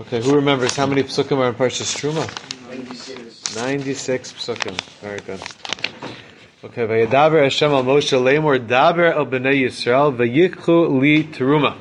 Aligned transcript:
Okay, 0.00 0.22
who 0.22 0.32
remembers 0.36 0.76
how 0.76 0.86
many 0.86 1.02
psukim 1.02 1.38
are 1.38 1.48
in 1.48 1.54
Parshas 1.56 1.92
Truma? 1.98 2.24
96. 2.68 3.56
96 3.56 4.32
psukim. 4.34 4.80
Very 5.00 5.18
good. 5.18 5.42
Okay, 6.62 6.86
Vayadaber 6.86 7.42
Hashem 7.42 7.72
al 7.72 7.82
Moshe 7.82 8.16
Lemor 8.16 8.64
Daber 8.64 9.12
el 9.12 9.26
Bnei 9.26 9.64
Yisrael 9.64 10.16
Vayikhu 10.16 11.00
li 11.00 11.24
Teruma. 11.24 11.76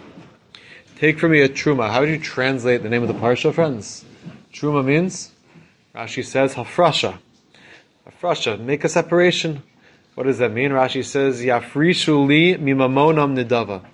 Take 0.95 1.19
from 1.19 1.33
me 1.33 1.41
a 1.41 1.49
truma. 1.49 1.91
How 1.91 1.99
would 1.99 2.09
you 2.09 2.17
translate 2.17 2.81
the 2.81 2.89
name 2.89 3.03
of 3.03 3.07
the 3.07 3.13
parsha, 3.13 3.53
friends? 3.53 4.03
Truma 4.51 4.83
means, 4.83 5.31
Rashi 5.93 6.25
says, 6.25 6.55
hafrasha. 6.55 7.19
Hafrasha, 8.09 8.59
make 8.59 8.83
a 8.83 8.89
separation. 8.89 9.61
What 10.15 10.23
does 10.23 10.39
that 10.39 10.51
mean? 10.51 10.71
Rashi 10.71 11.05
says, 11.05 11.43
Yafrishu 11.43 12.25
li 12.25 12.55
mimamonam 12.55 13.37
nidava. 13.37 13.85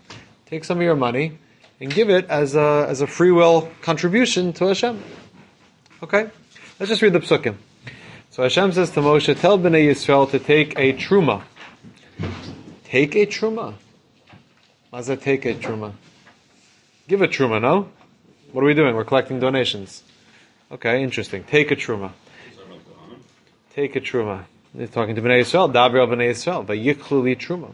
Take 0.45 0.63
some 0.63 0.77
of 0.77 0.83
your 0.83 0.95
money 0.95 1.39
and 1.83 1.93
give 1.93 2.09
it 2.09 2.25
as 2.29 2.55
a, 2.55 2.85
as 2.87 3.01
a 3.01 3.07
free 3.07 3.29
will 3.29 3.69
contribution 3.81 4.53
to 4.53 4.67
Hashem. 4.67 5.03
Okay? 6.01 6.29
Let's 6.79 6.89
just 6.89 7.01
read 7.01 7.11
the 7.11 7.19
psukim. 7.19 7.57
So 8.31 8.41
Hashem 8.43 8.71
says 8.71 8.91
to 8.91 9.01
Moshe, 9.01 9.37
tell 9.37 9.59
Bnei 9.59 9.89
Yisrael 9.89 10.31
to 10.31 10.39
take 10.39 10.79
a 10.79 10.93
truma. 10.93 11.43
Take 12.85 13.15
a 13.17 13.25
truma. 13.25 13.73
Does 14.93 15.07
take 15.19 15.43
a 15.43 15.55
truma? 15.55 15.91
Give 17.09 17.21
a 17.21 17.27
truma, 17.27 17.61
no? 17.61 17.89
What 18.53 18.63
are 18.63 18.67
we 18.67 18.73
doing? 18.73 18.95
We're 18.95 19.03
collecting 19.03 19.41
donations. 19.41 20.03
Okay, 20.71 21.03
interesting. 21.03 21.43
Take 21.43 21.69
a 21.69 21.75
truma. 21.75 22.13
Take 23.73 23.97
a 23.97 23.99
truma. 23.99 24.45
He's 24.77 24.89
talking 24.89 25.15
to 25.15 25.21
Bnei 25.21 25.41
Yisrael. 25.41 25.73
Daber 25.73 25.99
el 25.99 26.07
Bnei 26.07 26.31
Yisrael. 26.31 26.65
Vayiklu 26.65 27.23
li 27.23 27.35
truma. 27.35 27.73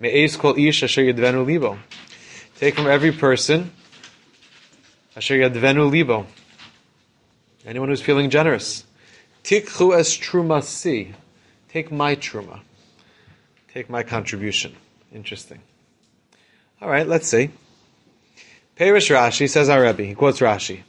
Me'ez 0.00 0.36
kol 0.36 0.58
ish 0.58 0.82
asher 0.82 1.02
yadvenu 1.02 1.46
libo. 1.46 1.78
Take 2.58 2.74
from 2.76 2.86
every 2.86 3.12
person 3.12 3.70
asher 5.14 5.34
yadvenu 5.36 5.90
libo. 5.90 6.26
Anyone 7.66 7.88
who's 7.88 8.00
feeling 8.00 8.30
generous. 8.30 8.84
Tikchu 9.44 9.96
es 9.96 10.16
truma 10.16 10.62
si. 10.62 11.12
Take 11.68 11.92
my 11.92 12.16
truma. 12.16 12.60
Take 13.74 13.90
my 13.90 14.02
contribution. 14.02 14.74
Interesting. 15.12 15.60
All 16.80 16.88
right, 16.88 17.06
let's 17.06 17.28
see. 17.28 17.50
Perish 18.76 19.10
Rashi 19.10 19.48
says 19.48 19.68
our 19.68 19.82
Rebbe. 19.82 20.04
He 20.04 20.14
quotes 20.14 20.40
Rashi. 20.40 20.80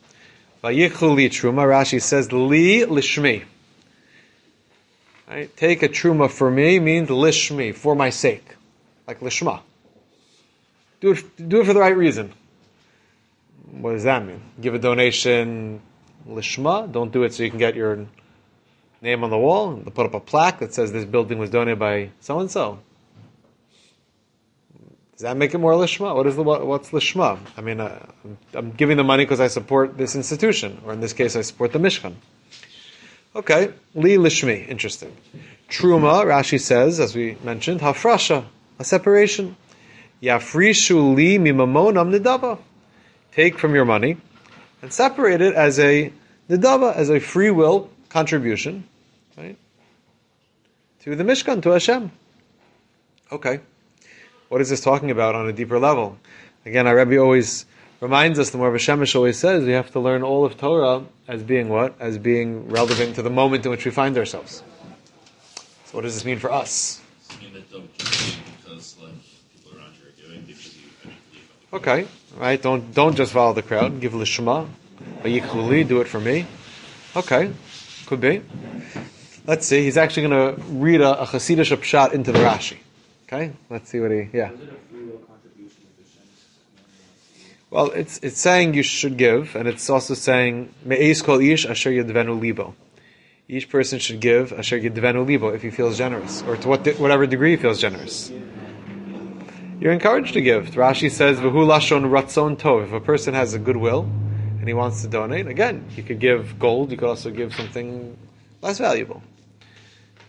Vayikhu 0.63 1.15
li 1.15 1.29
truma. 1.29 1.65
Rashi 1.65 2.01
says 2.01 2.31
li 2.31 2.81
lishmi. 2.81 3.43
Right? 5.27 5.55
Take 5.57 5.83
a 5.83 5.89
truma 5.89 6.29
for 6.29 6.49
me 6.49 6.79
means 6.79 7.09
lishmi, 7.09 7.75
for 7.75 7.95
my 7.95 8.09
sake, 8.09 8.55
like 9.05 9.19
lishma. 9.19 9.61
Do 10.99 11.11
it, 11.11 11.49
do 11.49 11.61
it 11.61 11.65
for 11.65 11.73
the 11.73 11.79
right 11.79 11.95
reason. 11.95 12.33
What 13.71 13.91
does 13.91 14.03
that 14.03 14.25
mean? 14.25 14.41
Give 14.59 14.73
a 14.73 14.79
donation 14.79 15.81
lishma. 16.27 16.91
Don't 16.91 17.11
do 17.11 17.23
it 17.23 17.33
so 17.33 17.43
you 17.43 17.49
can 17.49 17.59
get 17.59 17.75
your 17.75 18.07
name 19.01 19.23
on 19.23 19.29
the 19.29 19.37
wall. 19.37 19.77
Put 19.77 20.05
up 20.05 20.13
a 20.13 20.19
plaque 20.19 20.59
that 20.59 20.73
says 20.73 20.91
this 20.91 21.05
building 21.05 21.37
was 21.37 21.49
donated 21.49 21.79
by 21.79 22.09
so 22.19 22.39
and 22.39 22.49
so. 22.49 22.79
Does 25.13 25.23
that 25.23 25.35
make 25.35 25.53
it 25.53 25.57
more 25.57 25.73
lishma? 25.73 26.15
What 26.15 26.27
is 26.27 26.35
the 26.35 26.43
what, 26.43 26.65
what's 26.65 26.91
lishma? 26.91 27.39
I 27.57 27.61
mean, 27.61 27.79
uh, 27.79 28.05
I'm, 28.23 28.37
I'm 28.53 28.71
giving 28.71 28.97
the 28.97 29.03
money 29.03 29.25
because 29.25 29.39
I 29.39 29.47
support 29.47 29.97
this 29.97 30.15
institution, 30.15 30.79
or 30.85 30.93
in 30.93 30.99
this 30.99 31.13
case, 31.13 31.35
I 31.35 31.41
support 31.41 31.73
the 31.73 31.79
Mishkan. 31.79 32.13
Okay, 33.35 33.73
li 33.95 34.17
lishmi, 34.17 34.67
interesting. 34.67 35.15
Truma, 35.69 36.23
Rashi 36.23 36.59
says, 36.59 36.99
as 36.99 37.15
we 37.15 37.35
mentioned, 37.43 37.81
hafrasha, 37.81 38.45
a 38.77 38.83
separation. 38.83 39.55
Yafrishu 40.21 41.15
li 41.15 41.37
mimamonam 41.37 42.17
nidava. 42.17 42.59
Take 43.31 43.57
from 43.57 43.75
your 43.75 43.85
money 43.85 44.17
and 44.81 44.91
separate 44.91 45.41
it 45.41 45.53
as 45.53 45.79
a 45.79 46.11
nidava, 46.49 46.95
as 46.95 47.09
a 47.09 47.19
free 47.19 47.51
will 47.51 47.89
contribution, 48.09 48.83
right, 49.37 49.57
to 51.01 51.15
the 51.15 51.23
Mishkan, 51.23 51.61
to 51.63 51.69
Hashem. 51.69 52.11
Okay. 53.31 53.59
What 54.49 54.61
is 54.61 54.69
this 54.69 54.81
talking 54.81 55.11
about 55.11 55.35
on 55.35 55.47
a 55.47 55.53
deeper 55.53 55.77
level? 55.77 56.17
Again, 56.65 56.87
our 56.87 56.95
Rebbe 56.95 57.17
always 57.17 57.65
reminds 57.99 58.39
us, 58.39 58.51
the 58.51 58.57
more 58.57 58.71
Shemish 58.71 59.15
always 59.15 59.37
says, 59.37 59.65
we 59.65 59.73
have 59.73 59.91
to 59.91 59.99
learn 59.99 60.23
all 60.23 60.45
of 60.45 60.57
Torah 60.57 61.03
as 61.27 61.43
being 61.43 61.69
what? 61.69 61.95
As 61.99 62.17
being 62.17 62.69
relevant 62.69 63.15
to 63.15 63.21
the 63.21 63.29
moment 63.29 63.65
in 63.65 63.71
which 63.71 63.85
we 63.85 63.91
find 63.91 64.17
ourselves. 64.17 64.63
So 65.85 65.97
what 65.97 66.01
does 66.01 66.13
this 66.13 66.25
mean 66.25 66.39
for 66.39 66.51
us? 66.51 67.01
Okay, 71.77 72.07
right? 72.39 72.59
Don't 72.59 72.91
don't 72.91 73.15
just 73.15 73.33
follow 73.33 73.53
the 73.53 73.61
crowd. 73.61 73.91
and 73.91 74.01
Give 74.01 74.13
lishma, 74.13 74.67
yikhuli, 75.21 75.87
do 75.87 76.01
it 76.01 76.07
for 76.07 76.19
me. 76.19 76.47
Okay, 77.15 77.51
could 78.07 78.19
be. 78.19 78.41
Let's 79.45 79.67
see. 79.67 79.83
He's 79.83 79.95
actually 79.95 80.27
going 80.27 80.55
to 80.55 80.61
read 80.71 81.01
a, 81.01 81.21
a 81.21 81.25
Hasidic 81.27 81.69
pshat 81.77 82.13
into 82.13 82.31
the 82.31 82.39
Rashi. 82.39 82.77
Okay, 83.27 83.51
let's 83.69 83.91
see 83.91 83.99
what 83.99 84.09
he. 84.09 84.27
Yeah. 84.33 84.49
Well, 87.69 87.91
it's 87.91 88.17
it's 88.23 88.39
saying 88.39 88.73
you 88.73 88.81
should 88.81 89.17
give, 89.17 89.55
and 89.55 89.67
it's 89.67 89.87
also 89.87 90.15
saying 90.15 90.73
me'eis 90.83 91.21
kol 91.21 91.39
ish 91.39 91.67
asher 91.67 91.91
yadvenu 91.91 92.39
libo. 92.41 92.73
Each 93.47 93.69
person 93.69 93.99
should 93.99 94.19
give 94.19 94.51
asher 94.51 94.79
yadvenu 94.79 95.27
libo 95.27 95.49
if 95.49 95.61
he 95.61 95.69
feels 95.69 95.97
generous, 95.99 96.41
or 96.47 96.57
to 96.57 96.67
what 96.67 96.87
whatever 96.97 97.27
degree 97.27 97.51
he 97.51 97.57
feels 97.57 97.79
generous. 97.79 98.31
You're 99.79 99.93
encouraged 99.93 100.33
to 100.33 100.41
give. 100.41 100.71
Rashi 100.71 101.11
says 101.11 101.37
v'hu 101.37 101.51
lashon 101.51 102.09
ratzon 102.09 102.57
tov. 102.57 102.85
If 102.85 102.93
a 102.93 102.99
person 102.99 103.35
has 103.35 103.53
a 103.53 103.59
goodwill 103.59 104.09
and 104.59 104.67
he 104.67 104.73
wants 104.73 105.03
to 105.03 105.07
donate, 105.07 105.45
again, 105.45 105.85
you 105.95 106.01
could 106.01 106.19
give 106.19 106.57
gold. 106.57 106.89
You 106.89 106.97
could 106.97 107.09
also 107.09 107.29
give 107.29 107.53
something 107.53 108.17
less 108.63 108.79
valuable. 108.79 109.21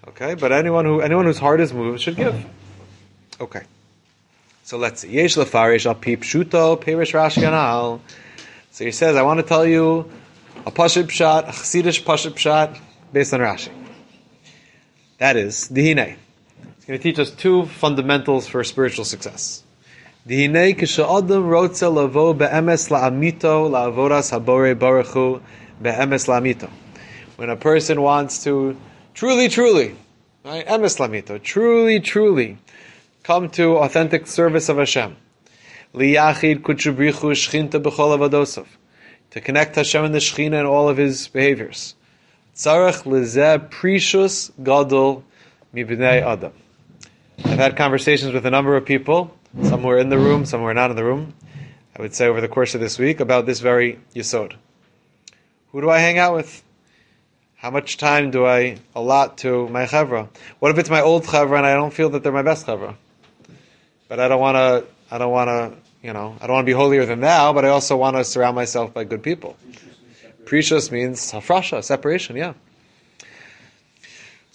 Okay, 0.08 0.34
but 0.34 0.52
anyone 0.52 0.84
who 0.84 1.00
anyone 1.00 1.24
whose 1.24 1.38
heart 1.38 1.60
is 1.60 1.72
moved 1.72 2.02
should 2.02 2.16
give. 2.16 2.44
Okay. 3.40 3.62
So 4.64 4.76
let's 4.76 5.00
see. 5.00 5.12
Yesh 5.12 5.36
lefarish 5.36 5.86
al 5.86 5.94
pi 5.94 6.16
pshuto 6.16 6.78
perish 6.78 7.12
Rashi 7.12 7.46
anal. 7.46 8.02
So 8.70 8.84
he 8.84 8.92
says, 8.92 9.16
I 9.16 9.22
want 9.22 9.40
to 9.40 9.46
tell 9.46 9.64
you 9.64 10.10
a 10.66 10.70
pashut 10.70 11.04
pshat, 11.04 11.48
a 11.48 11.52
chassidish 11.52 12.04
pashut 12.04 12.32
pshat, 12.32 12.78
based 13.14 13.32
on 13.32 13.40
Rashi. 13.40 13.70
That 15.16 15.36
is, 15.36 15.70
dihine. 15.70 16.16
Going 16.88 16.98
to 17.00 17.02
teach 17.02 17.18
us 17.18 17.30
two 17.30 17.66
fundamentals 17.66 18.46
for 18.46 18.64
spiritual 18.64 19.04
success. 19.04 19.62
When 20.24 20.56
a 20.56 20.74
person 27.56 28.00
wants 28.00 28.44
to 28.44 28.76
truly, 29.12 29.48
truly, 29.50 29.96
right, 30.42 30.66
emes 30.66 30.98
la'amito, 30.98 31.42
truly, 31.42 32.00
truly, 32.00 32.56
come 33.22 33.50
to 33.50 33.76
authentic 33.76 34.26
service 34.26 34.70
of 34.70 34.78
Hashem. 34.78 35.14
Liyachid 35.94 36.62
kuchubrichu 36.62 37.32
shchinta 37.34 37.82
b'chol. 37.82 38.66
To 39.32 39.40
connect 39.42 39.76
Hashem 39.76 40.06
and 40.06 40.14
the 40.14 40.20
Shechina 40.20 40.60
in 40.60 40.64
all 40.64 40.88
of 40.88 40.96
his 40.96 41.28
behaviors. 41.28 41.96
Tzarech 42.56 43.02
lezeh 43.02 43.70
precious 43.70 44.50
gadol 44.62 45.22
mibnei 45.74 46.22
adam. 46.22 46.54
I've 47.44 47.58
had 47.58 47.76
conversations 47.76 48.32
with 48.32 48.44
a 48.46 48.50
number 48.50 48.76
of 48.76 48.84
people, 48.84 49.34
some 49.62 49.82
who 49.82 49.88
are 49.90 49.98
in 49.98 50.08
the 50.08 50.18
room, 50.18 50.44
some 50.44 50.60
who 50.60 50.66
are 50.66 50.74
not 50.74 50.90
in 50.90 50.96
the 50.96 51.04
room, 51.04 51.34
I 51.96 52.02
would 52.02 52.14
say 52.14 52.26
over 52.26 52.40
the 52.40 52.48
course 52.48 52.74
of 52.74 52.80
this 52.80 52.98
week, 52.98 53.20
about 53.20 53.46
this 53.46 53.60
very 53.60 53.98
yisod. 54.14 54.54
Who 55.72 55.80
do 55.80 55.90
I 55.90 55.98
hang 55.98 56.18
out 56.18 56.34
with? 56.34 56.62
How 57.56 57.70
much 57.70 57.96
time 57.96 58.30
do 58.30 58.46
I 58.46 58.78
allot 58.94 59.38
to 59.38 59.68
my 59.68 59.84
chevra? 59.86 60.28
What 60.60 60.70
if 60.70 60.78
it's 60.78 60.90
my 60.90 61.00
old 61.00 61.24
chevra 61.24 61.56
and 61.56 61.66
I 61.66 61.74
don't 61.74 61.92
feel 61.92 62.10
that 62.10 62.22
they're 62.22 62.32
my 62.32 62.42
best 62.42 62.66
chevra? 62.66 62.94
But 64.08 64.20
I 64.20 64.28
don't 64.28 64.40
want 64.40 64.54
to. 64.54 64.86
I 65.10 65.18
don't 65.18 65.32
want 65.32 65.48
to. 65.48 66.06
You 66.06 66.12
know, 66.12 66.36
I 66.40 66.46
don't 66.46 66.54
want 66.54 66.64
to 66.64 66.70
be 66.70 66.76
holier 66.76 67.04
than 67.04 67.20
thou. 67.20 67.52
But 67.52 67.64
I 67.64 67.70
also 67.70 67.96
want 67.96 68.16
to 68.16 68.24
surround 68.24 68.54
myself 68.54 68.94
by 68.94 69.02
good 69.02 69.24
people. 69.24 69.56
Precious 70.44 70.92
means 70.92 71.32
hafrasha, 71.32 71.82
separation. 71.82 72.36
Yeah. 72.36 72.54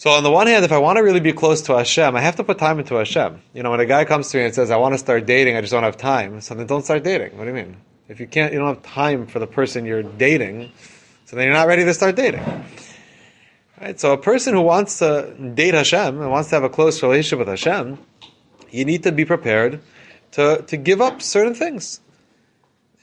So 0.03 0.09
on 0.09 0.23
the 0.23 0.29
one 0.29 0.47
hand, 0.47 0.65
if 0.65 0.73
I 0.73 0.79
want 0.79 0.97
to 0.97 1.01
really 1.01 1.21
be 1.21 1.31
close 1.31 1.61
to 1.61 1.77
Hashem, 1.77 2.13
I 2.13 2.19
have 2.19 2.35
to 2.35 2.44
put 2.44 2.57
time 2.57 2.77
into 2.77 2.95
Hashem. 2.95 3.41
You 3.53 3.63
know, 3.63 3.71
when 3.71 3.79
a 3.79 3.85
guy 3.85 4.03
comes 4.03 4.27
to 4.31 4.38
me 4.38 4.44
and 4.44 4.53
says, 4.53 4.69
"I 4.69 4.75
want 4.75 4.94
to 4.94 4.97
start 4.97 5.25
dating, 5.25 5.55
I 5.55 5.61
just 5.61 5.71
don't 5.71 5.83
have 5.83 5.95
time," 5.95 6.41
so 6.41 6.55
then 6.55 6.67
don't 6.67 6.83
start 6.83 7.05
dating. 7.05 7.38
What 7.38 7.45
do 7.45 7.51
you 7.51 7.55
mean? 7.55 7.77
If 8.09 8.19
you 8.19 8.27
can't, 8.27 8.51
you 8.51 8.59
don't 8.59 8.67
have 8.67 8.83
time 8.83 9.27
for 9.27 9.39
the 9.39 9.47
person 9.47 9.85
you're 9.85 10.03
dating, 10.03 10.73
so 11.23 11.38
then 11.38 11.45
you're 11.45 11.53
not 11.53 11.67
ready 11.67 11.85
to 11.85 11.94
start 11.94 12.17
dating. 12.17 12.44
Right? 13.79 13.97
So 13.97 14.11
a 14.11 14.17
person 14.17 14.53
who 14.53 14.61
wants 14.61 15.00
to 15.00 15.33
date 15.55 15.73
Hashem 15.73 16.19
and 16.19 16.29
wants 16.29 16.50
to 16.50 16.55
have 16.55 16.65
a 16.65 16.69
close 16.69 17.01
relationship 17.01 17.39
with 17.39 17.47
Hashem, 17.47 17.97
you 18.71 18.83
need 18.83 19.03
to 19.03 19.13
be 19.13 19.23
prepared 19.23 19.79
to, 20.31 20.63
to 20.67 20.75
give 20.75 21.00
up 21.00 21.21
certain 21.21 21.55
things. 21.55 22.01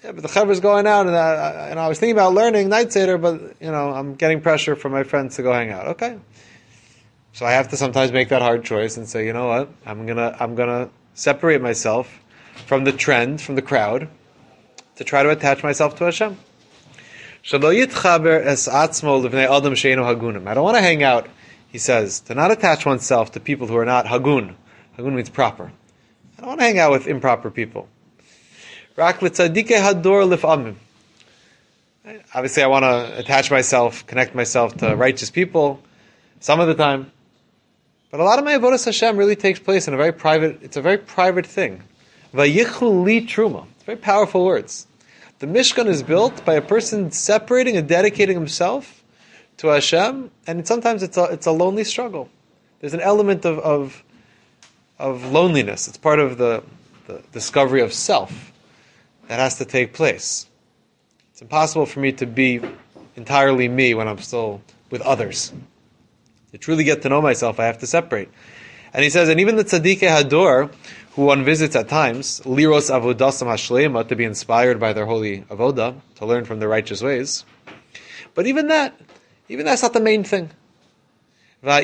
Yeah, 0.05 0.13
but 0.13 0.23
the 0.23 0.29
chaver 0.29 0.51
is 0.51 0.61
going 0.61 0.87
out, 0.87 1.07
and 1.07 1.17
I, 1.17 1.69
and 1.71 1.81
I 1.81 1.89
was 1.89 1.99
thinking 1.99 2.17
about 2.17 2.35
learning 2.35 2.69
night 2.69 2.93
seder, 2.93 3.17
but 3.17 3.41
you 3.59 3.71
know 3.71 3.89
I'm 3.91 4.17
getting 4.17 4.43
pressure 4.43 4.77
from 4.77 4.93
my 4.93 5.03
friends 5.03 5.37
to 5.37 5.43
go 5.43 5.51
hang 5.51 5.71
out. 5.71 5.89
Okay, 5.89 6.19
so 7.33 7.47
I 7.47 7.53
have 7.53 7.69
to 7.69 7.77
sometimes 7.77 8.13
make 8.13 8.29
that 8.29 8.43
hard 8.43 8.65
choice 8.65 8.97
and 8.97 9.09
say, 9.09 9.27
you 9.27 9.33
know 9.33 9.49
what, 9.49 9.69
I'm 9.87 10.07
gonna 10.07 10.37
I'm 10.41 10.55
gonna 10.55 10.91
separate 11.15 11.61
myself 11.61 12.21
from 12.67 12.85
the 12.85 12.93
trend, 12.93 13.41
from 13.41 13.55
the 13.55 13.63
crowd, 13.63 14.09
to 14.97 15.05
try 15.05 15.23
to 15.23 15.31
attach 15.31 15.63
myself 15.63 15.97
to 15.97 16.05
Hashem. 16.05 16.37
I 20.47 20.55
don't 20.55 20.65
want 20.65 20.77
to 20.77 20.83
hang 20.83 21.03
out, 21.03 21.29
he 21.69 21.79
says, 21.79 22.21
to 22.21 22.35
not 22.35 22.51
attach 22.51 22.85
oneself 22.85 23.33
to 23.33 23.41
people 23.41 23.67
who 23.67 23.77
are 23.77 23.87
not 23.87 24.05
hagun. 24.07 24.55
Hagun 24.99 25.15
means 25.15 25.31
proper. 25.31 25.73
I 26.37 26.41
don't 26.41 26.49
want 26.49 26.61
to 26.61 26.67
hang 26.67 26.79
out 26.79 26.93
with 26.93 27.07
improper 27.07 27.51
people. 27.51 27.89
Obviously, 32.35 32.63
I 32.63 32.67
want 32.67 32.83
to 32.83 33.19
attach 33.19 33.51
myself, 33.51 34.07
connect 34.07 34.35
myself 34.35 34.77
to 34.79 34.95
righteous 34.97 35.31
people 35.31 35.83
some 36.41 36.61
of 36.61 36.67
the 36.67 36.75
time. 36.75 37.11
But 38.11 38.21
a 38.21 38.25
lot 38.25 38.39
of 38.39 38.45
my 38.45 38.57
avodas 38.57 38.85
Hashem 38.85 39.17
really 39.17 39.37
takes 39.37 39.61
place 39.61 39.87
in 39.87 39.95
a 39.95 39.97
very 39.97 40.13
private. 40.13 40.59
It's 40.63 40.77
a 40.77 40.83
very 40.83 40.99
private 40.99 41.47
thing. 41.47 41.83
Vayichlu 42.35 43.05
li 43.05 43.25
truma. 43.25 43.67
It's 43.77 43.85
very 43.85 43.99
powerful 43.99 44.45
words. 44.45 44.87
The 45.39 45.47
Mishkan 45.47 45.87
is 45.87 46.03
built 46.03 46.45
by 46.45 46.55
a 46.55 46.61
person 46.61 47.13
separating 47.13 47.77
and 47.77 47.89
dedicating 47.89 48.37
himself 48.37 49.03
to 49.59 49.69
Hashem, 49.69 50.31
and 50.47 50.67
sometimes 50.67 51.03
it's 51.03 51.17
a, 51.17 51.25
it's 51.25 51.47
a 51.47 51.53
lonely 51.53 51.85
struggle. 51.85 52.29
There's 52.81 52.95
an 52.95 53.01
element 53.01 53.45
of, 53.45 53.59
of, 53.59 54.03
of 54.99 55.33
loneliness. 55.33 55.87
It's 55.87 55.97
part 55.97 56.19
of 56.19 56.37
the, 56.37 56.63
the 57.07 57.23
discovery 57.33 57.81
of 57.81 57.93
self 57.93 58.53
that 59.29 59.39
has 59.39 59.59
to 59.59 59.65
take 59.65 59.93
place. 59.93 60.47
It's 61.33 61.43
impossible 61.43 61.87
for 61.87 62.01
me 62.01 62.13
to 62.13 62.27
be 62.27 62.61
entirely 63.17 63.69
me 63.69 63.95
when 63.95 64.09
I'm 64.09 64.19
still 64.19 64.61
with 64.91 65.01
others. 65.03 65.53
To 66.53 66.59
truly 66.59 66.85
get 66.85 67.03
to 67.03 67.09
know 67.09 67.23
myself, 67.23 67.61
I 67.61 67.67
have 67.67 67.79
to 67.79 67.87
separate. 67.87 68.29
And 68.93 69.05
he 69.05 69.11
says, 69.11 69.29
and 69.29 69.39
even 69.39 69.55
the 69.57 69.65
tzaddik 69.65 70.01
hador, 70.01 70.73
who 71.13 71.23
one 71.23 71.45
visits 71.45 71.77
at 71.77 71.89
times, 71.89 72.41
liros 72.41 72.91
avodasam 72.91 73.47
hashlema, 73.47 74.09
to 74.09 74.17
be 74.17 74.25
inspired 74.25 74.81
by 74.81 74.93
their 74.93 75.07
holy 75.07 75.43
avoda, 75.43 76.01
to 76.17 76.27
learn 76.27 76.45
from 76.45 76.59
their 76.59 76.69
righteous 76.69 77.03
ways. 77.03 77.45
But 78.35 78.47
even 78.47 78.67
that, 78.69 79.01
even 79.49 79.65
that's 79.65 79.83
not 79.83 79.93
the 79.93 80.01
main 80.01 80.25
thing. 80.25 80.51
The 81.63 81.83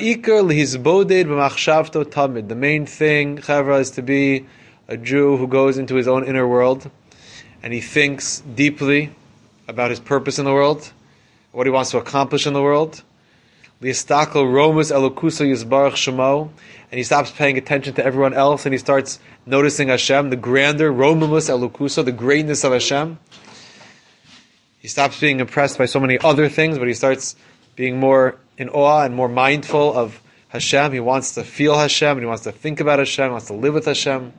main 2.56 2.86
thing, 2.86 3.38
chavra, 3.38 3.80
is 3.80 3.90
to 3.90 4.02
be 4.02 4.46
a 4.88 4.96
Jew 4.96 5.36
who 5.36 5.46
goes 5.46 5.78
into 5.78 5.94
his 5.96 6.08
own 6.08 6.24
inner 6.24 6.48
world, 6.48 6.90
and 7.62 7.72
he 7.72 7.80
thinks 7.80 8.40
deeply 8.40 9.10
about 9.68 9.90
his 9.90 10.00
purpose 10.00 10.38
in 10.38 10.44
the 10.44 10.52
world, 10.52 10.92
what 11.52 11.66
he 11.66 11.70
wants 11.70 11.90
to 11.90 11.98
accomplish 11.98 12.46
in 12.46 12.52
the 12.52 12.62
world. 12.62 13.02
Liestakel 13.82 14.50
romus 14.50 14.90
elokusa 14.90 15.46
yisbarach 15.46 15.92
shemo, 15.92 16.48
and 16.90 16.98
he 16.98 17.02
stops 17.02 17.30
paying 17.30 17.58
attention 17.58 17.94
to 17.94 18.04
everyone 18.04 18.32
else, 18.32 18.64
and 18.64 18.72
he 18.72 18.78
starts 18.78 19.18
noticing 19.44 19.88
Hashem, 19.88 20.30
the 20.30 20.36
grandeur, 20.36 20.90
romus 20.90 21.50
elokusa, 21.50 22.04
the 22.04 22.12
greatness 22.12 22.64
of 22.64 22.72
Hashem. 22.72 23.18
He 24.78 24.88
stops 24.88 25.20
being 25.20 25.40
impressed 25.40 25.78
by 25.78 25.86
so 25.86 26.00
many 26.00 26.18
other 26.18 26.48
things, 26.48 26.78
but 26.78 26.88
he 26.88 26.94
starts 26.94 27.36
being 27.74 27.98
more 28.00 28.38
in 28.56 28.68
awe 28.70 29.04
and 29.04 29.14
more 29.14 29.28
mindful 29.28 29.92
of 29.92 30.22
Hashem. 30.48 30.92
He 30.92 31.00
wants 31.00 31.34
to 31.34 31.44
feel 31.44 31.76
Hashem, 31.76 32.12
and 32.12 32.20
he 32.20 32.26
wants 32.26 32.44
to 32.44 32.52
think 32.52 32.80
about 32.80 32.98
Hashem, 32.98 33.26
he 33.26 33.30
wants 33.30 33.46
to 33.48 33.54
live 33.54 33.74
with 33.74 33.84
Hashem. 33.84 34.32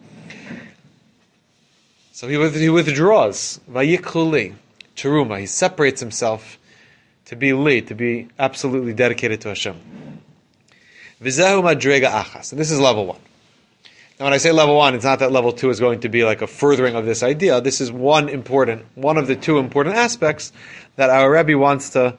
So 2.11 2.27
he, 2.27 2.37
withdraws. 2.37 3.59
Vayikluli 3.69 4.55
teruma. 4.95 5.39
He 5.39 5.45
separates 5.45 5.99
himself 5.99 6.57
to 7.27 7.35
be 7.35 7.53
li, 7.53 7.81
to 7.81 7.95
be 7.95 8.27
absolutely 8.39 8.93
dedicated 8.93 9.41
to 9.41 9.49
Hashem. 9.49 9.75
Vizehu 11.21 11.61
madrega 11.61 12.09
achas. 12.09 12.51
This 12.51 12.71
is 12.71 12.79
level 12.79 13.05
one. 13.05 13.19
Now, 14.19 14.25
when 14.25 14.33
I 14.33 14.37
say 14.37 14.51
level 14.51 14.75
one, 14.75 14.95
it's 14.95 15.03
not 15.03 15.19
that 15.19 15.31
level 15.31 15.51
two 15.51 15.69
is 15.69 15.79
going 15.79 15.99
to 15.99 16.09
be 16.09 16.23
like 16.23 16.41
a 16.41 16.47
furthering 16.47 16.95
of 16.95 17.05
this 17.05 17.21
idea. 17.21 17.61
This 17.61 17.81
is 17.81 17.91
one 17.91 18.29
important, 18.29 18.85
one 18.95 19.17
of 19.17 19.27
the 19.27 19.35
two 19.35 19.59
important 19.59 19.95
aspects 19.95 20.51
that 20.95 21.09
our 21.09 21.31
Rebbe 21.31 21.57
wants 21.57 21.91
to 21.91 22.17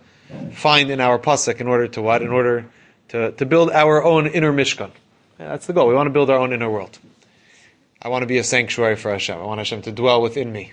find 0.52 0.90
in 0.90 1.00
our 1.00 1.18
pasuk 1.18 1.60
in 1.60 1.66
order 1.66 1.88
to 1.88 2.02
what? 2.02 2.22
In 2.22 2.28
order 2.28 2.66
to, 3.08 3.32
to 3.32 3.46
build 3.46 3.70
our 3.70 4.04
own 4.04 4.26
inner 4.26 4.52
mishkan. 4.52 4.90
Yeah, 5.40 5.48
that's 5.48 5.66
the 5.66 5.72
goal. 5.72 5.88
We 5.88 5.94
want 5.94 6.06
to 6.06 6.12
build 6.12 6.30
our 6.30 6.38
own 6.38 6.52
inner 6.52 6.70
world. 6.70 6.98
I 8.00 8.08
want 8.08 8.22
to 8.22 8.26
be 8.26 8.38
a 8.38 8.44
sanctuary 8.44 8.96
for 8.96 9.10
Hashem. 9.10 9.38
I 9.38 9.44
want 9.44 9.58
Hashem 9.58 9.82
to 9.82 9.92
dwell 9.92 10.22
within 10.22 10.52
me. 10.52 10.72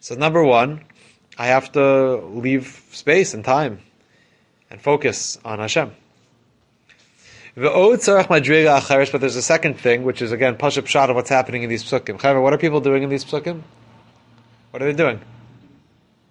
So 0.00 0.14
number 0.14 0.42
one, 0.42 0.84
I 1.36 1.46
have 1.46 1.72
to 1.72 2.16
leave 2.16 2.82
space 2.92 3.34
and 3.34 3.44
time 3.44 3.80
and 4.70 4.80
focus 4.80 5.38
on 5.44 5.58
Hashem. 5.58 5.92
But 7.56 7.72
there's 7.72 9.36
a 9.36 9.42
second 9.42 9.78
thing, 9.78 10.02
which 10.02 10.22
is 10.22 10.32
again 10.32 10.56
pashup 10.56 10.86
shot 10.86 11.10
of 11.10 11.16
what's 11.16 11.30
happening 11.30 11.62
in 11.62 11.70
these 11.70 11.84
psukim. 11.84 12.42
What 12.42 12.52
are 12.52 12.58
people 12.58 12.80
doing 12.80 13.02
in 13.04 13.10
these 13.10 13.24
psukim? 13.24 13.62
What 14.70 14.82
are 14.82 14.86
they 14.86 14.92
doing? 14.92 15.20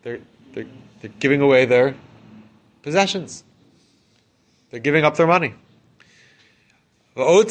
They're, 0.04 0.20
they're, 0.54 0.66
they're 1.02 1.12
giving 1.20 1.40
away 1.40 1.66
their 1.66 1.96
possessions. 2.82 3.46
They're 4.70 4.82
giving 4.82 5.06
up 5.06 5.16
their 5.16 5.28
money. 5.28 5.54
One 7.16 7.44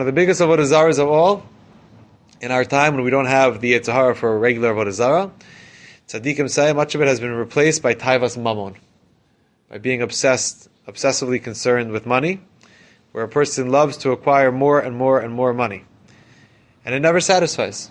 of 0.00 0.06
the 0.06 0.12
biggest 0.12 0.40
of 0.42 0.48
avodah 0.50 0.98
of 0.98 1.08
all 1.08 1.46
in 2.40 2.50
our 2.50 2.64
time 2.64 2.94
when 2.94 3.04
we 3.04 3.10
don't 3.10 3.26
have 3.26 3.60
the 3.60 3.74
Yitzhara 3.74 4.16
for 4.16 4.34
a 4.34 4.38
regular 4.38 4.72
Avodah 4.72 4.92
Zarah, 4.92 5.30
tzaddikim 6.08 6.50
say 6.50 6.72
much 6.72 6.94
of 6.94 7.02
it 7.02 7.08
has 7.08 7.20
been 7.20 7.32
replaced 7.32 7.82
by 7.82 7.94
Taivas 7.94 8.36
Mammon, 8.36 8.76
by 9.68 9.78
being 9.78 10.02
obsessed, 10.02 10.68
obsessively 10.88 11.42
concerned 11.42 11.92
with 11.92 12.06
money, 12.06 12.40
where 13.12 13.24
a 13.24 13.28
person 13.28 13.70
loves 13.70 13.96
to 13.98 14.12
acquire 14.12 14.50
more 14.50 14.80
and 14.80 14.96
more 14.96 15.20
and 15.20 15.34
more 15.34 15.52
money. 15.52 15.84
And 16.84 16.94
it 16.94 17.00
never 17.00 17.20
satisfies. 17.20 17.90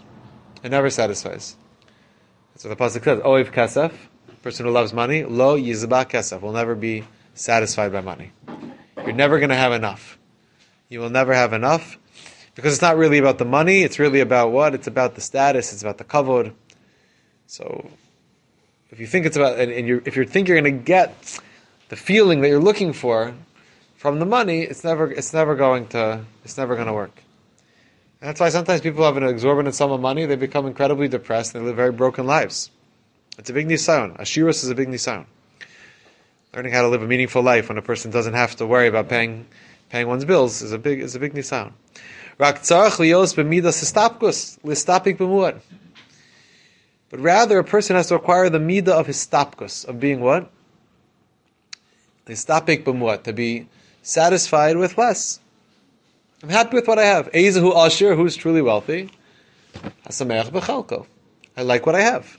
It 0.64 0.72
never 0.72 0.90
satisfies. 0.90 1.56
What 2.62 2.78
the 2.78 2.84
Pasuk 2.84 3.06
says, 3.06 3.20
Oiv 3.20 3.54
Kasef, 3.54 3.94
person 4.42 4.66
who 4.66 4.72
loves 4.72 4.92
money, 4.92 5.24
Lo 5.24 5.58
Yizba 5.58 6.10
Kasef, 6.10 6.42
will 6.42 6.52
never 6.52 6.76
be 6.76 7.06
satisfied 7.34 7.94
by 7.94 8.02
money. 8.02 8.32
You're 8.98 9.14
never 9.14 9.40
going 9.40 9.50
to 9.50 9.56
have 9.56 9.72
enough. 9.72 10.18
You 10.90 11.00
will 11.00 11.10
never 11.10 11.34
have 11.34 11.54
enough 11.54 11.98
because 12.60 12.74
it's 12.74 12.82
not 12.82 12.98
really 12.98 13.20
about 13.20 13.38
the 13.38 13.46
money. 13.46 13.84
It's 13.84 14.00
really 14.00 14.20
about 14.20 14.52
what? 14.52 14.76
It's 14.76 14.88
about 14.88 15.16
the 15.16 15.22
status. 15.22 15.72
It's 15.72 15.82
about 15.82 15.98
the 15.98 16.04
kavod. 16.04 16.52
So, 17.48 17.90
if 18.92 19.00
you 19.00 19.08
think 19.08 19.26
it's 19.26 19.38
about, 19.38 19.58
and, 19.58 19.72
and 19.72 19.88
you 19.88 20.02
if 20.04 20.18
you 20.18 20.26
think 20.26 20.50
you're 20.50 20.60
going 20.60 20.78
to 20.78 20.84
get 20.84 21.40
the 21.88 21.96
feeling 21.96 22.42
that 22.42 22.50
you're 22.50 22.60
looking 22.60 22.92
for 22.92 23.34
from 23.96 24.20
the 24.20 24.26
money, 24.26 24.64
it's 24.64 24.84
never 24.84 25.10
it's 25.10 25.34
never 25.34 25.56
going 25.56 25.88
to 25.90 26.26
it's 26.44 26.58
never 26.58 26.76
going 26.76 26.88
to 26.88 26.94
work. 26.94 27.24
And 28.20 28.28
that's 28.28 28.42
why 28.42 28.50
sometimes 28.50 28.82
people 28.82 29.06
have 29.06 29.16
an 29.16 29.24
exorbitant 29.24 29.74
sum 29.74 29.92
of 29.94 30.02
money, 30.02 30.26
they 30.26 30.36
become 30.36 30.66
incredibly 30.66 31.08
depressed, 31.08 31.56
and 31.56 31.64
they 31.64 31.68
live 31.68 31.78
very 31.78 31.94
broken 31.94 32.26
lives. 32.26 32.72
It's 33.38 33.50
a 33.50 33.54
big 33.54 33.70
nisayon. 33.70 34.20
Ashiros 34.20 34.66
is 34.66 34.70
a 34.70 34.76
big 34.76 34.90
nisayon. 34.90 35.26
Learning 36.54 36.74
how 36.74 36.82
to 36.82 36.90
live 36.90 37.04
a 37.04 37.08
meaningful 37.08 37.42
life 37.42 37.70
when 37.70 37.78
a 37.78 37.82
person 37.82 38.12
doesn't 38.12 38.34
have 38.34 38.58
to 38.58 38.66
worry 38.66 38.88
about 38.88 39.08
paying 39.08 39.46
paying 39.90 40.10
one's 40.10 40.26
bills 40.26 40.62
is 40.62 40.74
a 40.74 40.78
big 40.78 41.00
is 41.00 41.16
a 41.16 41.20
big 41.20 41.34
nisayon. 41.34 41.72
Rak 42.40 42.62
tzarach 42.62 43.00
lios 43.00 43.36
b'midas 43.36 43.84
histapkus, 43.84 44.58
listapik 44.60 45.18
b'muad. 45.18 45.60
But 47.10 47.20
rather, 47.20 47.60
a 47.60 47.66
person 47.66 47.98
has 47.98 48.08
to 48.08 48.16
acquire 48.16 48.50
the 48.50 48.60
midah 48.60 48.88
of 48.88 49.08
histapkus, 49.08 49.86
of 49.86 50.00
being 50.00 50.22
what? 50.22 50.50
Listapik 52.28 52.86
b'muad, 52.86 53.24
to 53.24 53.34
be 53.34 53.68
satisfied 54.04 54.78
with 54.78 54.98
less. 54.98 55.42
I'm 56.42 56.48
happy 56.48 56.78
with 56.78 56.88
what 56.88 56.98
I 56.98 57.04
have. 57.04 57.30
Ezahu 57.34 57.76
Ashir, 57.76 58.16
who's 58.16 58.38
truly 58.38 58.62
wealthy. 58.62 59.10
Hasameach 60.08 60.50
b'chalko. 60.52 61.08
I 61.58 61.64
like 61.64 61.86
what 61.86 61.96
I 61.96 62.02
have. 62.02 62.38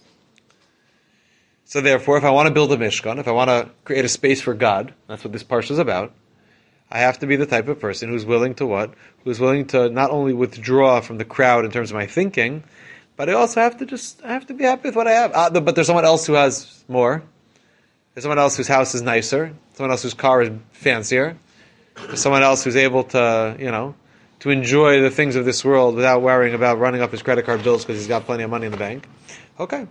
So 1.66 1.82
therefore, 1.82 2.16
if 2.16 2.24
I 2.24 2.30
want 2.30 2.48
to 2.48 2.54
build 2.54 2.72
a 2.72 2.78
mishkan, 2.78 3.18
if 3.18 3.28
I 3.28 3.32
want 3.32 3.50
to 3.50 3.68
create 3.84 4.06
a 4.06 4.08
space 4.08 4.40
for 4.40 4.54
God, 4.54 4.94
that's 5.08 5.22
what 5.22 5.34
this 5.34 5.44
parsha 5.44 5.72
is 5.72 5.78
about. 5.78 6.14
I 6.90 6.98
have 6.98 7.18
to 7.20 7.26
be 7.26 7.36
the 7.36 7.46
type 7.46 7.68
of 7.68 7.78
person 7.78 8.08
who's 8.08 8.26
willing 8.26 8.54
to 8.56 8.66
what? 8.66 8.92
Who's 9.24 9.38
willing 9.38 9.66
to 9.68 9.88
not 9.88 10.10
only 10.10 10.32
withdraw 10.32 11.00
from 11.00 11.18
the 11.18 11.24
crowd 11.24 11.64
in 11.64 11.70
terms 11.70 11.90
of 11.90 11.94
my 11.94 12.06
thinking, 12.06 12.64
but 13.16 13.28
I 13.28 13.34
also 13.34 13.60
have 13.60 13.78
to 13.78 13.86
just 13.86 14.22
I 14.24 14.32
have 14.32 14.46
to 14.46 14.54
be 14.54 14.64
happy 14.64 14.88
with 14.88 14.96
what 14.96 15.06
I 15.06 15.12
have. 15.12 15.32
Uh, 15.34 15.60
but 15.60 15.74
there's 15.74 15.86
someone 15.86 16.04
else 16.04 16.26
who 16.26 16.32
has 16.32 16.82
more. 16.88 17.22
There's 18.14 18.24
someone 18.24 18.38
else 18.38 18.56
whose 18.56 18.66
house 18.68 18.94
is 18.94 19.02
nicer. 19.02 19.54
Someone 19.74 19.92
else 19.92 20.02
whose 20.02 20.14
car 20.14 20.42
is 20.42 20.50
fancier. 20.72 21.36
There's 22.06 22.20
someone 22.20 22.42
else 22.42 22.64
who's 22.64 22.76
able 22.76 23.04
to 23.04 23.56
you 23.58 23.70
know 23.70 23.94
to 24.40 24.50
enjoy 24.50 25.00
the 25.00 25.10
things 25.10 25.36
of 25.36 25.44
this 25.44 25.64
world 25.64 25.94
without 25.94 26.22
worrying 26.22 26.54
about 26.54 26.78
running 26.78 27.02
up 27.02 27.12
his 27.12 27.22
credit 27.22 27.44
card 27.44 27.62
bills 27.62 27.84
because 27.84 28.00
he's 28.00 28.08
got 28.08 28.24
plenty 28.24 28.42
of 28.42 28.50
money 28.50 28.66
in 28.66 28.72
the 28.72 28.78
bank. 28.78 29.06
Okay. 29.58 29.86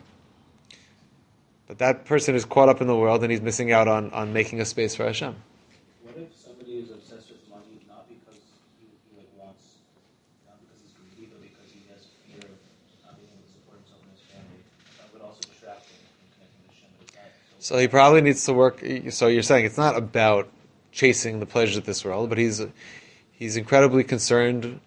But 1.68 1.78
that 1.78 2.06
person 2.06 2.34
is 2.34 2.46
caught 2.46 2.68
up 2.68 2.82
in 2.82 2.88
the 2.88 2.96
world 2.96 3.22
and 3.22 3.32
he's 3.32 3.42
missing 3.42 3.72
out 3.72 3.88
on, 3.88 4.10
on 4.10 4.34
making 4.34 4.60
a 4.60 4.66
space 4.66 4.96
for 4.96 5.06
Hashem. 5.06 5.36
So 17.70 17.78
he 17.78 17.88
probably 17.88 18.22
needs 18.22 18.46
to 18.46 18.54
work. 18.54 18.84
So 19.12 19.28
you're 19.28 19.44
saying 19.44 19.64
it's 19.64 19.78
not 19.78 19.96
about 19.96 20.50
chasing 20.92 21.40
the 21.40 21.46
pleasures 21.46 21.78
of 21.78 21.86
this 21.86 22.04
world, 22.04 22.28
but 22.28 22.40
he's 22.40 22.66
he's 23.32 23.58
incredibly 23.58 24.04
concerned 24.04 24.80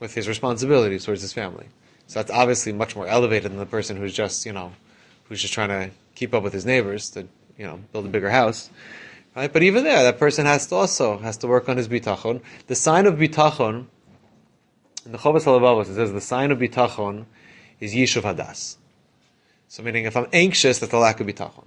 with 0.00 0.12
his 0.12 0.26
responsibilities 0.26 1.04
towards 1.04 1.22
his 1.22 1.32
family. 1.32 1.68
So 2.08 2.18
that's 2.18 2.32
obviously 2.32 2.72
much 2.72 2.96
more 2.96 3.06
elevated 3.06 3.52
than 3.52 3.60
the 3.60 3.64
person 3.64 3.96
who's 3.96 4.12
just, 4.12 4.44
you 4.44 4.52
know, 4.52 4.72
who's 5.28 5.40
just 5.40 5.54
trying 5.54 5.68
to 5.68 5.90
keep 6.16 6.34
up 6.34 6.42
with 6.42 6.52
his 6.52 6.66
neighbors 6.66 7.10
to, 7.10 7.28
you 7.56 7.64
know, 7.64 7.78
build 7.92 8.06
a 8.06 8.08
bigger 8.08 8.30
house. 8.30 8.70
Right? 9.36 9.52
But 9.52 9.62
even 9.62 9.84
there, 9.84 10.02
that 10.02 10.18
person 10.18 10.46
has 10.46 10.66
to 10.66 10.74
also 10.74 11.18
has 11.18 11.36
to 11.36 11.46
work 11.46 11.68
on 11.68 11.76
his 11.76 11.86
bitachon. 11.86 12.42
The 12.66 12.74
sign 12.74 13.06
of 13.06 13.14
bitachon 13.14 13.86
in 15.04 15.12
the 15.12 15.18
Chovas 15.18 15.44
Halavavos, 15.44 15.82
it 15.82 15.94
says 15.94 16.12
the 16.12 16.20
sign 16.20 16.50
of 16.50 16.58
bitachon 16.58 17.26
is 17.78 17.94
yishuv 17.94 18.22
hadas. 18.22 18.78
So 19.68 19.84
meaning, 19.84 20.06
if 20.06 20.16
I'm 20.16 20.26
anxious, 20.32 20.80
that's 20.80 20.92
a 20.92 20.98
lack 20.98 21.20
of 21.20 21.28
bitachon. 21.28 21.66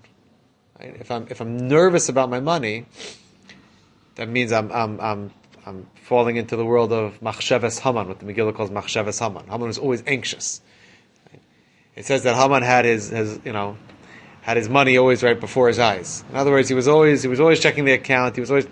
Right? 0.79 0.95
If 0.99 1.11
I'm 1.11 1.27
if 1.29 1.41
I'm 1.41 1.67
nervous 1.67 2.09
about 2.09 2.29
my 2.29 2.39
money, 2.39 2.85
that 4.15 4.29
means 4.29 4.51
I'm 4.51 4.71
I'm 4.71 4.99
I'm 5.01 5.31
I'm 5.65 5.87
falling 6.03 6.37
into 6.37 6.55
the 6.55 6.65
world 6.65 6.93
of 6.93 7.19
machsheves 7.19 7.79
Haman, 7.79 8.07
what 8.07 8.19
the 8.19 8.25
Megillah 8.25 8.55
calls 8.55 8.69
machsheves 8.69 9.19
Haman. 9.19 9.45
Haman 9.47 9.67
was 9.67 9.77
always 9.77 10.03
anxious. 10.07 10.61
It 11.95 12.05
says 12.05 12.23
that 12.23 12.35
Haman 12.35 12.63
had 12.63 12.85
his, 12.85 13.09
his 13.09 13.39
you 13.43 13.51
know 13.51 13.77
had 14.41 14.55
his 14.55 14.69
money 14.69 14.97
always 14.97 15.21
right 15.21 15.39
before 15.39 15.67
his 15.67 15.79
eyes. 15.79 16.23
In 16.29 16.37
other 16.37 16.51
words, 16.51 16.69
he 16.69 16.75
was 16.75 16.87
always 16.87 17.23
he 17.23 17.27
was 17.27 17.41
always 17.41 17.59
checking 17.59 17.83
the 17.83 17.93
account. 17.93 18.35
He 18.35 18.41
was 18.41 18.49
always 18.49 18.67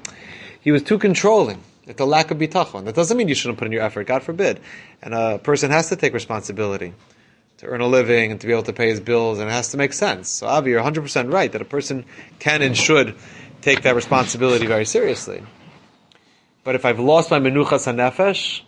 he 0.62 0.72
was 0.72 0.84
too 0.84 0.98
controlling. 0.98 1.62
It's 1.88 2.02
a 2.02 2.06
lack 2.06 2.32
of 2.32 2.38
bitachon. 2.38 2.86
That 2.86 2.96
doesn't 2.96 3.18
mean 3.18 3.28
you 3.28 3.36
shouldn't 3.36 3.60
put 3.60 3.66
in 3.66 3.72
your 3.72 3.82
effort. 3.82 4.08
God 4.08 4.24
forbid. 4.24 4.60
And 5.02 5.14
a 5.14 5.40
person 5.40 5.72
has 5.72 5.90
to 5.90 5.96
take 5.96 6.14
responsibility 6.14 6.94
to 7.58 7.66
earn 7.66 7.82
a 7.82 7.88
living 7.88 8.32
and 8.32 8.40
to 8.42 8.48
be 8.48 8.54
able 8.54 8.64
to 8.64 8.74
pay 8.74 8.90
his 8.90 9.00
bills, 9.00 9.40
and 9.40 9.50
it 9.50 9.54
has 9.54 9.70
to 9.70 9.78
make 9.78 9.94
sense. 9.94 10.30
So, 10.30 10.48
Avi, 10.48 10.72
you're 10.72 10.84
100% 10.84 11.34
right 11.34 11.52
that 11.52 11.62
a 11.62 11.66
person 11.66 12.06
can 12.40 12.62
and 12.62 12.78
should 12.78 13.16
take 13.62 13.82
that 13.82 13.96
responsibility 13.96 14.68
very 14.68 14.86
seriously. 14.86 15.44
But 16.64 16.76
if 16.76 16.86
I've 16.86 17.00
lost 17.00 17.32
my 17.32 17.40
menuchas 17.40 17.92
hanefesh, 17.92 18.62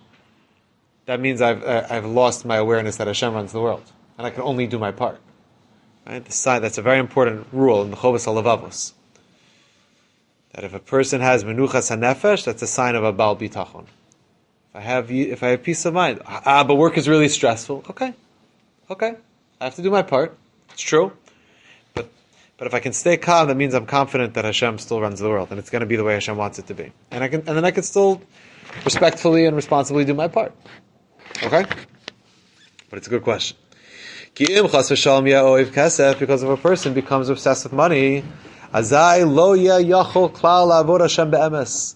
that 1.06 1.20
means 1.20 1.42
I've, 1.42 1.64
uh, 1.64 1.88
I've 1.90 2.06
lost 2.06 2.46
my 2.46 2.58
awareness 2.58 2.98
that 2.98 3.08
Hashem 3.08 3.34
runs 3.34 3.52
the 3.52 3.62
world, 3.62 3.84
and 4.18 4.26
I 4.26 4.30
can 4.32 4.42
only 4.42 4.68
do 4.68 4.80
my 4.80 4.92
part. 4.92 5.20
Right? 6.08 6.26
That's 6.26 6.78
a 6.78 6.82
very 6.82 6.98
important 7.00 7.48
rule 7.52 7.84
in 7.84 7.92
the 7.92 7.98
Chovas 7.98 8.26
Halavavos. 8.26 8.94
That 10.54 10.64
if 10.64 10.74
a 10.74 10.80
person 10.80 11.22
has 11.22 11.44
menuchas 11.44 11.96
hanefesh, 11.96 12.46
that's 12.46 12.62
a 12.64 12.68
sign 12.68 12.96
of 12.96 13.04
a 13.04 13.14
bal 13.14 13.36
bitachon. 13.36 13.84
If 13.84 14.76
I 14.76 14.80
have 14.82 15.12
if 15.12 15.44
I 15.44 15.50
have 15.50 15.64
peace 15.64 15.86
of 15.86 15.94
mind, 15.94 16.22
ah, 16.26 16.64
but 16.64 16.76
work 16.76 16.98
is 16.98 17.08
really 17.08 17.28
stressful. 17.28 17.86
Okay, 17.90 18.14
okay, 18.90 19.16
I 19.62 19.64
have 19.66 19.76
to 19.76 19.82
do 19.82 19.92
my 19.92 20.02
part. 20.02 20.38
It's 20.72 20.82
true, 20.82 21.14
but 21.94 22.10
but 22.58 22.68
if 22.68 22.74
I 22.74 22.80
can 22.80 22.94
stay 22.94 23.18
calm, 23.18 23.48
that 23.48 23.56
means 23.56 23.74
I'm 23.74 23.86
confident 23.86 24.34
that 24.36 24.46
Hashem 24.46 24.80
still 24.80 25.02
runs 25.02 25.20
the 25.20 25.30
world, 25.30 25.50
and 25.52 25.60
it's 25.60 25.70
going 25.70 25.82
to 25.82 25.86
be 25.86 25.96
the 25.96 26.04
way 26.04 26.14
Hashem 26.14 26.38
wants 26.38 26.60
it 26.60 26.68
to 26.68 26.74
be, 26.74 26.92
and 27.12 27.24
I 27.24 27.28
can 27.28 27.42
and 27.48 27.58
then 27.58 27.66
I 27.66 27.72
can 27.72 27.84
still 27.84 28.22
respectfully 28.86 29.46
and 29.46 29.56
responsibly 29.56 30.06
do 30.06 30.14
my 30.14 30.28
part. 30.28 30.54
Okay, 31.44 31.66
but 32.90 32.98
it's 32.98 33.08
a 33.08 33.10
good 33.10 33.24
question. 33.24 33.58
Because 34.36 34.84
if 36.44 36.50
a 36.50 36.58
person 36.58 36.94
becomes 36.94 37.30
obsessed 37.30 37.66
with 37.66 37.74
money, 37.74 38.24
Azai 38.74 39.30
lo 39.30 39.58
yachol 39.58 40.32
klal 40.32 40.70
lavod 40.70 41.02
Hashem 41.02 41.32
be'emes. 41.32 41.96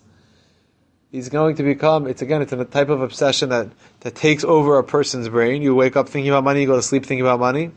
He's 1.14 1.30
going 1.30 1.58
to 1.58 1.64
become, 1.64 2.08
it's 2.08 2.24
again, 2.24 2.42
it's 2.42 2.54
a 2.54 2.66
type 2.66 2.90
of 2.90 3.02
obsession 3.02 3.50
that, 3.50 3.70
that 4.00 4.16
takes 4.16 4.44
over 4.44 4.80
a 4.80 4.84
person's 4.84 5.30
brain. 5.30 5.62
You 5.62 5.76
wake 5.76 5.96
up 5.96 6.10
thinking 6.10 6.32
about 6.32 6.44
money, 6.44 6.62
you 6.62 6.66
go 6.66 6.76
to 6.76 6.82
sleep 6.82 7.06
thinking 7.06 7.24
about 7.24 7.40
money, 7.40 7.70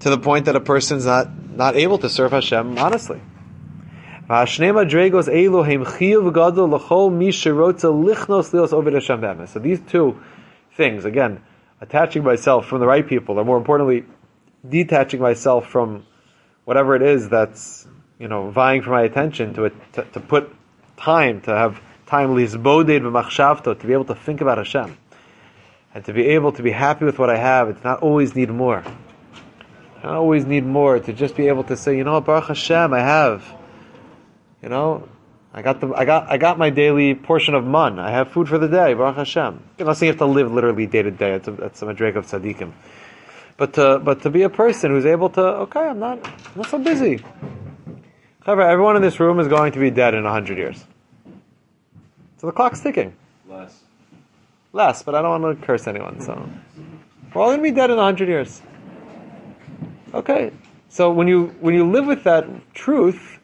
to 0.00 0.10
the 0.10 0.18
point 0.18 0.44
that 0.44 0.54
a 0.54 0.60
person's 0.60 1.06
not, 1.06 1.30
not 1.56 1.74
able 1.74 1.96
to 1.96 2.10
serve 2.10 2.32
Hashem 2.32 2.76
honestly. 2.76 3.22
So 4.28 4.44
these 9.58 9.80
two 9.88 10.20
things, 10.76 11.06
again, 11.06 11.40
attaching 11.80 12.24
myself 12.24 12.66
from 12.66 12.80
the 12.80 12.86
right 12.86 13.08
people, 13.08 13.38
or 13.38 13.44
more 13.46 13.56
importantly, 13.56 14.04
detaching 14.68 15.22
myself 15.22 15.66
from 15.66 16.04
whatever 16.66 16.94
it 16.94 17.00
is 17.00 17.30
that's 17.30 17.88
you 18.18 18.28
know 18.28 18.50
vying 18.50 18.82
for 18.82 18.90
my 18.90 19.04
attention 19.04 19.54
to, 19.54 19.70
to, 19.94 20.04
to 20.12 20.20
put 20.20 20.54
time 20.98 21.40
to 21.40 21.50
have 21.50 21.80
time 22.14 22.30
lizboded 22.30 23.00
b'machshavto 23.02 23.78
to 23.80 23.86
be 23.86 23.92
able 23.92 24.04
to 24.04 24.14
think 24.14 24.40
about 24.40 24.58
Hashem 24.58 24.96
and 25.94 26.04
to 26.04 26.12
be 26.12 26.26
able 26.28 26.52
to 26.52 26.62
be 26.62 26.70
happy 26.70 27.04
with 27.04 27.18
what 27.18 27.28
I 27.28 27.36
have 27.36 27.68
and 27.68 27.76
to 27.76 27.84
not 27.84 28.02
always 28.02 28.36
need 28.36 28.50
more. 28.50 28.84
I 29.98 30.02
don't 30.02 30.14
always 30.14 30.44
need 30.44 30.64
more 30.64 31.00
to 31.00 31.12
just 31.12 31.34
be 31.34 31.48
able 31.48 31.64
to 31.64 31.76
say, 31.76 31.96
you 31.96 32.04
know, 32.04 32.20
Baruch 32.20 32.48
Hashem, 32.48 32.92
I 32.92 33.00
have. 33.00 33.44
You 34.62 34.68
know, 34.68 35.08
I 35.52 35.62
got 35.62 35.80
the, 35.80 35.92
I 35.92 36.04
got, 36.04 36.30
I 36.30 36.36
got 36.36 36.56
my 36.56 36.70
daily 36.70 37.14
portion 37.16 37.54
of 37.54 37.64
man. 37.66 37.98
I 37.98 38.10
have 38.10 38.30
food 38.30 38.48
for 38.48 38.58
the 38.58 38.68
day. 38.68 38.94
Baruch 38.94 39.16
Hashem. 39.16 39.62
I'm 39.80 39.86
not 39.86 39.96
saying 39.96 40.08
you 40.08 40.12
have 40.12 40.18
to 40.18 40.26
live 40.26 40.52
literally 40.52 40.86
day 40.86 41.02
to 41.02 41.10
day. 41.10 41.32
It's 41.34 41.48
a, 41.48 41.54
it's 41.66 41.82
a 41.82 41.86
madrig 41.86 42.14
of 42.14 42.26
tzaddikim. 42.26 42.72
But 43.56 43.72
to, 43.74 43.98
but 43.98 44.22
to 44.22 44.30
be 44.30 44.42
a 44.42 44.50
person 44.50 44.92
who's 44.92 45.06
able 45.06 45.30
to, 45.30 45.42
okay, 45.66 45.80
I'm 45.80 45.98
not, 45.98 46.24
I'm 46.24 46.62
not 46.62 46.68
so 46.68 46.78
busy. 46.78 47.24
However, 48.44 48.62
everyone 48.62 48.94
in 48.94 49.02
this 49.02 49.18
room 49.18 49.40
is 49.40 49.48
going 49.48 49.72
to 49.72 49.80
be 49.80 49.90
dead 49.90 50.14
in 50.14 50.24
a 50.24 50.30
hundred 50.30 50.58
years. 50.58 50.84
So 52.44 52.48
the 52.48 52.56
clock's 52.56 52.80
ticking. 52.80 53.16
Less. 53.48 53.80
Less, 54.74 55.02
but 55.02 55.14
I 55.14 55.22
don't 55.22 55.40
want 55.40 55.58
to 55.58 55.66
curse 55.66 55.86
anyone, 55.86 56.20
so. 56.20 56.46
We're 57.32 57.40
all 57.40 57.48
going 57.48 57.60
to 57.60 57.62
be 57.62 57.70
dead 57.70 57.90
in 57.90 57.96
a 57.96 58.02
hundred 58.02 58.28
years. 58.28 58.60
Okay. 60.12 60.52
So 60.90 61.10
when 61.10 61.26
you, 61.26 61.46
when 61.60 61.74
you 61.74 61.90
live 61.90 62.04
with 62.04 62.24
that 62.24 62.44
truth, 62.74 63.38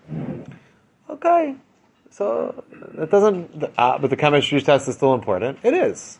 okay. 1.08 1.54
So 2.10 2.62
it 2.98 3.10
doesn't, 3.10 3.70
uh, 3.78 3.96
but 3.96 4.10
the 4.10 4.16
chemistry 4.16 4.60
test 4.60 4.86
is 4.86 4.96
still 4.96 5.14
important. 5.14 5.60
It 5.62 5.72
is. 5.72 6.18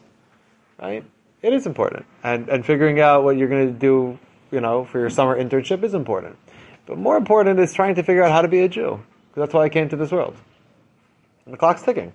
Right? 0.81 1.05
It 1.43 1.53
is 1.53 1.67
important, 1.67 2.07
and 2.25 2.49
and 2.49 2.65
figuring 2.65 2.99
out 2.99 3.25
what 3.25 3.37
you're 3.37 3.49
going 3.49 3.67
to 3.67 3.79
do, 3.79 4.19
you 4.51 4.63
know, 4.63 4.87
for 4.87 5.01
your 5.01 5.11
summer 5.11 5.39
internship 5.39 5.83
is 5.83 5.93
important. 5.93 6.39
But 6.87 6.97
more 6.97 7.19
important 7.19 7.61
is 7.61 7.75
trying 7.75 7.97
to 7.97 8.03
figure 8.03 8.25
out 8.25 8.33
how 8.33 8.41
to 8.41 8.49
be 8.49 8.61
a 8.61 8.69
Jew, 8.71 9.03
because 9.29 9.43
that's 9.43 9.53
why 9.53 9.65
I 9.65 9.69
came 9.69 9.91
to 9.91 9.97
this 9.97 10.11
world. 10.11 10.35
And 11.45 11.55
the 11.55 11.59
clock's 11.59 11.83
ticking, 11.83 12.13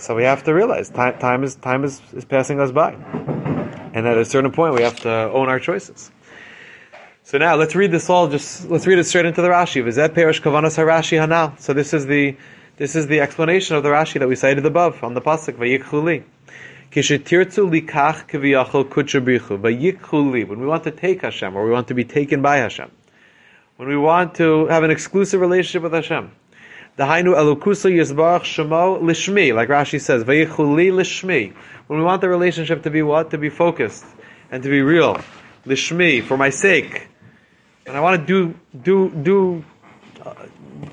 so 0.00 0.14
we 0.16 0.24
have 0.24 0.42
to 0.44 0.54
realize 0.54 0.88
time, 0.90 1.18
time 1.18 1.44
is 1.44 1.56
time 1.56 1.84
is, 1.84 2.00
is 2.12 2.24
passing 2.24 2.60
us 2.60 2.72
by, 2.72 2.92
and 3.94 4.06
at 4.06 4.16
a 4.18 4.24
certain 4.24 4.50
point 4.50 4.74
we 4.74 4.82
have 4.82 4.98
to 5.00 5.10
own 5.10 5.48
our 5.48 5.60
choices. 5.60 6.10
So 7.22 7.38
now 7.38 7.54
let's 7.54 7.74
read 7.74 7.92
this 7.92 8.10
all. 8.10 8.28
Just 8.28 8.68
let's 8.68 8.86
read 8.86 8.98
it 8.98 9.04
straight 9.04 9.26
into 9.26 9.42
the 9.42 9.48
Rashi. 9.48 9.84
V'zeh 9.84 10.12
perish 10.12 10.42
kavanas 10.42 10.76
harashi 10.78 11.18
hanal. 11.24 11.58
So 11.60 11.72
this 11.72 11.94
is 11.94 12.06
the 12.06 12.36
this 12.76 12.96
is 12.96 13.06
the 13.06 13.20
explanation 13.20 13.76
of 13.76 13.82
the 13.82 13.90
Rashi 13.90 14.18
that 14.18 14.28
we 14.28 14.36
cited 14.36 14.66
above 14.66 15.04
on 15.04 15.14
the 15.14 15.20
pasuk 15.20 15.54
vayikchuli. 15.56 16.24
When 16.92 17.04
we 20.60 20.66
want 20.66 20.82
to 20.82 20.90
take 20.90 21.22
Hashem, 21.22 21.56
or 21.56 21.64
we 21.64 21.70
want 21.70 21.86
to 21.86 21.94
be 21.94 22.04
taken 22.04 22.42
by 22.42 22.56
Hashem, 22.56 22.90
when 23.76 23.88
we 23.88 23.96
want 23.96 24.34
to 24.34 24.66
have 24.66 24.82
an 24.82 24.90
exclusive 24.90 25.40
relationship 25.40 25.84
with 25.84 25.92
Hashem, 25.92 26.32
the 26.96 27.04
Hainu 27.04 27.34
Elokusa 27.34 27.90
Yisbarach 27.90 28.42
Shemo 28.42 29.00
Lishmi, 29.00 29.54
like 29.54 29.68
Rashi 29.68 30.00
says, 30.00 30.24
Vayichuli 30.24 30.90
Lishmi. 30.92 31.54
When 31.86 31.98
we 31.98 32.04
want 32.04 32.20
the 32.20 32.28
relationship 32.28 32.82
to 32.82 32.90
be 32.90 33.02
what? 33.02 33.30
To 33.30 33.38
be 33.38 33.48
focused 33.48 34.04
and 34.50 34.62
to 34.62 34.68
be 34.68 34.82
real. 34.82 35.18
Lishmi, 35.64 36.22
for 36.22 36.36
my 36.36 36.50
sake. 36.50 37.08
And 37.86 37.96
I 37.96 38.00
want 38.00 38.20
to 38.20 38.26
do, 38.26 38.58
do, 38.82 39.10
do, 39.10 39.64
uh, 40.24 40.34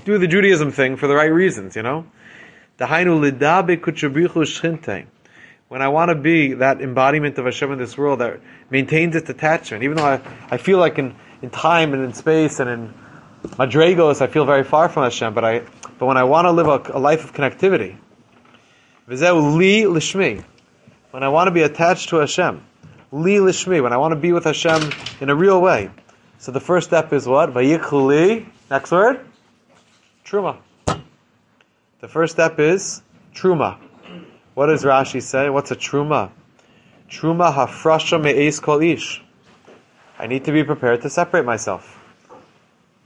do 0.05 0.17
the 0.17 0.27
Judaism 0.27 0.71
thing 0.71 0.95
for 0.95 1.07
the 1.07 1.15
right 1.15 1.31
reasons, 1.31 1.75
you 1.75 1.83
know? 1.83 2.05
The 2.77 2.85
Hainu 2.85 3.31
Lidabe 3.31 3.77
Kuchabrichu 3.77 4.43
Shchinte 4.43 5.07
when 5.67 5.81
I 5.81 5.89
want 5.89 6.09
to 6.09 6.15
be 6.15 6.53
that 6.53 6.81
embodiment 6.81 7.37
of 7.37 7.45
Hashem 7.45 7.71
in 7.73 7.77
this 7.77 7.97
world 7.97 8.19
that 8.19 8.39
maintains 8.69 9.15
its 9.15 9.29
attachment, 9.29 9.83
even 9.83 9.97
though 9.97 10.05
I, 10.05 10.21
I 10.49 10.57
feel 10.57 10.77
like 10.77 10.97
in, 10.97 11.15
in 11.41 11.49
time 11.49 11.93
and 11.93 12.03
in 12.03 12.13
space 12.13 12.59
and 12.59 12.69
in 12.69 12.93
Madregos, 13.43 14.21
I 14.21 14.27
feel 14.27 14.45
very 14.45 14.63
far 14.63 14.89
from 14.89 15.03
Hashem, 15.03 15.33
but 15.33 15.43
I, 15.43 15.63
but 15.99 16.05
when 16.05 16.17
I 16.17 16.23
want 16.23 16.45
to 16.45 16.51
live 16.51 16.67
a, 16.67 16.97
a 16.97 16.99
life 16.99 17.23
of 17.23 17.33
connectivity, 17.33 17.97
V'zeu 19.09 19.57
li 19.57 19.83
lishmi, 19.83 20.43
when 21.11 21.23
I 21.23 21.29
want 21.29 21.47
to 21.47 21.51
be 21.51 21.61
attached 21.61 22.09
to 22.09 22.17
Hashem, 22.17 22.63
li 23.11 23.35
lishmi, 23.35 23.81
when 23.81 23.93
I 23.93 23.97
want 23.97 24.11
to 24.11 24.19
be 24.19 24.33
with 24.33 24.43
Hashem 24.43 24.91
in 25.21 25.29
a 25.29 25.35
real 25.35 25.61
way. 25.61 25.89
So 26.39 26.51
the 26.51 26.59
first 26.59 26.87
step 26.87 27.13
is 27.13 27.25
what? 27.25 27.51
Vayichuli, 27.51 28.45
next 28.69 28.91
word? 28.91 29.25
Truma. 30.25 30.57
The 31.99 32.07
first 32.07 32.33
step 32.33 32.59
is 32.59 33.01
truma. 33.33 33.79
What 34.53 34.67
does 34.67 34.83
Rashi 34.83 35.21
say? 35.21 35.49
What's 35.49 35.71
a 35.71 35.75
truma? 35.75 36.31
Truma 37.09 37.53
hafrasha 37.53 38.21
me'es 38.21 38.59
kol 38.59 38.81
ish. 38.81 39.23
I 40.19 40.27
need 40.27 40.45
to 40.45 40.51
be 40.51 40.63
prepared 40.63 41.01
to 41.03 41.09
separate 41.09 41.45
myself. 41.45 41.93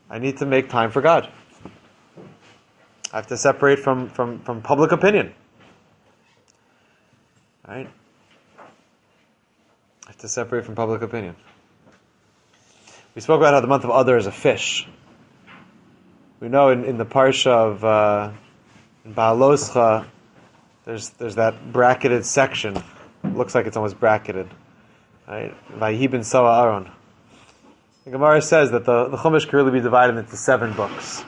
I 0.10 0.19
need 0.19 0.38
to 0.38 0.45
make 0.45 0.69
time 0.69 0.91
for 0.91 1.01
God. 1.01 1.29
I 3.13 3.18
have 3.18 3.27
to 3.27 3.38
separate 3.38 3.80
from, 3.80 4.10
from, 4.10 4.39
from 4.39 4.62
public 4.62 4.91
opinion. 4.91 5.34
Right? 7.68 7.89
I 8.58 10.08
have 10.08 10.18
to 10.18 10.30
separate 10.30 10.65
from 10.65 10.75
public 10.75 11.01
opinion. 11.01 11.36
We 13.13 13.22
spoke 13.22 13.39
about 13.41 13.53
how 13.53 13.60
the 13.60 13.68
month 13.68 13.84
of 13.84 13.89
Adar 13.89 14.18
is 14.18 14.27
a 14.27 14.32
fish. 14.32 14.88
We 16.39 16.48
know 16.48 16.70
in, 16.70 16.86
in 16.86 16.98
the 16.98 17.06
parsha 17.06 17.51
of 17.51 17.84
uh, 17.84 18.32
Behaaloscha, 19.08 20.08
there's 20.86 21.10
there's 21.12 21.36
that 21.36 21.72
bracketed 21.72 22.25
section. 22.25 22.77
It 22.77 23.36
Looks 23.36 23.53
like 23.53 23.68
it's 23.68 23.77
almost 23.77 24.00
bracketed. 24.00 24.50
Right? 25.27 25.53
Ben 25.80 26.24
Sawa 26.24 26.63
Aaron. 26.63 26.89
The 28.06 28.12
Gemara 28.12 28.41
says 28.41 28.72
that 28.72 28.86
the, 28.86 29.10
the 29.10 29.18
Chumash 29.18 29.48
can 29.48 29.58
really 29.58 29.72
be 29.72 29.82
divided 29.82 30.18
into 30.18 30.36
seven 30.36 30.74
books. 30.74 31.24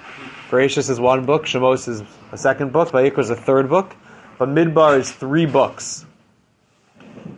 Bereshis 0.53 0.91
is 0.91 0.99
one 0.99 1.25
book, 1.25 1.45
Shemos 1.45 1.87
is 1.87 2.03
a 2.31 2.37
second 2.37 2.73
book, 2.73 2.89
Vayikra 2.89 3.17
is 3.17 3.31
a 3.31 3.35
third 3.35 3.69
book, 3.69 3.95
but 4.37 4.49
Midbar 4.49 4.99
is 4.99 5.11
three 5.11 5.47
books. 5.47 6.05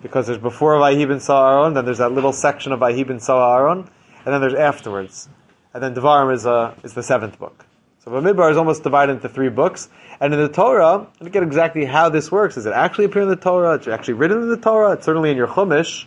Because 0.02 0.28
there's 0.28 0.38
before 0.38 0.76
Vayihi 0.76 1.08
ben 1.08 1.22
Sawa 1.22 1.62
Aaron, 1.62 1.74
then 1.76 1.86
there's 1.86 2.00
that 2.00 2.12
little 2.12 2.34
section 2.34 2.74
of 2.74 2.82
Vayihi 2.82 3.08
ben 3.08 3.22
Sawa 3.22 3.56
Aaron, 3.56 3.90
and 4.26 4.34
then 4.34 4.42
there's 4.42 4.54
afterwards. 4.54 5.30
And 5.74 5.82
then 5.82 5.96
Devarim 5.96 6.34
is, 6.34 6.46
a, 6.46 6.76
is 6.84 6.94
the 6.94 7.04
seventh 7.04 7.40
book. 7.40 7.66
So 8.04 8.12
Bamidbar 8.12 8.52
is 8.52 8.58
almost 8.58 8.84
divided 8.84 9.14
into 9.14 9.30
three 9.30 9.48
books. 9.48 9.88
And 10.20 10.34
in 10.34 10.40
the 10.42 10.50
Torah, 10.50 11.08
I 11.22 11.30
get 11.30 11.42
exactly 11.42 11.86
how 11.86 12.10
this 12.10 12.30
works. 12.30 12.58
Is 12.58 12.66
it 12.66 12.74
actually 12.74 13.06
appear 13.06 13.22
in 13.22 13.30
the 13.30 13.38
Torah? 13.38 13.76
It's 13.76 13.88
actually 13.88 14.16
written 14.16 14.42
in 14.42 14.50
the 14.50 14.58
Torah. 14.58 14.92
It's 14.92 15.06
certainly 15.06 15.32
in 15.32 15.38
your 15.38 15.48
Chumash. 15.48 16.06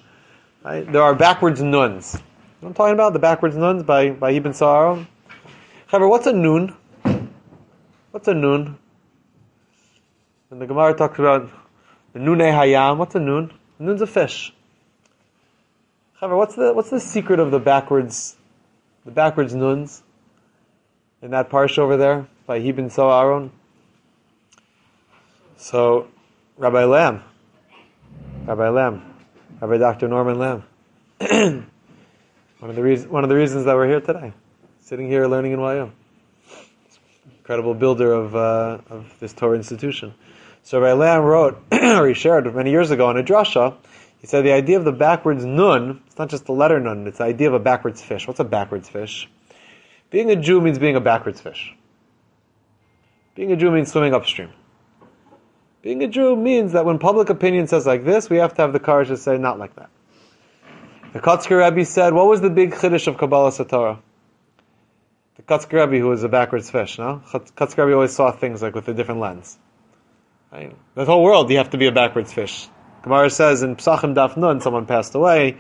Right? 0.62 0.90
There 0.92 1.02
are 1.02 1.14
backwards 1.14 1.62
nuns. 1.62 2.12
You 2.14 2.20
know 2.60 2.68
I'm 2.68 2.74
talking 2.74 2.92
about? 2.92 3.14
The 3.14 3.18
backwards 3.18 3.56
nuns 3.56 3.82
by, 3.82 4.10
by 4.10 4.32
Ibn 4.32 4.52
Sa'aron. 4.52 5.06
However, 5.86 6.06
what's 6.06 6.26
a 6.26 6.34
nun? 6.34 6.76
What's 8.10 8.26
a 8.26 8.34
nun? 8.34 8.78
And 10.50 10.60
the 10.60 10.66
Gemara 10.66 10.94
talks 10.94 11.18
about 11.18 11.50
the 12.14 12.18
nune 12.18 12.38
hayam, 12.38 12.96
what's 12.96 13.14
a 13.14 13.20
nun? 13.20 13.52
A 13.78 13.82
nun's 13.82 14.00
a 14.00 14.06
fish. 14.06 14.54
However, 16.14 16.36
what's 16.36 16.54
the, 16.54 16.72
what's 16.72 16.90
the 16.90 17.00
secret 17.00 17.38
of 17.38 17.50
the 17.50 17.58
backwards, 17.58 18.36
the 19.04 19.10
backwards 19.10 19.54
nuns? 19.54 20.02
In 21.20 21.32
that 21.32 21.50
parsha 21.50 21.78
over 21.78 21.96
there 21.96 22.26
by 22.46 22.56
Ibn 22.56 22.90
Sa'aron? 22.90 23.50
So, 25.56 26.08
Rabbi 26.56 26.84
Lamm, 26.84 27.22
Rabbi 28.46 28.68
Lamm, 28.68 29.02
Rabbi 29.60 29.76
Dr. 29.76 30.08
Norman 30.08 30.38
Lamm, 30.38 30.62
one 32.60 32.70
of 32.70 32.76
the 32.76 32.82
reasons 32.82 33.10
one 33.10 33.24
of 33.24 33.28
the 33.28 33.34
reasons 33.34 33.64
that 33.64 33.74
we're 33.74 33.88
here 33.88 34.00
today, 34.00 34.32
sitting 34.80 35.08
here 35.08 35.26
learning 35.26 35.52
in 35.52 35.58
YU, 35.58 35.92
incredible 37.48 37.72
builder 37.72 38.12
of 38.12 38.36
uh, 38.36 38.78
of 38.90 39.14
this 39.20 39.32
Torah 39.32 39.56
institution. 39.56 40.12
So 40.64 40.80
Rabbi 40.80 41.00
Lamm 41.00 41.24
wrote, 41.24 41.62
or 41.72 42.06
he 42.06 42.12
shared 42.12 42.54
many 42.54 42.70
years 42.70 42.90
ago 42.90 43.08
in 43.08 43.16
a 43.16 43.22
drasha. 43.22 43.74
He 44.18 44.26
said 44.26 44.44
the 44.44 44.52
idea 44.52 44.76
of 44.76 44.84
the 44.84 44.92
backwards 44.92 45.46
nun, 45.46 46.02
it's 46.06 46.18
not 46.18 46.28
just 46.28 46.44
the 46.44 46.52
letter 46.52 46.78
nun, 46.78 47.06
it's 47.06 47.16
the 47.16 47.24
idea 47.24 47.48
of 47.48 47.54
a 47.54 47.58
backwards 47.58 48.02
fish. 48.02 48.28
What's 48.28 48.38
a 48.38 48.44
backwards 48.44 48.90
fish? 48.90 49.30
Being 50.10 50.30
a 50.30 50.36
Jew 50.36 50.60
means 50.60 50.78
being 50.78 50.94
a 50.94 51.00
backwards 51.00 51.40
fish. 51.40 51.74
Being 53.34 53.50
a 53.50 53.56
Jew 53.56 53.70
means 53.70 53.90
swimming 53.90 54.12
upstream. 54.12 54.50
Being 55.80 56.02
a 56.02 56.08
Jew 56.08 56.36
means 56.36 56.72
that 56.72 56.84
when 56.84 56.98
public 56.98 57.30
opinion 57.30 57.66
says 57.66 57.86
like 57.86 58.04
this, 58.04 58.28
we 58.28 58.36
have 58.36 58.52
to 58.56 58.60
have 58.60 58.74
the 58.74 58.80
courage 58.80 59.08
to 59.08 59.16
say 59.16 59.38
not 59.38 59.58
like 59.58 59.74
that. 59.76 59.88
The 61.14 61.20
Kotzker 61.20 61.64
Rebbe 61.64 61.86
said, 61.86 62.12
what 62.12 62.26
was 62.26 62.42
the 62.42 62.50
big 62.50 62.72
chiddush 62.72 63.06
of 63.06 63.16
Kabbalah 63.16 63.52
Satorah? 63.52 64.00
The 65.38 65.42
Kotzker 65.44 65.98
who 65.98 66.08
was 66.08 66.22
a 66.22 66.28
backwards 66.28 66.70
fish, 66.70 66.98
no? 66.98 67.22
Kotzker 67.32 67.86
Rebbe 67.86 67.94
always 67.94 68.14
saw 68.14 68.30
things 68.30 68.60
like 68.60 68.74
with 68.74 68.86
a 68.88 68.94
different 68.94 69.20
lens. 69.20 69.58
Right? 70.52 70.76
The 70.94 71.06
whole 71.06 71.22
world, 71.22 71.50
you 71.50 71.56
have 71.56 71.70
to 71.70 71.78
be 71.78 71.86
a 71.86 71.92
backwards 71.92 72.32
fish. 72.32 72.68
Gemara 73.02 73.30
says 73.30 73.62
in 73.62 73.76
Psachim 73.76 74.14
Daf 74.14 74.36
Nun, 74.36 74.60
someone 74.60 74.84
passed 74.84 75.14
away, 75.14 75.56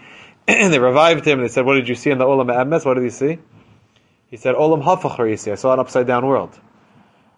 and 0.46 0.72
they 0.72 0.78
revived 0.78 1.26
him, 1.26 1.38
and 1.38 1.48
they 1.48 1.52
said, 1.52 1.64
what 1.64 1.74
did 1.74 1.88
you 1.88 1.94
see 1.94 2.10
in 2.10 2.18
the 2.18 2.26
Olam 2.26 2.54
Emes? 2.54 2.84
What 2.84 2.94
did 2.94 3.04
he 3.04 3.10
see? 3.10 3.38
He 4.28 4.36
said, 4.36 4.54
Olam 4.54 4.82
Hafachar, 4.82 5.30
you 5.30 5.38
see. 5.38 5.50
I 5.50 5.54
saw 5.54 5.72
an 5.72 5.80
upside 5.80 6.06
down 6.06 6.26
world. 6.26 6.58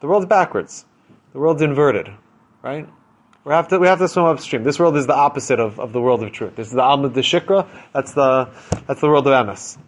The 0.00 0.08
world's 0.08 0.26
backwards. 0.26 0.84
The 1.32 1.38
world's 1.38 1.62
inverted 1.62 2.10
right? 2.62 2.88
We 3.44 3.52
have 3.52 3.68
to 3.68 3.78
we 3.78 3.86
have 3.86 3.98
to 3.98 4.08
swim 4.08 4.26
upstream. 4.26 4.64
This 4.64 4.78
world 4.78 4.96
is 4.96 5.06
the 5.06 5.14
opposite 5.14 5.60
of, 5.60 5.80
of 5.80 5.92
the 5.92 6.00
world 6.00 6.22
of 6.22 6.32
truth. 6.32 6.56
This 6.56 6.68
is 6.68 6.72
the 6.74 6.82
Almud 6.82 7.14
de 7.14 7.22
Shikra. 7.22 7.66
That's 7.92 8.12
the 8.12 8.50
that's 8.86 9.00
the 9.00 9.08
world 9.08 9.26
of 9.26 9.32
Emes. 9.32 9.78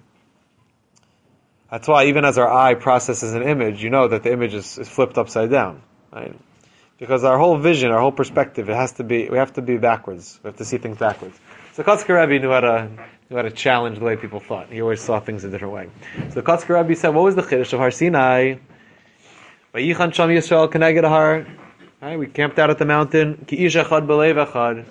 That's 1.73 1.89
why 1.89 2.05
even 2.05 2.27
as 2.27 2.37
our 2.37 2.53
eye 2.53 2.75
processes 2.75 3.33
an 3.33 3.45
image, 3.45 3.83
you 3.83 3.89
know 3.89 4.07
that 4.07 4.25
the 4.25 4.31
image 4.31 4.53
is, 4.53 4.77
is 4.77 4.91
flipped 4.91 5.17
upside 5.17 5.51
down, 5.51 5.81
right? 6.13 6.39
Because 6.99 7.25
our 7.25 7.39
whole 7.39 7.57
vision, 7.57 7.91
our 7.91 7.99
whole 7.99 8.13
perspective, 8.13 8.69
it 8.69 8.77
has 8.77 8.93
to 8.93 9.05
be 9.05 9.31
we 9.31 9.39
have 9.39 9.55
to 9.55 9.63
be 9.63 9.79
backwards. 9.79 10.39
We 10.43 10.49
have 10.49 10.59
to 10.59 10.67
see 10.67 10.77
things 10.77 10.99
backwards. 10.99 11.35
So 11.73 11.83
Kotzker 11.83 12.21
Rebbe 12.21 12.43
knew 12.43 12.51
how 12.51 12.61
to 12.61 12.91
knew 13.31 13.37
how 13.37 13.43
to 13.43 13.51
challenge 13.51 14.01
the 14.01 14.05
way 14.05 14.17
people 14.17 14.39
thought. 14.39 14.69
He 14.69 14.83
always 14.83 15.01
saw 15.01 15.19
things 15.21 15.45
a 15.45 15.51
different 15.51 15.73
way. 15.73 15.89
So 16.35 16.43
Kotzker 16.43 16.79
Rebbe 16.79 16.95
said, 16.95 17.15
"What 17.15 17.25
was 17.25 17.37
the 17.37 17.43
chiddush 17.43 17.73
of 17.73 17.79
Har 17.79 17.91
Sinai? 17.91 18.57
Vayichan 19.75 20.13
Sham 20.13 20.29
Yisrael 20.29 20.71
Keneged 20.71 21.09
Har." 21.09 21.47
We 22.19 22.27
camped 22.27 22.59
out 22.59 22.69
at 22.69 22.77
the 22.77 22.85
mountain. 22.85 23.47
Ki 23.47 23.57
echad 23.57 24.07
belev 24.07 24.47
echad. 24.47 24.85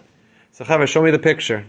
So 0.53 0.65
Chaver, 0.65 0.87
show 0.87 1.03
me 1.03 1.11
the 1.11 1.19
picture. 1.19 1.67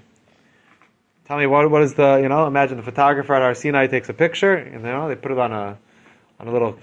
Tell 1.32 1.38
me 1.38 1.46
what 1.46 1.70
what 1.70 1.80
is 1.80 1.94
the 1.94 2.18
you 2.22 2.28
know? 2.28 2.46
Imagine 2.46 2.76
the 2.76 2.82
photographer 2.82 3.32
at 3.32 3.40
Har 3.40 3.54
Sinai 3.54 3.86
takes 3.86 4.10
a 4.10 4.12
picture, 4.12 4.52
and 4.52 4.84
you 4.84 4.92
know 4.92 5.08
they 5.08 5.16
put 5.16 5.32
it 5.32 5.38
on 5.38 5.50
a 5.50 5.78
on 6.38 6.46
a 6.46 6.52
little 6.52 6.76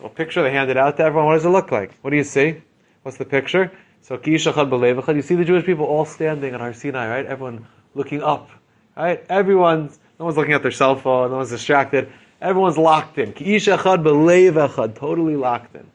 little 0.00 0.10
picture. 0.10 0.42
They 0.42 0.50
hand 0.50 0.68
it 0.68 0.76
out 0.76 0.96
to 0.96 1.04
everyone. 1.04 1.26
What 1.26 1.34
does 1.34 1.44
it 1.44 1.50
look 1.50 1.70
like? 1.70 1.92
What 2.00 2.10
do 2.10 2.16
you 2.16 2.24
see? 2.24 2.60
What's 3.04 3.18
the 3.18 3.24
picture? 3.24 3.70
So 4.02 4.18
ki 4.18 4.32
echad 4.32 4.68
belev. 4.68 5.14
You 5.14 5.22
see 5.22 5.36
the 5.36 5.44
Jewish 5.44 5.64
people 5.64 5.84
all 5.84 6.04
standing 6.04 6.54
on 6.54 6.60
Har 6.60 6.74
Sinai, 6.74 7.08
right? 7.08 7.24
Everyone 7.24 7.68
looking 7.94 8.20
up, 8.20 8.50
right? 8.96 9.24
Everyone's 9.28 10.00
no 10.18 10.24
one's 10.24 10.36
looking 10.36 10.54
at 10.54 10.62
their 10.62 10.72
cell 10.72 10.96
phone. 10.96 11.30
No 11.30 11.36
one's 11.36 11.50
distracted. 11.50 12.10
Everyone's 12.40 12.78
locked 12.78 13.16
in. 13.18 13.32
Ki 13.32 13.44
echad 13.44 14.02
belev. 14.02 14.94
Totally 14.96 15.36
locked 15.36 15.76
in. 15.76 15.86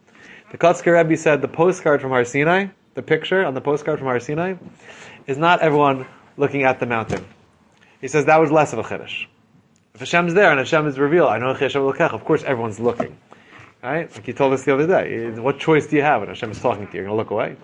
The 0.52 0.58
Kotzker 0.58 0.98
Rebbe 0.98 1.18
said 1.18 1.42
the 1.42 1.50
postcard 1.50 2.00
from 2.00 2.12
Har 2.12 2.24
Sinai, 2.24 2.68
the 2.94 3.02
picture 3.02 3.44
on 3.44 3.54
the 3.54 3.62
postcard 3.62 4.00
from 4.00 4.08
Har 4.08 4.22
Sinai, 4.22 4.54
is 5.28 5.38
not 5.38 5.60
everyone 5.60 6.06
looking 6.38 6.64
at 6.64 6.80
the 6.80 6.86
mountain. 6.86 7.26
He 8.04 8.10
says 8.10 8.26
that 8.26 8.36
was 8.36 8.52
less 8.52 8.74
of 8.74 8.80
a 8.80 8.84
chiddush. 8.84 9.28
If 9.94 10.02
Hashem's 10.02 10.34
there 10.34 10.52
and 10.52 10.60
Hashem 10.60 10.88
is 10.88 11.00
revealed, 11.00 11.30
I 11.30 11.38
know 11.38 11.54
Hashem 11.54 11.82
Lokech, 11.82 12.12
Of 12.12 12.26
course, 12.26 12.44
everyone's 12.44 12.78
looking, 12.78 13.18
right? 13.82 14.14
Like 14.14 14.28
you 14.28 14.34
told 14.34 14.52
us 14.52 14.66
the 14.66 14.74
other 14.74 14.86
day. 14.86 15.30
What 15.40 15.58
choice 15.58 15.88
do 15.88 15.96
you 15.96 16.02
have 16.02 16.20
when 16.20 16.28
Hashem 16.28 16.52
is 16.52 16.60
talking 16.60 16.86
to 16.86 16.92
you? 16.92 17.00
You're 17.00 17.06
going 17.06 17.14
to 17.14 17.18
look 17.18 17.32
away. 17.32 17.56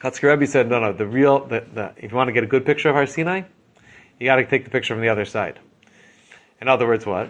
Kotzker 0.00 0.30
Rebbe 0.30 0.46
said, 0.46 0.68
no, 0.68 0.78
no. 0.78 0.92
The 0.92 1.04
real, 1.04 1.46
the, 1.46 1.64
the, 1.74 1.94
if 1.96 2.12
you 2.12 2.16
want 2.16 2.28
to 2.28 2.32
get 2.32 2.44
a 2.44 2.46
good 2.46 2.64
picture 2.64 2.88
of 2.88 2.94
Har 2.94 3.06
Sinai, 3.06 3.42
you 4.20 4.26
got 4.26 4.36
to 4.36 4.46
take 4.46 4.62
the 4.62 4.70
picture 4.70 4.94
from 4.94 5.00
the 5.00 5.08
other 5.08 5.24
side. 5.24 5.58
In 6.60 6.68
other 6.68 6.86
words, 6.86 7.04
what? 7.04 7.28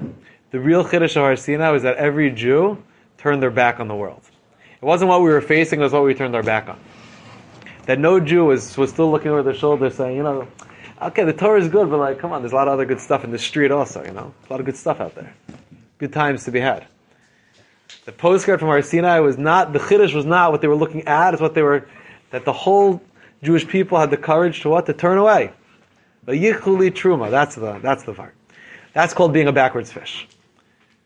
The 0.50 0.60
real 0.60 0.84
chiddush 0.84 1.16
of 1.16 1.22
Har 1.22 1.36
Sinai 1.36 1.74
is 1.74 1.84
that 1.84 1.96
every 1.96 2.30
Jew 2.32 2.84
turned 3.16 3.42
their 3.42 3.50
back 3.50 3.80
on 3.80 3.88
the 3.88 3.96
world. 3.96 4.20
It 4.74 4.84
wasn't 4.84 5.08
what 5.08 5.22
we 5.22 5.30
were 5.30 5.40
facing, 5.40 5.80
it 5.80 5.84
was 5.84 5.94
what 5.94 6.04
we 6.04 6.12
turned 6.12 6.36
our 6.36 6.42
back 6.42 6.68
on. 6.68 6.78
That 7.86 7.98
no 7.98 8.20
Jew 8.20 8.44
was, 8.44 8.76
was 8.76 8.90
still 8.90 9.10
looking 9.10 9.30
over 9.30 9.42
their 9.42 9.54
shoulder 9.54 9.88
saying, 9.88 10.18
you 10.18 10.22
know, 10.22 10.46
okay, 11.02 11.24
the 11.24 11.32
Torah 11.32 11.60
is 11.60 11.68
good, 11.68 11.90
but 11.90 11.98
like, 11.98 12.18
come 12.18 12.32
on, 12.32 12.42
there's 12.42 12.52
a 12.52 12.56
lot 12.56 12.68
of 12.68 12.74
other 12.74 12.86
good 12.86 13.00
stuff 13.00 13.24
in 13.24 13.30
the 13.30 13.38
street 13.38 13.70
also, 13.70 14.04
you 14.04 14.12
know? 14.12 14.32
A 14.48 14.52
lot 14.52 14.60
of 14.60 14.66
good 14.66 14.76
stuff 14.76 15.00
out 15.00 15.14
there. 15.14 15.34
Good 15.98 16.12
times 16.12 16.44
to 16.44 16.50
be 16.50 16.60
had. 16.60 16.86
The 18.04 18.12
postcard 18.12 18.60
from 18.60 18.68
Har 18.68 19.22
was 19.22 19.38
not, 19.38 19.72
the 19.72 19.78
Chiddush 19.78 20.14
was 20.14 20.24
not 20.24 20.52
what 20.52 20.60
they 20.60 20.68
were 20.68 20.76
looking 20.76 21.06
at, 21.06 21.34
it's 21.34 21.40
what 21.40 21.54
they 21.54 21.62
were, 21.62 21.88
that 22.30 22.44
the 22.44 22.52
whole 22.52 23.02
Jewish 23.42 23.66
people 23.66 23.98
had 23.98 24.10
the 24.10 24.16
courage 24.16 24.62
to 24.62 24.68
what? 24.68 24.86
To 24.86 24.92
turn 24.92 25.18
away. 25.18 25.52
The 26.24 26.32
Yichuli 26.32 26.90
Truma, 26.90 27.30
that's 27.30 27.54
the, 27.54 27.78
that's 27.80 28.04
the 28.04 28.14
part. 28.14 28.34
That's 28.92 29.12
called 29.12 29.32
being 29.32 29.46
a 29.46 29.52
backwards 29.52 29.92
fish. 29.92 30.26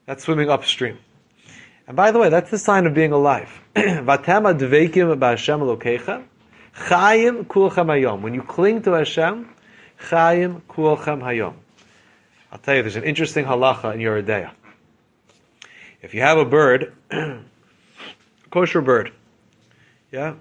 That's 0.06 0.24
swimming 0.24 0.48
upstream. 0.48 0.98
And 1.86 1.96
by 1.96 2.12
the 2.12 2.18
way, 2.18 2.28
that's 2.28 2.50
the 2.50 2.58
sign 2.58 2.86
of 2.86 2.94
being 2.94 3.12
alive. 3.12 3.48
Vatema 3.74 4.58
dveikim 4.58 5.18
lokecha, 5.18 6.24
chayim 6.76 7.46
kulchem 7.46 7.86
hayom. 7.86 8.22
When 8.22 8.32
you 8.32 8.42
cling 8.42 8.82
to 8.82 8.92
Hashem, 8.92 9.48
chayim 10.00 10.62
kulchem 10.62 11.20
hayom. 11.20 11.54
I'll 12.52 12.58
tell 12.58 12.74
you, 12.74 12.82
there's 12.82 12.96
an 12.96 13.04
interesting 13.04 13.44
halacha 13.44 13.94
in 13.94 14.00
Yoreh 14.00 14.24
De'ah. 14.24 14.50
If 16.02 16.14
you 16.14 16.22
have 16.22 16.38
a 16.38 16.44
bird, 16.44 16.92
a 17.10 17.40
kosher 18.50 18.80
bird, 18.80 19.12
yeah, 20.10 20.34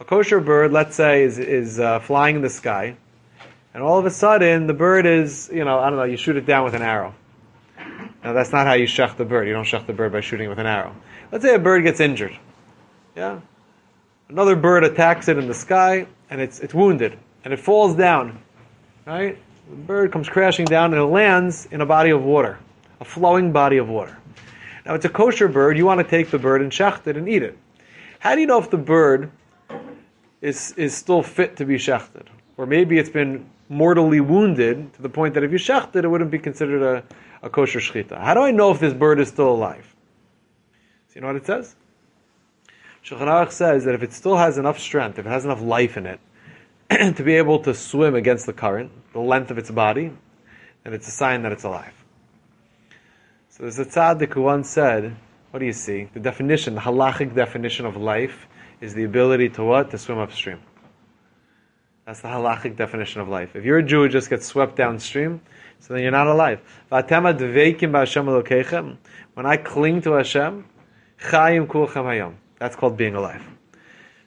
a 0.00 0.04
kosher 0.04 0.40
bird, 0.40 0.72
let's 0.72 0.96
say, 0.96 1.22
is 1.22 1.38
is 1.38 1.80
uh, 1.80 2.00
flying 2.00 2.36
in 2.36 2.42
the 2.42 2.50
sky, 2.50 2.96
and 3.72 3.82
all 3.82 3.98
of 3.98 4.06
a 4.06 4.10
sudden 4.10 4.66
the 4.66 4.74
bird 4.74 5.06
is, 5.06 5.50
you 5.52 5.64
know, 5.64 5.78
I 5.78 5.88
don't 5.88 5.98
know, 5.98 6.04
you 6.04 6.16
shoot 6.16 6.36
it 6.36 6.44
down 6.44 6.64
with 6.64 6.74
an 6.74 6.82
arrow. 6.82 7.14
Now 8.22 8.32
that's 8.32 8.52
not 8.52 8.66
how 8.66 8.74
you 8.74 8.86
shech 8.86 9.16
the 9.16 9.24
bird. 9.24 9.46
You 9.48 9.54
don't 9.54 9.64
shech 9.64 9.86
the 9.86 9.92
bird 9.92 10.12
by 10.12 10.20
shooting 10.20 10.46
it 10.46 10.48
with 10.48 10.58
an 10.58 10.66
arrow. 10.66 10.94
Let's 11.30 11.44
say 11.44 11.54
a 11.54 11.58
bird 11.58 11.82
gets 11.82 11.98
injured. 11.98 12.36
Yeah? 13.16 13.40
Another 14.28 14.56
bird 14.56 14.84
attacks 14.84 15.28
it 15.28 15.38
in 15.38 15.48
the 15.48 15.54
sky 15.54 16.06
and 16.30 16.40
it's, 16.40 16.60
it's 16.60 16.72
wounded 16.72 17.18
and 17.44 17.52
it 17.52 17.58
falls 17.58 17.96
down. 17.96 18.42
Right? 19.06 19.38
The 19.68 19.76
bird 19.76 20.12
comes 20.12 20.28
crashing 20.28 20.66
down 20.66 20.92
and 20.92 21.02
it 21.02 21.06
lands 21.06 21.66
in 21.70 21.80
a 21.80 21.86
body 21.86 22.10
of 22.10 22.22
water, 22.22 22.58
a 23.00 23.04
flowing 23.04 23.52
body 23.52 23.78
of 23.78 23.88
water. 23.88 24.16
Now 24.84 24.94
it's 24.94 25.04
a 25.04 25.08
kosher 25.08 25.48
bird. 25.48 25.76
You 25.76 25.86
want 25.86 26.00
to 26.00 26.04
take 26.04 26.30
the 26.30 26.38
bird 26.38 26.62
and 26.62 26.72
shecht 26.72 27.06
it 27.06 27.16
and 27.16 27.28
eat 27.28 27.42
it. 27.42 27.56
How 28.18 28.34
do 28.34 28.40
you 28.40 28.46
know 28.46 28.58
if 28.58 28.70
the 28.70 28.78
bird 28.78 29.30
is, 30.40 30.72
is 30.76 30.96
still 30.96 31.22
fit 31.22 31.56
to 31.56 31.64
be 31.64 31.76
shechted? 31.76 32.26
Or 32.56 32.66
maybe 32.66 32.98
it's 32.98 33.10
been 33.10 33.46
mortally 33.68 34.20
wounded 34.20 34.92
to 34.94 35.02
the 35.02 35.08
point 35.08 35.34
that 35.34 35.42
if 35.42 35.50
you 35.50 35.58
shecht 35.58 35.96
it, 35.96 36.04
it 36.04 36.08
wouldn't 36.08 36.30
be 36.30 36.38
considered 36.38 36.82
a, 36.82 37.02
a 37.42 37.50
kosher 37.50 37.80
shechita. 37.80 38.20
How 38.20 38.34
do 38.34 38.40
I 38.40 38.50
know 38.50 38.70
if 38.70 38.80
this 38.80 38.92
bird 38.92 39.20
is 39.20 39.28
still 39.28 39.50
alive? 39.50 39.94
So 41.08 41.16
you 41.16 41.20
know 41.22 41.28
what 41.28 41.36
it 41.36 41.46
says? 41.46 41.74
Shulchan 43.04 43.50
says 43.50 43.84
that 43.84 43.94
if 43.94 44.02
it 44.02 44.12
still 44.12 44.36
has 44.36 44.58
enough 44.58 44.78
strength, 44.78 45.18
if 45.18 45.26
it 45.26 45.28
has 45.28 45.44
enough 45.44 45.60
life 45.60 45.96
in 45.96 46.06
it, 46.06 46.20
to 47.16 47.22
be 47.22 47.34
able 47.34 47.60
to 47.60 47.74
swim 47.74 48.14
against 48.14 48.46
the 48.46 48.52
current, 48.52 48.90
the 49.12 49.20
length 49.20 49.50
of 49.50 49.58
its 49.58 49.70
body, 49.70 50.12
and 50.84 50.94
it's 50.94 51.08
a 51.08 51.12
sign 51.12 51.42
that 51.42 51.52
it's 51.52 51.64
alive. 51.64 51.94
So 53.50 53.62
there's 53.62 53.78
a 53.78 53.84
tzaddik 53.84 54.32
who 54.34 54.42
once 54.42 54.68
said, 54.68 55.16
what 55.50 55.60
do 55.60 55.66
you 55.66 55.72
see? 55.72 56.08
The 56.14 56.20
definition, 56.20 56.74
the 56.74 56.80
halachic 56.80 57.34
definition 57.34 57.86
of 57.86 57.96
life 57.96 58.46
is 58.80 58.94
the 58.94 59.04
ability 59.04 59.50
to 59.50 59.64
what? 59.64 59.90
To 59.90 59.98
swim 59.98 60.18
upstream. 60.18 60.60
That's 62.06 62.20
the 62.20 62.28
halachic 62.28 62.76
definition 62.76 63.20
of 63.20 63.28
life. 63.28 63.54
If 63.54 63.64
you're 63.64 63.78
a 63.78 63.82
Jew 63.82 64.02
who 64.02 64.08
just 64.08 64.28
gets 64.28 64.46
swept 64.46 64.76
downstream, 64.76 65.40
so 65.78 65.94
then 65.94 66.02
you're 66.02 66.10
not 66.10 66.26
alive. 66.26 66.60
When 66.88 67.04
I 69.46 69.56
cling 69.56 70.02
to 70.02 70.12
Hashem, 70.12 70.64
that's 72.58 72.76
called 72.76 72.96
being 72.96 73.14
alive. 73.14 73.42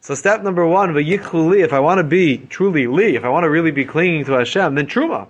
So 0.06 0.14
step 0.14 0.44
number 0.44 0.68
one, 0.68 0.96
if 0.96 1.74
I 1.74 1.80
want 1.80 1.98
to 1.98 2.04
be 2.04 2.38
truly 2.38 2.86
li, 2.86 3.16
if 3.16 3.24
I 3.24 3.30
want 3.30 3.44
to 3.44 3.50
really 3.50 3.72
be 3.72 3.86
clinging 3.86 4.26
to 4.26 4.34
Hashem, 4.34 4.76
then 4.76 4.86
truma. 4.86 5.30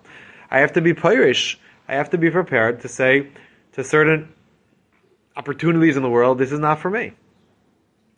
I 0.51 0.59
have 0.59 0.73
to 0.73 0.81
be 0.81 0.93
pirish. 0.93 1.55
I 1.87 1.95
have 1.95 2.09
to 2.09 2.17
be 2.17 2.29
prepared 2.29 2.81
to 2.81 2.89
say 2.89 3.29
to 3.71 3.85
certain 3.85 4.33
opportunities 5.37 5.95
in 5.95 6.03
the 6.03 6.09
world, 6.09 6.39
this 6.39 6.51
is 6.51 6.59
not 6.59 6.81
for 6.81 6.89
me. 6.89 7.13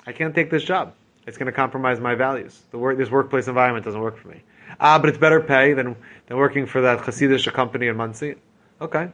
I 0.07 0.13
can't 0.13 0.33
take 0.33 0.49
this 0.49 0.63
job. 0.63 0.95
It's 1.27 1.37
going 1.37 1.45
to 1.45 1.51
compromise 1.51 1.99
my 1.99 2.15
values. 2.15 2.59
The 2.71 2.79
work, 2.79 2.97
this 2.97 3.11
workplace 3.11 3.47
environment 3.47 3.85
doesn't 3.85 4.01
work 4.01 4.17
for 4.17 4.29
me. 4.29 4.41
Ah, 4.79 4.97
but 4.97 5.09
it's 5.09 5.19
better 5.19 5.41
pay 5.41 5.73
than, 5.73 5.95
than 6.25 6.37
working 6.37 6.65
for 6.65 6.81
that 6.81 7.01
Hasidic 7.01 7.53
company 7.53 7.85
in 7.85 7.95
Monsey. 7.95 8.33
Okay. 8.81 9.09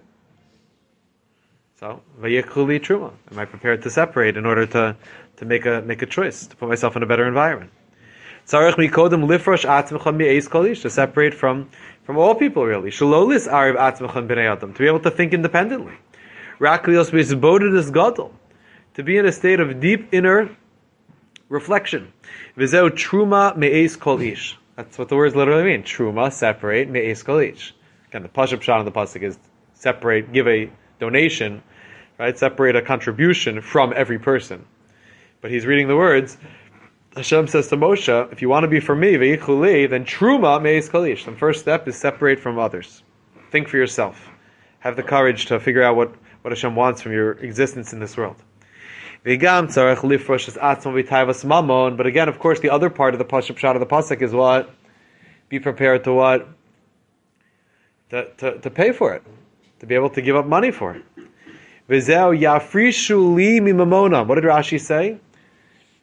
So, 1.84 2.00
vayikuli 2.22 2.80
truma. 2.80 3.12
Am 3.30 3.38
I 3.38 3.44
prepared 3.44 3.82
to 3.82 3.90
separate 3.90 4.38
in 4.38 4.46
order 4.46 4.66
to, 4.68 4.96
to 5.36 5.46
make 5.46 5.66
a 5.66 5.82
make 5.82 6.02
a 6.02 6.06
choice 6.06 6.48
to 6.48 6.56
put 6.56 6.70
myself 6.70 6.96
in 6.96 7.04
a 7.04 7.06
better 7.06 7.28
environment? 7.28 7.72
To 8.48 8.72
separate 10.90 11.34
from 11.34 11.70
from 12.06 12.18
all 12.18 12.36
people 12.36 12.66
really. 12.66 12.90
Shalolis 12.90 13.52
arib 13.52 13.76
atzmacham 13.76 14.30
b'nei 14.30 14.50
adam. 14.50 14.72
To 14.72 14.80
be 14.80 14.88
able 14.88 15.02
to 15.02 15.12
think 15.12 15.34
independently. 15.34 15.92
To 16.62 18.30
be 19.04 19.18
in 19.18 19.26
a 19.26 19.32
state 19.34 19.60
of 19.60 19.82
deep 19.82 20.08
inner 20.14 20.56
reflection. 21.50 22.14
V'zeu 22.58 22.92
truma 22.92 23.58
me'es 23.58 23.98
kol. 23.98 24.20
That's 24.78 24.98
what 24.98 25.10
the 25.10 25.18
words 25.18 25.36
literally 25.36 25.66
mean. 25.66 25.84
Truma, 25.84 26.32
separate, 26.32 26.90
me'es 26.90 27.24
kol 27.24 27.40
ish. 27.40 27.76
Again, 28.08 28.24
the 28.24 28.30
pashup 28.30 28.62
shot 28.62 28.80
on 28.80 28.86
the 28.86 28.92
pasuk 28.94 29.22
is 29.22 29.38
separate, 29.74 30.32
give 30.32 30.48
a 30.48 30.70
donation, 31.02 31.62
right? 32.24 32.38
Separate 32.38 32.78
a 32.78 32.82
contribution 32.82 33.60
from 33.60 33.92
every 33.94 34.18
person. 34.18 34.66
But 35.42 35.52
he's 35.52 35.66
reading 35.66 35.90
the 35.90 35.98
words. 35.98 36.38
Hashem 37.18 37.48
says 37.48 37.68
to 37.68 37.76
Moshe, 37.76 38.32
if 38.32 38.42
you 38.42 38.48
want 38.48 38.64
to 38.64 38.70
be 38.70 38.80
for 38.80 38.96
me, 38.96 39.16
ve'ichuli, 39.16 39.90
then 39.90 40.06
truma 40.06 40.62
me'es 40.62 40.88
kol 40.88 41.04
ish. 41.04 41.26
The 41.26 41.34
first 41.34 41.60
step 41.60 41.86
is 41.86 41.98
separate 41.98 42.40
from 42.40 42.58
others. 42.58 43.04
Think 43.52 43.68
for 43.68 43.76
yourself. 43.76 44.30
Have 44.80 44.96
the 44.96 45.04
courage 45.04 45.48
to 45.48 45.60
figure 45.60 45.84
out 45.84 45.98
what, 45.98 46.16
what 46.44 46.52
Hashem 46.54 46.78
wants 46.78 47.02
from 47.02 47.12
your 47.12 47.34
existence 47.34 47.92
in 47.92 48.00
this 48.00 48.16
world. 48.16 48.38
But 49.26 49.32
again, 49.34 49.66
of 52.30 52.40
course, 52.40 52.60
the 52.62 52.70
other 52.70 52.90
part 52.90 53.14
of 53.14 53.20
the 53.20 53.26
pasuk 53.26 53.58
shot 53.58 53.76
of 53.76 53.82
the 53.82 53.86
pasuk 53.86 54.22
is 54.22 54.32
what? 54.32 54.74
Be 55.50 55.60
prepared 55.60 56.06
to 56.06 56.14
what? 56.14 56.48
To, 58.12 58.30
to, 58.38 58.60
to 58.60 58.70
pay 58.70 58.94
for 58.94 59.14
it, 59.14 59.24
to 59.82 59.86
be 59.86 59.96
able 59.96 60.12
to 60.12 60.22
give 60.22 60.38
up 60.38 60.46
money 60.46 60.72
for 60.72 60.96
it. 60.96 61.04
What 61.94 62.00
did 64.36 64.46
Rashi 64.46 64.80
say? 64.80 65.18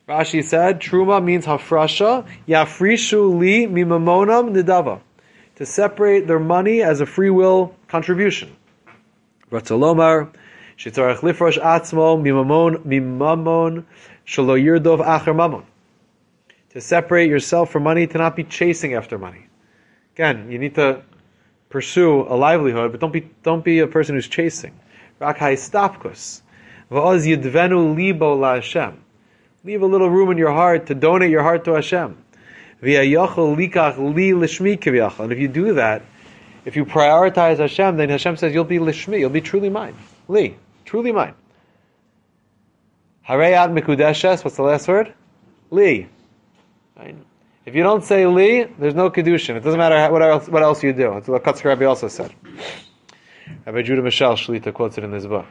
Rashi 0.09 0.45
said, 0.45 0.81
Truma 0.81 1.23
means 1.23 1.47
hafrasha, 1.47 2.27
yafrishu 2.47 3.39
li 3.39 3.67
mimamonam 3.67 4.55
nidava. 4.55 5.01
To 5.57 5.67
separate 5.67 6.27
their 6.27 6.39
money 6.39 6.83
as 6.83 7.01
a 7.01 7.07
free 7.07 7.31
will 7.31 7.75
contribution. 7.89 8.55
Ratzalomar, 9.51 10.33
Shitzarach 10.79 11.19
lifrosh 11.19 11.61
atzmo 11.61 12.17
mimamon 12.19 12.85
mimamon 12.85 13.85
shalo 14.25 14.57
yirdov 14.59 15.05
acher 15.05 15.35
mamon. 15.35 15.65
To 16.71 16.81
separate 16.81 17.29
yourself 17.29 17.71
from 17.71 17.83
money, 17.83 18.07
to 18.07 18.19
not 18.19 18.37
be 18.37 18.45
chasing 18.45 18.95
after 18.95 19.19
money. 19.19 19.47
Again, 20.15 20.51
you 20.51 20.59
need 20.59 20.77
to 20.77 21.03
pursue 21.69 22.23
a 22.23 22.37
livelihood, 22.37 22.93
but 22.93 23.01
don't 23.01 23.13
be 23.13 23.29
don't 23.43 23.65
be 23.65 23.81
a 23.81 23.87
person 23.87 24.15
who's 24.15 24.29
chasing. 24.29 24.73
Rak 25.21 25.39
stapkus. 25.39 26.41
Va'oz 26.91 27.27
yidvenu 27.27 27.95
libo 27.95 28.35
la 28.35 28.55
Hashem. 28.55 28.99
Leave 29.65 29.83
a 29.83 29.87
little 29.87 30.09
room 30.09 30.31
in 30.31 30.39
your 30.39 30.53
heart 30.53 30.87
to 30.87 30.95
donate 30.95 31.31
your 31.31 31.43
heart 31.43 31.65
to 31.67 31.75
Hashem. 31.75 32.17
likach 32.83 33.99
li 34.15 34.31
lishmi 34.31 35.21
And 35.21 35.33
if 35.33 35.39
you 35.39 35.49
do 35.49 35.75
that, 35.75 36.03
if 36.65 36.77
you 36.77 36.87
prioritize 36.87 37.59
Hashem, 37.59 37.99
then 37.99 38.09
Hashem 38.09 38.37
says 38.39 38.55
you'll 38.55 38.65
be 38.65 38.79
lishmi, 38.79 39.19
you'll 39.21 39.31
be 39.31 39.43
truly 39.43 39.69
mine. 39.69 39.95
Li. 40.29 40.57
Truly 40.87 41.13
mine. 41.13 41.35
Hareyat 43.29 43.79
mikudeshes, 43.79 44.43
what's 44.43 44.57
the 44.57 44.63
last 44.63 44.89
word? 44.89 45.13
Li. 45.71 46.09
If 47.67 47.75
you 47.75 47.83
don't 47.83 48.03
say 48.03 48.27
li, 48.27 48.65
there's 48.79 48.95
no 48.95 49.11
kedushin. 49.11 49.57
It 49.57 49.61
doesn't 49.61 49.79
matter 49.79 50.11
what 50.11 50.23
else, 50.23 50.49
what 50.49 50.63
else 50.63 50.83
you 50.83 50.93
do. 50.93 51.11
That's 51.15 51.29
what 51.29 51.45
Kotzker 51.45 51.67
Rebbe 51.67 51.87
also 51.87 52.09
said. 52.09 52.33
Rabbi 53.67 53.83
Judah 53.83 54.03
Michel 54.03 54.35
Shlita 54.35 54.73
quotes 54.73 54.99
it 54.99 55.05
in 55.05 55.13
his 55.13 55.27
book. 55.27 55.47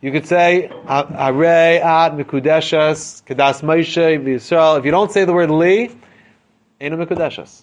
You 0.00 0.12
could 0.12 0.26
say 0.26 0.70
Harei 0.86 1.80
at 1.80 2.12
mikudeshes 2.12 3.24
kedas 3.24 3.62
Moshe 3.62 4.22
Yisrael. 4.22 4.78
If 4.78 4.84
you 4.84 4.90
don't 4.90 5.10
say 5.10 5.24
the 5.24 5.32
word 5.32 5.50
li, 5.50 5.90
ain't 6.80 6.94
a 6.94 6.96
mikudeshes. 6.96 7.62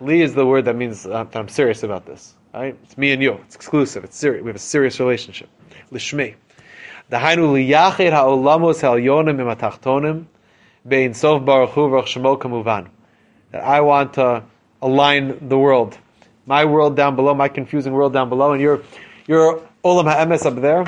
Li 0.00 0.22
is 0.22 0.34
the 0.34 0.46
word 0.46 0.64
that 0.64 0.76
means 0.76 1.06
uh, 1.06 1.24
that 1.24 1.36
I'm 1.36 1.48
serious 1.48 1.82
about 1.82 2.06
this. 2.06 2.34
Right? 2.52 2.76
It's 2.84 2.96
me 2.96 3.12
and 3.12 3.22
you. 3.22 3.34
It's 3.44 3.56
exclusive. 3.56 4.04
It's 4.04 4.16
serious. 4.16 4.42
We 4.42 4.48
have 4.48 4.56
a 4.56 4.60
serious 4.60 4.98
relationship 5.00 5.48
lishmi. 5.92 6.34
Dahainu 7.10 7.52
liyachid 7.52 8.12
ha'olamos 8.12 8.80
ha'elyonim 8.80 9.38
imatachtonim 9.38 10.26
bein 10.86 11.14
sof 11.14 11.44
baruch 11.44 11.70
hu 11.70 11.90
shemo 12.02 12.38
kamuvan. 12.38 12.88
That 13.50 13.62
I 13.62 13.80
want 13.80 14.14
to 14.14 14.44
align 14.82 15.48
the 15.48 15.58
world, 15.58 15.96
my 16.46 16.64
world 16.64 16.96
down 16.96 17.16
below, 17.16 17.34
my 17.34 17.48
confusing 17.48 17.92
world 17.92 18.12
down 18.12 18.28
below, 18.28 18.52
and 18.52 18.60
your 18.60 18.82
your 19.26 19.62
olam 19.84 20.04
ha'emes 20.04 20.44
up 20.44 20.56
there. 20.56 20.84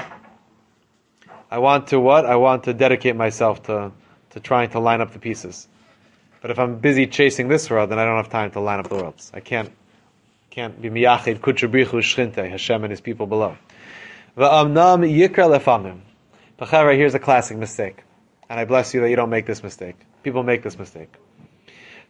I 1.51 1.59
want 1.59 1.88
to 1.88 2.01
what? 2.01 2.27
I 2.27 2.37
want 2.37 2.64
to 2.64 2.75
dedicate 2.75 3.16
myself 3.16 3.62
to 3.64 3.92
to 4.31 4.40
trying 4.40 4.71
to 4.71 4.81
line 4.81 5.01
up 5.01 5.12
the 5.12 5.19
pieces. 5.19 5.69
But 6.42 6.51
if 6.51 6.59
I'm 6.59 6.79
busy 6.79 7.07
chasing 7.07 7.49
this 7.49 7.71
world, 7.71 7.90
then 7.90 7.99
I 7.99 8.05
don't 8.05 8.16
have 8.16 8.29
time 8.29 8.51
to 8.53 8.61
line 8.61 8.79
up 8.79 8.88
the 8.88 8.97
worlds. 8.97 9.31
I 9.35 9.40
can't 9.40 9.73
can't 10.51 10.81
be 10.81 10.90
miyachid 10.90 11.40
kutchabrichu 11.40 12.01
shchinte 12.01 12.49
Hashem 12.49 12.85
and 12.85 12.90
His 12.90 13.01
people 13.01 13.27
below. 13.27 13.57
Va'amnam 14.37 15.05
yikra 15.05 15.59
lefamim. 15.59 16.01
B'chara, 16.59 16.97
here's 16.97 17.14
a 17.14 17.19
classic 17.19 17.57
mistake. 17.57 18.03
And 18.49 18.61
I 18.61 18.64
bless 18.64 18.95
you 18.95 19.01
that 19.01 19.11
you 19.11 19.16
don't 19.16 19.31
make 19.31 19.47
this 19.47 19.62
mistake. 19.62 19.97
People 20.23 20.42
make 20.42 20.62
this 20.62 20.79
mistake. 20.79 21.12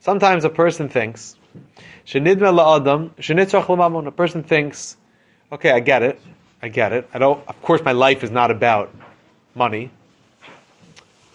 Sometimes 0.01 0.45
a 0.45 0.51
person 0.51 0.89
thinks, 0.89 1.37
shenidme 2.07 2.53
la'adam, 2.53 3.11
shenitzrach 3.15 3.69
l'mamon. 3.69 4.07
A 4.07 4.11
person 4.11 4.43
thinks, 4.43 4.97
okay, 5.53 5.71
I 5.71 5.81
get 5.81 6.03
it. 6.03 6.21
I 6.63 6.69
get 6.69 6.93
it. 6.93 7.09
I 7.13 7.19
don't, 7.19 7.47
of 7.49 7.61
course 7.63 7.83
my 7.83 7.93
life 7.93 8.25
is 8.25 8.31
not 8.31 8.51
about 8.51 8.95
money. 9.55 9.91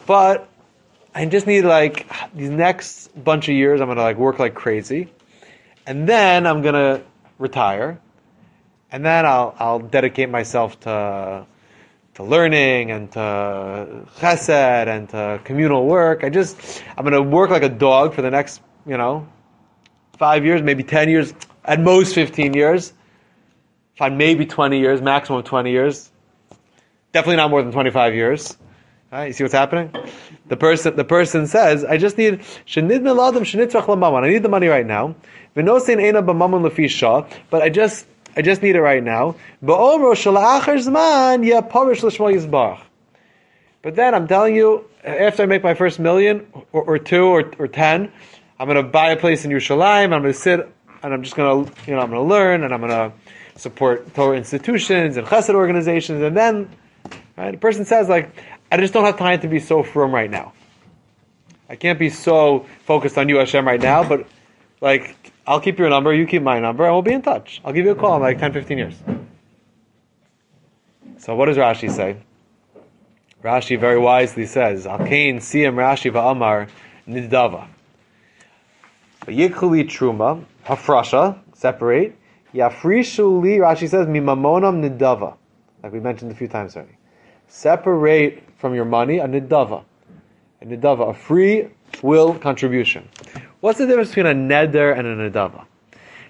But 0.05 0.49
I 1.13 1.25
just 1.25 1.47
need 1.47 1.63
like 1.63 2.07
these 2.33 2.49
next 2.49 3.09
bunch 3.23 3.47
of 3.47 3.55
years 3.55 3.81
I'm 3.81 3.87
gonna 3.87 4.01
like 4.01 4.17
work 4.17 4.39
like 4.39 4.55
crazy. 4.55 5.09
And 5.85 6.07
then 6.07 6.47
I'm 6.47 6.61
gonna 6.61 7.01
retire 7.37 7.99
and 8.91 9.05
then 9.05 9.25
I'll 9.25 9.55
I'll 9.57 9.79
dedicate 9.79 10.29
myself 10.29 10.79
to 10.81 11.45
to 12.15 12.23
learning 12.23 12.91
and 12.91 13.11
to 13.13 14.05
chesed 14.19 14.87
and 14.87 15.09
to 15.09 15.39
communal 15.43 15.85
work. 15.85 16.23
I 16.23 16.29
just 16.29 16.83
I'm 16.97 17.05
going 17.05 17.13
to 17.13 17.21
work 17.21 17.49
like 17.49 17.63
a 17.63 17.69
dog 17.69 18.13
for 18.13 18.21
the 18.21 18.29
next 18.29 18.61
you 18.85 18.97
know 18.97 19.27
five 20.21 20.45
years, 20.45 20.61
maybe 20.61 20.83
ten 20.83 21.09
years, 21.09 21.33
at 21.65 21.81
most 21.81 22.13
fifteen 22.13 22.53
years. 22.53 22.93
Find 23.97 24.19
maybe 24.19 24.45
twenty 24.45 24.79
years, 24.79 25.01
maximum 25.01 25.41
twenty 25.41 25.71
years. 25.71 26.11
Definitely 27.11 27.37
not 27.37 27.49
more 27.49 27.63
than 27.63 27.71
twenty 27.71 27.89
five 27.89 28.13
years. 28.13 28.55
Right, 29.11 29.25
you 29.25 29.33
see 29.33 29.43
what's 29.43 29.53
happening? 29.53 29.91
The 30.47 30.55
person, 30.55 30.95
the 30.95 31.03
person 31.03 31.47
says, 31.47 31.83
"I 31.83 31.97
just 31.97 32.19
need. 32.19 32.41
I 32.77 32.81
need 32.81 33.03
the 33.03 34.47
money 34.49 34.67
right 34.67 34.85
now. 34.85 35.15
But 35.53 35.69
I 37.63 37.69
just 37.69 38.05
I 38.37 38.41
just 38.43 38.61
need 38.61 38.75
it 38.75 38.81
right 38.81 39.03
now. 39.03 39.35
But 43.83 43.95
then 43.95 44.13
I'm 44.13 44.27
telling 44.27 44.55
you, 44.55 44.85
after 45.03 45.43
I 45.43 45.45
make 45.47 45.63
my 45.63 45.73
first 45.73 45.99
million 45.99 46.45
or, 46.71 46.83
or 46.83 46.99
two 46.99 47.25
or, 47.25 47.51
or 47.57 47.67
ten, 47.67 48.11
I'm 48.61 48.67
going 48.67 48.77
to 48.77 48.83
buy 48.83 49.09
a 49.09 49.17
place 49.17 49.43
in 49.43 49.49
Yerushalayim. 49.49 50.13
I'm 50.13 50.21
going 50.21 50.25
to 50.25 50.33
sit 50.35 50.59
and 51.01 51.11
I'm 51.15 51.23
just 51.23 51.35
going 51.35 51.65
to, 51.65 51.71
you 51.87 51.95
know, 51.95 51.99
I'm 51.99 52.11
going 52.11 52.21
to 52.21 52.29
learn 52.29 52.63
and 52.63 52.71
I'm 52.71 52.81
going 52.81 52.91
to 52.91 53.11
support 53.59 54.13
Torah 54.13 54.37
institutions 54.37 55.17
and 55.17 55.25
Chesed 55.25 55.55
organizations. 55.55 56.21
And 56.21 56.37
then, 56.37 56.69
right, 57.35 57.55
a 57.55 57.57
person 57.57 57.85
says 57.85 58.07
like, 58.07 58.39
I 58.71 58.77
just 58.77 58.93
don't 58.93 59.03
have 59.05 59.17
time 59.17 59.39
to 59.39 59.47
be 59.47 59.59
so 59.59 59.81
firm 59.81 60.13
right 60.13 60.29
now. 60.29 60.53
I 61.69 61.75
can't 61.75 61.97
be 61.97 62.11
so 62.11 62.67
focused 62.85 63.17
on 63.17 63.29
you 63.29 63.37
Hashem 63.37 63.65
right 63.65 63.81
now, 63.81 64.07
but 64.07 64.27
like, 64.79 65.33
I'll 65.47 65.59
keep 65.59 65.79
your 65.79 65.89
number, 65.89 66.13
you 66.13 66.27
keep 66.27 66.43
my 66.43 66.59
number, 66.59 66.85
and 66.85 66.93
we'll 66.93 67.01
be 67.01 67.13
in 67.13 67.23
touch. 67.23 67.61
I'll 67.65 67.73
give 67.73 67.85
you 67.85 67.93
a 67.93 67.95
call 67.95 68.17
in 68.17 68.21
like 68.21 68.37
10, 68.37 68.53
15 68.53 68.77
years. 68.77 68.95
So 71.17 71.35
what 71.35 71.47
does 71.47 71.57
Rashi 71.57 71.89
say? 71.89 72.17
Rashi 73.43 73.79
very 73.79 73.97
wisely 73.97 74.45
says, 74.45 74.85
Alkain 74.85 75.37
siyam 75.37 75.73
Rashi 75.73 76.11
va'amar 76.11 76.69
nidava. 77.07 77.67
Yikhuli 79.27 79.83
truma, 79.87 80.43
hafrasha, 80.65 81.37
separate. 81.53 82.15
Yafrishu 82.53 83.41
li, 83.41 83.57
Rashi 83.57 83.87
says, 83.87 84.07
mimamonam 84.07 84.81
nidava. 84.81 85.35
Like 85.83 85.93
we 85.93 85.99
mentioned 85.99 86.31
a 86.31 86.35
few 86.35 86.47
times 86.47 86.75
already. 86.75 86.97
Separate 87.47 88.43
from 88.57 88.73
your 88.73 88.85
money 88.85 89.19
a 89.19 89.27
nidava. 89.27 89.83
A 90.61 90.65
nidava, 90.65 91.11
a 91.11 91.13
free 91.13 91.67
will 92.01 92.33
contribution. 92.35 93.07
What's 93.59 93.77
the 93.77 93.85
difference 93.85 94.09
between 94.09 94.25
a 94.25 94.33
neder 94.33 94.97
and 94.97 95.07
a 95.07 95.29
nidava? 95.29 95.65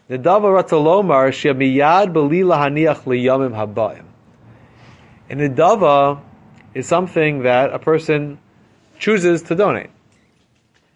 Nidava 0.09 0.61
ratzalomar 0.61 1.29
shemiyad 1.31 2.11
beli 2.11 2.41
lahaniach 2.41 3.03
liyamim 3.03 3.55
habayim. 3.55 4.03
A 5.29 5.35
nidava 5.35 6.21
is 6.73 6.87
something 6.87 7.43
that 7.43 7.73
a 7.73 7.79
person 7.79 8.37
chooses 8.99 9.43
to 9.43 9.55
donate. 9.55 9.89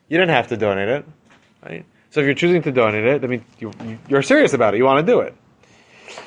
You 0.09 0.17
don't 0.17 0.29
have 0.29 0.47
to 0.49 0.57
donate 0.57 0.89
it, 0.89 1.05
right? 1.65 1.85
So 2.11 2.21
if 2.21 2.25
you're 2.25 2.35
choosing 2.35 2.61
to 2.63 2.71
donate 2.71 3.03
it, 3.03 3.23
I 3.23 3.27
mean, 3.27 3.43
you, 3.59 3.71
you're 4.07 4.21
serious 4.21 4.53
about 4.53 4.73
it. 4.73 4.77
You 4.77 4.85
want 4.85 5.05
to 5.05 5.11
do 5.11 5.19
it. 5.19 5.35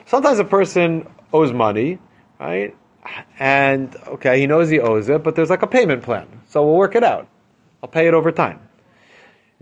Sometimes 0.06 0.38
a 0.38 0.44
person 0.44 1.08
owes 1.32 1.52
money, 1.52 1.98
right? 2.38 2.76
And 3.38 3.94
okay, 4.06 4.38
he 4.38 4.46
knows 4.46 4.68
he 4.68 4.80
owes 4.80 5.08
it, 5.08 5.22
but 5.22 5.34
there's 5.34 5.48
like 5.48 5.62
a 5.62 5.66
payment 5.66 6.02
plan, 6.02 6.26
so 6.48 6.64
we'll 6.64 6.76
work 6.76 6.94
it 6.94 7.04
out. 7.04 7.26
I'll 7.82 7.88
pay 7.88 8.06
it 8.06 8.14
over 8.14 8.32
time. 8.32 8.60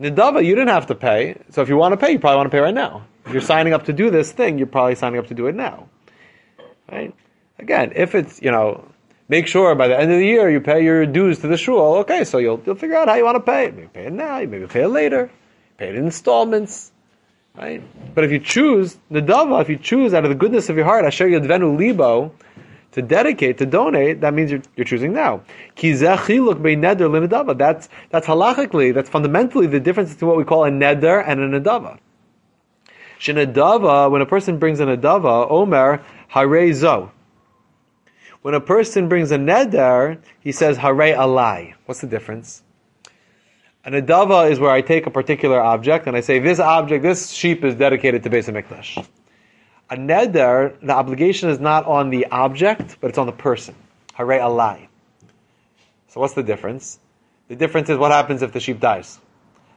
Nidava, 0.00 0.44
you 0.44 0.54
didn't 0.54 0.70
have 0.70 0.86
to 0.86 0.94
pay, 0.94 1.40
so 1.50 1.62
if 1.62 1.68
you 1.68 1.76
want 1.76 1.92
to 1.92 1.96
pay, 1.96 2.12
you 2.12 2.18
probably 2.18 2.36
want 2.38 2.46
to 2.46 2.50
pay 2.50 2.60
right 2.60 2.74
now. 2.74 3.06
If 3.24 3.32
you're 3.32 3.40
signing 3.40 3.72
up 3.72 3.84
to 3.84 3.92
do 3.92 4.10
this 4.10 4.32
thing, 4.32 4.58
you're 4.58 4.66
probably 4.66 4.94
signing 4.94 5.18
up 5.18 5.28
to 5.28 5.34
do 5.34 5.46
it 5.46 5.54
now, 5.54 5.88
right? 6.90 7.14
Again, 7.58 7.92
if 7.94 8.14
it's 8.14 8.42
you 8.42 8.50
know 8.50 8.88
make 9.28 9.46
sure 9.46 9.74
by 9.74 9.88
the 9.88 9.98
end 9.98 10.10
of 10.12 10.18
the 10.18 10.26
year 10.26 10.50
you 10.50 10.60
pay 10.60 10.84
your 10.84 11.06
dues 11.06 11.40
to 11.40 11.48
the 11.48 11.56
shul. 11.56 11.96
Okay, 11.98 12.24
so 12.24 12.38
you'll, 12.38 12.62
you'll 12.64 12.76
figure 12.76 12.96
out 12.96 13.08
how 13.08 13.14
you 13.14 13.24
want 13.24 13.36
to 13.36 13.40
pay 13.40 13.66
it. 13.66 13.74
Maybe 13.74 13.88
pay 13.88 14.06
it 14.06 14.12
now, 14.12 14.38
maybe 14.38 14.66
pay 14.66 14.82
it 14.82 14.88
later, 14.88 15.30
pay 15.78 15.88
it 15.88 15.96
in 15.96 16.04
installments. 16.04 16.92
Right? 17.56 17.82
But 18.14 18.24
if 18.24 18.30
you 18.30 18.38
choose 18.38 18.98
Nadava, 19.10 19.62
if 19.62 19.68
you 19.68 19.78
choose 19.78 20.12
out 20.12 20.24
of 20.24 20.30
the 20.30 20.34
goodness 20.34 20.68
of 20.68 20.76
your 20.76 20.84
heart, 20.84 21.04
Asher 21.04 21.26
Yadvenu 21.26 21.76
Libo, 21.78 22.32
to 22.92 23.02
dedicate, 23.02 23.58
to 23.58 23.66
donate, 23.66 24.22
that 24.22 24.32
means 24.34 24.50
you're, 24.50 24.62
you're 24.74 24.84
choosing 24.84 25.12
now. 25.12 25.42
That's, 25.76 25.98
that's 28.10 28.26
halachically, 28.26 28.94
that's 28.94 29.10
fundamentally 29.10 29.66
the 29.66 29.80
difference 29.80 30.14
between 30.14 30.28
what 30.28 30.38
we 30.38 30.44
call 30.44 30.64
a 30.64 30.70
neder 30.70 31.22
and 31.26 31.40
a 31.40 31.60
nadava. 31.60 31.98
Shenadava, 33.18 34.10
when 34.10 34.22
a 34.22 34.26
person 34.26 34.58
brings 34.58 34.80
a 34.80 34.86
nadava, 34.86 35.50
Omer, 35.50 36.02
hare 36.28 36.72
zo. 36.72 37.10
When 38.42 38.54
a 38.54 38.60
person 38.60 39.08
brings 39.08 39.30
a 39.30 39.38
neder, 39.38 40.18
he 40.40 40.52
says 40.52 40.76
hare 40.76 40.94
alai. 40.94 41.74
What's 41.86 42.00
the 42.00 42.06
difference? 42.06 42.62
An 43.86 43.92
adava 43.92 44.50
is 44.50 44.58
where 44.58 44.70
I 44.70 44.82
take 44.82 45.06
a 45.06 45.10
particular 45.10 45.60
object 45.60 46.06
and 46.06 46.16
I 46.16 46.20
say 46.20 46.40
this 46.40 46.58
object, 46.58 47.02
this 47.02 47.30
sheep 47.30 47.64
is 47.64 47.76
dedicated 47.76 48.24
to 48.24 48.30
Beis 48.30 48.50
Hamikdash. 48.50 49.06
A 49.88 49.96
neder, 49.96 50.78
the 50.80 50.92
obligation 50.92 51.48
is 51.48 51.60
not 51.60 51.86
on 51.86 52.10
the 52.10 52.26
object, 52.26 52.96
but 53.00 53.08
it's 53.08 53.18
on 53.18 53.26
the 53.26 53.32
person. 53.32 53.74
Hare 54.14 54.26
alai. 54.26 54.88
So 56.08 56.20
what's 56.20 56.34
the 56.34 56.42
difference? 56.42 56.98
The 57.46 57.54
difference 57.56 57.88
is 57.88 57.96
what 57.96 58.10
happens 58.10 58.42
if 58.42 58.52
the 58.52 58.60
sheep 58.60 58.80
dies. 58.80 59.20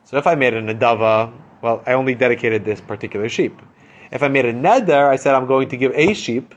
So 0.05 0.17
if 0.17 0.25
I 0.25 0.35
made 0.35 0.55
an 0.55 0.67
adava, 0.67 1.31
well, 1.61 1.83
I 1.85 1.93
only 1.93 2.15
dedicated 2.15 2.65
this 2.65 2.81
particular 2.81 3.29
sheep. 3.29 3.61
If 4.11 4.23
I 4.23 4.27
made 4.27 4.45
a 4.45 4.53
neder, 4.53 5.07
I 5.07 5.17
said 5.17 5.35
I'm 5.35 5.45
going 5.45 5.69
to 5.69 5.77
give 5.77 5.93
a 5.93 6.13
sheep 6.15 6.55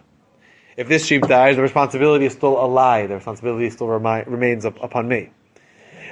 if 0.76 0.88
this 0.88 1.06
sheep 1.06 1.22
dies, 1.26 1.56
the 1.56 1.62
responsibility 1.62 2.24
is 2.24 2.32
still 2.32 2.62
a 2.62 2.66
lie. 2.66 3.06
The 3.06 3.14
responsibility 3.16 3.68
still 3.70 3.88
remi- 3.88 4.24
remains 4.26 4.64
up, 4.64 4.82
upon 4.82 5.06
me. 5.06 5.30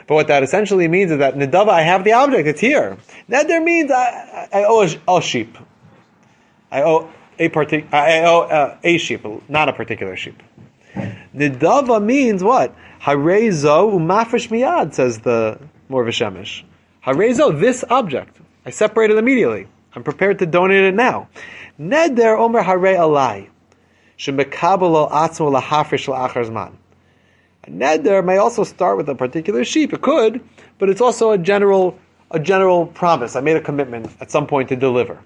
But 0.06 0.14
what 0.14 0.28
that 0.28 0.42
essentially 0.42 0.88
means 0.88 1.10
is 1.10 1.18
that 1.18 1.34
Nadava, 1.34 1.68
I 1.68 1.82
have 1.82 2.04
the 2.04 2.12
object, 2.12 2.48
it's 2.48 2.60
here. 2.60 2.96
Neder 3.28 3.62
means 3.62 3.90
I, 3.90 4.48
I 4.52 4.64
owe 4.64 4.82
a, 4.82 5.16
a, 5.16 5.22
sheep. 5.22 5.56
I 6.70 6.82
owe 6.82 7.10
a 7.38 7.48
partic- 7.48 7.92
I 7.92 8.24
owe 8.24 8.42
uh, 8.42 8.78
a 8.82 8.98
sheep, 8.98 9.24
not 9.48 9.68
a 9.68 9.72
particular 9.72 10.16
sheep. 10.16 10.42
Nidava 11.34 12.02
means 12.02 12.42
what? 12.42 12.74
Harezo 13.00 13.92
umafresh 13.92 14.48
miyad, 14.48 14.94
says 14.94 15.20
the 15.20 15.58
Maor 15.88 16.06
Vashemesh. 16.06 16.64
Harezo, 17.04 17.58
this 17.58 17.84
object. 17.88 18.36
I 18.66 18.70
separate 18.70 19.10
it 19.10 19.16
immediately. 19.16 19.66
I'm 19.94 20.02
prepared 20.02 20.38
to 20.40 20.46
donate 20.46 20.84
it 20.84 20.94
now. 20.94 21.28
Neder 21.78 22.38
omer 22.38 22.62
hare 22.62 22.96
alai. 22.96 23.48
A 24.28 24.32
neder 27.70 28.24
may 28.24 28.36
also 28.36 28.64
start 28.64 28.96
with 28.96 29.08
a 29.08 29.14
particular 29.14 29.64
sheep. 29.64 29.92
It 29.92 30.00
could, 30.02 30.40
but 30.78 30.88
it's 30.88 31.00
also 31.00 31.30
a 31.30 31.38
general 31.38 31.98
a 32.30 32.38
general 32.38 32.86
promise. 32.86 33.34
I 33.34 33.40
made 33.40 33.56
a 33.56 33.60
commitment 33.60 34.10
at 34.20 34.30
some 34.30 34.46
point 34.46 34.68
to 34.68 34.76
deliver. 34.76 35.18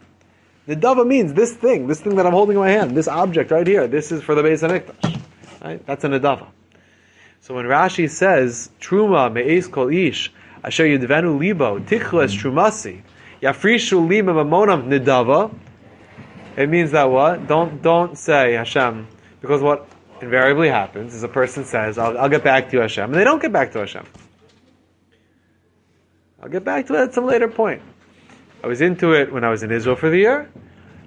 The 0.67 0.75
dava 0.77 1.07
means 1.07 1.35
this 1.35 1.53
thing, 1.53 1.87
this 1.87 2.01
thing 2.01 2.17
that 2.17 2.27
I'm 2.27 2.33
holding 2.33 2.57
in 2.57 2.63
my 2.63 2.71
hand, 2.71 2.97
this 2.97 3.09
object 3.09 3.51
right 3.51 3.67
here. 3.67 3.87
This 3.87 4.11
is 4.11 4.23
for 4.23 4.35
the 4.35 4.43
Beis 4.43 4.67
Hamikdash. 4.67 5.21
Right? 5.63 5.87
That's 5.87 6.05
an 6.05 6.13
adava. 6.13 6.47
So 7.43 7.55
when 7.55 7.67
Rashi 7.67 8.09
says 8.09 8.71
truma 8.81 9.31
me'es 9.33 9.69
kol 9.69 9.89
ish 9.89 10.33
asher 10.63 10.85
yudvenu 10.85 11.39
libo 11.39 11.79
tichles 11.81 12.33
trumasi 12.35 13.03
yafrishu 13.43 14.09
lima 14.09 14.33
mamonam 14.33 14.89
nidava 14.89 15.55
it 16.57 16.69
means 16.69 16.93
that 16.93 17.11
what? 17.11 17.49
Don't 17.49 17.83
don't 17.83 18.17
say 18.17 18.53
Hashem, 18.53 19.09
because 19.41 19.61
what 19.61 19.89
invariably 20.25 20.69
happens 20.69 21.15
is 21.15 21.23
a 21.23 21.29
person 21.29 21.65
says, 21.65 21.99
"I'll, 21.99 22.17
I'll 22.19 22.29
get 22.29 22.43
back 22.43 22.71
to 22.71 22.77
you, 22.77 22.81
Hashem," 22.81 23.05
and 23.05 23.15
they 23.15 23.25
don't 23.25 23.41
get 23.41 23.53
back 23.53 23.73
to 23.73 23.79
Hashem. 23.81 24.07
I'll 26.43 26.49
get 26.49 26.65
back 26.65 26.87
to 26.87 26.95
it 26.95 27.03
at 27.05 27.15
some 27.15 27.27
later 27.27 27.49
point. 27.49 27.83
I 28.63 28.67
was 28.67 28.81
into 28.81 29.13
it 29.13 29.33
when 29.33 29.45
I 29.45 29.51
was 29.51 29.63
in 29.63 29.71
Israel 29.71 29.97
for 29.97 30.11
the 30.11 30.19
year. 30.19 30.51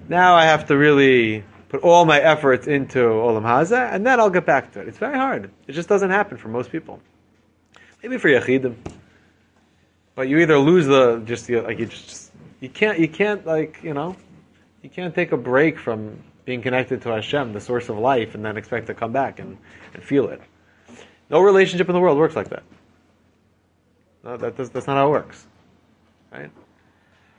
Now 0.08 0.34
I 0.34 0.44
have 0.44 0.66
to 0.66 0.76
really 0.76 1.44
put 1.68 1.82
all 1.82 2.04
my 2.04 2.18
efforts 2.18 2.66
into 2.66 2.98
Olam 2.98 3.42
Haza, 3.42 3.92
and 3.92 4.06
then 4.06 4.18
I'll 4.20 4.30
get 4.30 4.46
back 4.46 4.72
to 4.72 4.80
it. 4.80 4.88
It's 4.88 4.98
very 4.98 5.16
hard. 5.16 5.50
It 5.66 5.72
just 5.72 5.88
doesn't 5.88 6.10
happen 6.10 6.38
for 6.38 6.48
most 6.48 6.72
people. 6.72 7.00
Maybe 8.02 8.16
for 8.18 8.28
Yachidim. 8.28 8.76
But 10.14 10.28
you 10.28 10.38
either 10.38 10.58
lose 10.58 10.86
the 10.86 11.22
just 11.24 11.48
like 11.50 11.78
you 11.78 11.86
just 11.86 12.32
you 12.60 12.68
can't 12.68 12.98
you 12.98 13.08
can't 13.08 13.46
like 13.46 13.80
you 13.82 13.94
know 13.94 14.16
you 14.82 14.90
can't 14.90 15.14
take 15.14 15.32
a 15.32 15.36
break 15.36 15.78
from 15.78 16.18
being 16.48 16.62
connected 16.62 17.02
to 17.02 17.10
Hashem, 17.10 17.52
the 17.52 17.60
source 17.60 17.90
of 17.90 17.98
life, 17.98 18.34
and 18.34 18.42
then 18.42 18.56
expect 18.56 18.86
to 18.86 18.94
come 18.94 19.12
back 19.12 19.38
and, 19.38 19.58
and 19.92 20.02
feel 20.02 20.28
it. 20.30 20.40
No 21.28 21.40
relationship 21.40 21.90
in 21.90 21.94
the 21.94 22.00
world 22.00 22.16
works 22.16 22.34
like 22.34 22.48
that. 22.48 22.62
No, 24.24 24.38
that 24.38 24.56
does, 24.56 24.70
that's 24.70 24.86
not 24.86 24.96
how 24.96 25.08
it 25.08 25.10
works. 25.10 25.46
Right? 26.32 26.50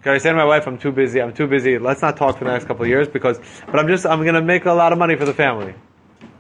Can 0.03 0.13
I 0.13 0.19
say 0.19 0.29
to 0.29 0.35
my 0.35 0.45
wife, 0.45 0.67
I'm 0.67 0.77
too 0.77 0.91
busy, 0.91 1.19
I'm 1.23 1.33
too 1.33 1.47
busy, 1.47 1.79
let's 1.79 2.03
not 2.03 2.17
talk 2.17 2.37
for 2.37 2.43
the 2.45 2.51
next 2.51 2.65
couple 2.65 2.83
of 2.83 2.89
years 2.89 3.07
because, 3.07 3.39
but 3.65 3.79
I'm 3.79 3.87
just, 3.87 4.05
I'm 4.05 4.21
going 4.21 4.35
to 4.35 4.43
make 4.43 4.65
a 4.65 4.73
lot 4.73 4.93
of 4.93 4.99
money 4.99 5.15
for 5.15 5.25
the 5.25 5.33
family. 5.33 5.73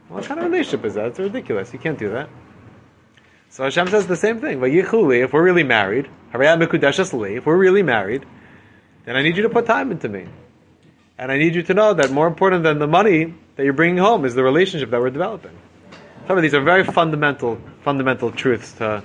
What 0.07 0.25
kind 0.25 0.39
of 0.39 0.45
relationship 0.45 0.85
is 0.85 0.93
that? 0.93 1.07
It's 1.07 1.17
ridiculous. 1.17 1.73
You 1.73 1.79
can't 1.79 1.97
do 1.97 2.09
that. 2.11 2.29
So 3.49 3.63
Hashem 3.63 3.87
says 3.87 4.05
the 4.05 4.15
same 4.15 4.41
thing. 4.41 4.59
But 4.59 4.69
Yichuli, 4.69 5.23
if 5.23 5.33
we're 5.33 5.43
really 5.43 5.63
married, 5.63 6.07
if 6.35 7.45
we're 7.47 7.57
really 7.57 7.83
married, 7.83 8.25
then 9.05 9.15
I 9.15 9.23
need 9.23 9.37
you 9.37 9.43
to 9.43 9.49
put 9.49 9.65
time 9.65 9.91
into 9.91 10.07
me. 10.07 10.27
And 11.19 11.33
I 11.33 11.37
need 11.37 11.53
you 11.53 11.63
to 11.63 11.73
know 11.73 11.93
that 11.93 12.11
more 12.11 12.27
important 12.27 12.63
than 12.63 12.79
the 12.79 12.87
money 12.87 13.33
that 13.57 13.65
you're 13.65 13.73
bringing 13.73 13.97
home 13.97 14.23
is 14.23 14.35
the 14.35 14.43
relationship 14.43 14.89
that 14.91 15.01
we're 15.01 15.09
developing. 15.09 15.51
Some 16.27 16.37
of 16.37 16.43
these 16.43 16.53
are 16.53 16.61
very 16.61 16.85
fundamental, 16.85 17.59
fundamental 17.83 18.31
truths 18.31 18.71
to, 18.73 19.03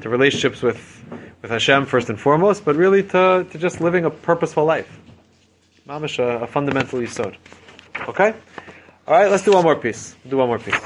to 0.00 0.08
relationships 0.08 0.62
with, 0.62 1.04
with 1.42 1.50
Hashem 1.50 1.84
first 1.84 2.08
and 2.08 2.18
foremost, 2.18 2.64
but 2.64 2.76
really 2.76 3.02
to, 3.02 3.46
to 3.50 3.58
just 3.58 3.82
living 3.82 4.06
a 4.06 4.10
purposeful 4.10 4.64
life. 4.64 4.88
Mamish, 5.86 6.18
a, 6.18 6.44
a 6.44 6.46
fundamental 6.46 6.98
yisod. 6.98 7.36
Okay? 8.08 8.32
Alright, 9.06 9.30
let's 9.30 9.44
do 9.44 9.52
one 9.52 9.64
more 9.64 9.76
piece. 9.76 10.16
Do 10.26 10.38
one 10.38 10.48
more 10.48 10.58
piece. 10.58 10.80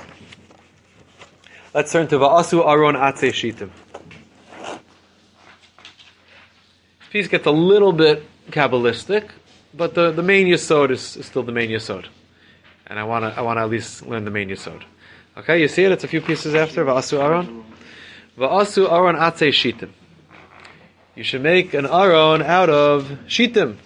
Let's 1.72 1.92
turn 1.92 2.08
to 2.08 2.18
Va'asu 2.18 2.66
Aron 2.66 2.96
Atze 2.96 3.30
Shitim. 3.30 3.70
Piece 7.10 7.28
gets 7.28 7.46
a 7.46 7.52
little 7.52 7.92
bit 7.92 8.24
Kabbalistic, 8.50 9.30
but 9.76 9.94
the, 9.94 10.12
the 10.12 10.22
main 10.22 10.46
yisod 10.46 10.90
is, 10.90 11.16
is 11.16 11.26
still 11.26 11.42
the 11.42 11.52
main 11.52 11.70
yisod. 11.70 12.06
And 12.86 12.98
I 12.98 13.04
want 13.04 13.24
to 13.24 13.38
I 13.38 13.42
wanna 13.42 13.62
at 13.62 13.70
least 13.70 14.06
learn 14.06 14.24
the 14.24 14.30
main 14.30 14.48
yisod. 14.48 14.82
Okay, 15.36 15.60
you 15.60 15.68
see 15.68 15.82
it? 15.82 15.90
It's 15.90 16.04
a 16.04 16.08
few 16.08 16.20
pieces 16.20 16.54
after. 16.54 16.84
Va'asu 16.84 17.18
aron. 17.20 17.64
Va'asu 18.38 18.90
aron 18.90 19.16
atze 19.16 19.48
shitim. 19.48 19.90
You 21.16 21.24
should 21.24 21.42
make 21.42 21.74
an 21.74 21.86
aron 21.86 22.42
out 22.42 22.70
of 22.70 23.04
shitim. 23.26 23.76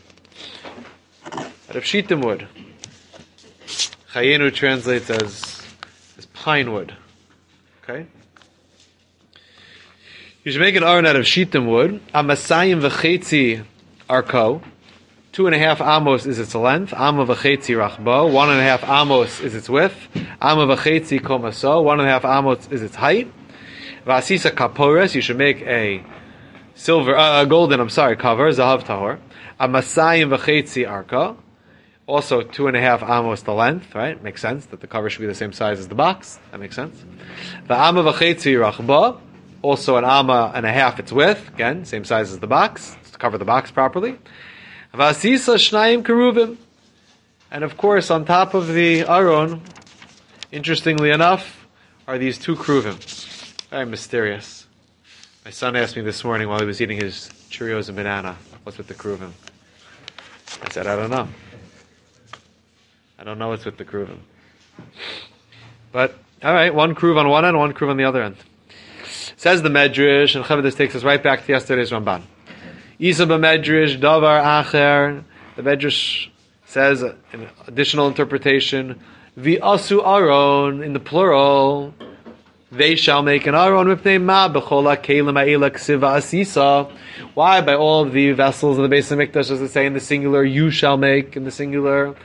Out 1.32 1.76
of 1.76 1.84
shitim 1.84 2.24
wood. 2.24 2.48
Chayenu 4.12 4.52
translates 4.52 5.10
as, 5.10 5.62
as 6.18 6.26
pine 6.26 6.72
wood. 6.72 6.94
Okay? 7.82 8.06
You 10.44 10.52
should 10.52 10.60
make 10.60 10.76
an 10.76 10.82
aron 10.82 11.06
out 11.06 11.16
of 11.16 11.24
shitim 11.24 11.66
wood. 11.66 12.00
Amasayim 12.14 12.82
v'chetzi 12.82 13.64
arko. 14.08 14.62
Two 15.38 15.46
and 15.46 15.54
a 15.54 15.58
half 15.60 15.80
amos 15.80 16.26
is 16.26 16.40
its 16.40 16.52
length. 16.56 16.92
Amma 16.92 17.24
v'chetzi 17.24 17.76
rachbo. 17.76 18.28
One 18.32 18.50
and 18.50 18.58
a 18.58 18.62
half 18.64 18.82
amos 18.82 19.38
is 19.38 19.54
its 19.54 19.70
width. 19.70 19.94
Amma 20.42 20.66
v'chetzi 20.66 21.20
komaso. 21.20 21.80
One 21.80 22.00
and 22.00 22.08
a 22.08 22.10
half 22.10 22.24
amos 22.24 22.66
is 22.72 22.82
its 22.82 22.96
height. 22.96 23.30
V'asisa 24.04 24.50
kapores. 24.50 25.14
You 25.14 25.20
should 25.20 25.38
make 25.38 25.62
a 25.62 26.02
silver, 26.74 27.16
uh, 27.16 27.44
golden. 27.44 27.78
I'm 27.78 27.88
sorry, 27.88 28.16
cover 28.16 28.50
zahav 28.50 28.82
tahor. 28.82 29.20
Amasayim 29.60 30.36
v'chetzi 30.36 30.84
arka. 30.84 31.36
Also, 32.08 32.42
two 32.42 32.66
and 32.66 32.76
a 32.76 32.80
half 32.80 33.04
amos 33.04 33.42
the 33.42 33.54
length. 33.54 33.94
Right, 33.94 34.20
makes 34.20 34.42
sense 34.42 34.66
that 34.66 34.80
the 34.80 34.88
cover 34.88 35.08
should 35.08 35.20
be 35.20 35.28
the 35.28 35.36
same 35.36 35.52
size 35.52 35.78
as 35.78 35.86
the 35.86 35.94
box. 35.94 36.40
That 36.50 36.58
makes 36.58 36.74
sense. 36.74 37.04
The 37.68 37.74
amma 37.74 38.02
v'chetzi 38.02 38.58
rachbo. 38.58 39.20
Also, 39.62 39.98
an 39.98 40.04
amma 40.04 40.50
and 40.52 40.66
a 40.66 40.72
half 40.72 40.98
its 40.98 41.12
width. 41.12 41.48
Again, 41.54 41.84
same 41.84 42.04
size 42.04 42.32
as 42.32 42.40
the 42.40 42.48
box 42.48 42.96
to 43.12 43.18
cover 43.18 43.38
the 43.38 43.44
box 43.44 43.70
properly. 43.70 44.18
Vasisa 44.94 45.54
shnayim 45.54 46.02
keruvim. 46.02 46.56
And 47.50 47.64
of 47.64 47.76
course, 47.76 48.10
on 48.10 48.24
top 48.24 48.54
of 48.54 48.68
the 48.68 49.02
aron, 49.02 49.62
interestingly 50.52 51.10
enough, 51.10 51.66
are 52.06 52.18
these 52.18 52.38
two 52.38 52.56
keruvim. 52.56 52.96
Very 53.70 53.86
mysterious. 53.86 54.66
My 55.44 55.50
son 55.50 55.76
asked 55.76 55.96
me 55.96 56.02
this 56.02 56.24
morning 56.24 56.48
while 56.48 56.60
he 56.60 56.66
was 56.66 56.80
eating 56.80 56.98
his 56.98 57.30
Cheerios 57.50 57.88
and 57.88 57.96
banana, 57.96 58.36
what's 58.64 58.76
with 58.76 58.86
the 58.86 58.94
keruvim? 58.94 59.32
I 60.62 60.68
said, 60.70 60.86
I 60.86 60.96
don't 60.96 61.10
know. 61.10 61.28
I 63.18 63.24
don't 63.24 63.38
know 63.38 63.48
what's 63.48 63.64
with 63.64 63.78
the 63.78 63.84
keruvim. 63.84 64.18
But, 65.90 66.18
alright, 66.44 66.74
one 66.74 66.94
keruv 66.94 67.18
on 67.18 67.28
one 67.28 67.44
end, 67.44 67.56
one 67.58 67.72
keruv 67.72 67.90
on 67.90 67.96
the 67.96 68.04
other 68.04 68.22
end. 68.22 68.36
Says 69.36 69.62
the 69.62 69.68
Medrash, 69.68 70.36
and 70.36 70.44
Chavis 70.44 70.76
takes 70.76 70.94
us 70.94 71.04
right 71.04 71.22
back 71.22 71.46
to 71.46 71.52
yesterday's 71.52 71.90
Ramban. 71.90 72.22
Isa 73.00 73.26
b'medrash 73.26 74.00
davar 74.00 74.42
acher. 74.42 75.22
The 75.54 75.62
medrash 75.62 76.30
says 76.66 77.02
an 77.02 77.48
additional 77.68 78.08
interpretation. 78.08 78.98
V'asu 79.38 80.04
aron 80.04 80.82
in 80.82 80.94
the 80.94 81.00
plural. 81.00 81.94
They 82.72 82.96
shall 82.96 83.22
make 83.22 83.46
an 83.46 83.54
aron 83.54 83.86
with 83.86 84.02
mipnei 84.02 84.20
ma 84.20 84.52
b'chola 84.52 84.96
kelim 84.96 85.38
ha'ela 85.38 85.70
ksiva 85.70 86.16
asisa. 86.16 86.92
Why? 87.34 87.60
By 87.60 87.76
all 87.76 88.02
of 88.02 88.12
the 88.12 88.32
vessels 88.32 88.78
of 88.78 88.82
the 88.82 88.88
base 88.88 89.12
of 89.12 89.20
Mikdash, 89.20 89.52
as 89.52 89.62
it 89.62 89.68
say 89.68 89.86
in 89.86 89.94
the 89.94 90.00
singular, 90.00 90.42
you 90.42 90.72
shall 90.72 90.96
make 90.96 91.36
in 91.36 91.44
the 91.44 91.52
singular. 91.52 92.16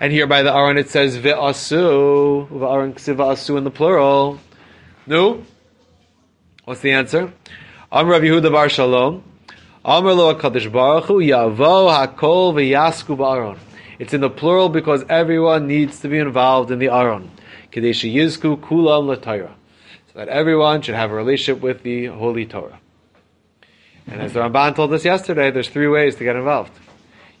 And 0.00 0.14
here 0.14 0.26
by 0.26 0.42
the 0.42 0.50
aron 0.50 0.78
it 0.78 0.88
says 0.88 1.18
v'asu, 1.18 2.48
v'aron 2.48 2.94
ksiva 2.94 3.34
asu 3.34 3.58
in 3.58 3.64
the 3.64 3.70
plural. 3.70 4.40
No? 5.06 5.44
What's 6.64 6.80
the 6.80 6.92
answer? 6.92 7.34
I'm 7.92 8.08
Rav 8.08 8.22
Yehuda 8.22 8.50
Bar 8.50 8.70
Shalom. 8.70 9.24
Amr 9.84 10.12
lo 10.12 10.32
HaKadosh 10.32 10.70
Baruch 10.70 11.06
Hu, 11.06 11.14
Yavo 11.14 11.90
HaKol 11.90 12.54
V'yasku 12.54 13.16
Ba'aron. 13.16 13.58
It's 13.98 14.14
in 14.14 14.20
the 14.20 14.30
plural 14.30 14.68
because 14.68 15.04
everyone 15.08 15.66
needs 15.66 15.98
to 16.00 16.08
be 16.08 16.18
involved 16.18 16.70
in 16.70 16.78
the 16.78 16.88
Aron. 16.88 17.32
Kadesh 17.72 18.04
Yizku 18.04 18.60
Kulam 18.60 19.08
L'Torah. 19.08 19.50
So 20.12 20.20
that 20.20 20.28
everyone 20.28 20.82
should 20.82 20.94
have 20.94 21.10
a 21.10 21.14
relationship 21.14 21.60
with 21.60 21.82
the 21.82 22.06
Holy 22.06 22.46
Torah. 22.46 22.78
And 24.06 24.20
as 24.20 24.34
the 24.34 24.40
Ramban 24.40 24.76
told 24.76 24.92
us 24.92 25.04
yesterday, 25.04 25.50
there's 25.50 25.68
three 25.68 25.88
ways 25.88 26.14
to 26.16 26.22
get 26.22 26.36
involved. 26.36 26.72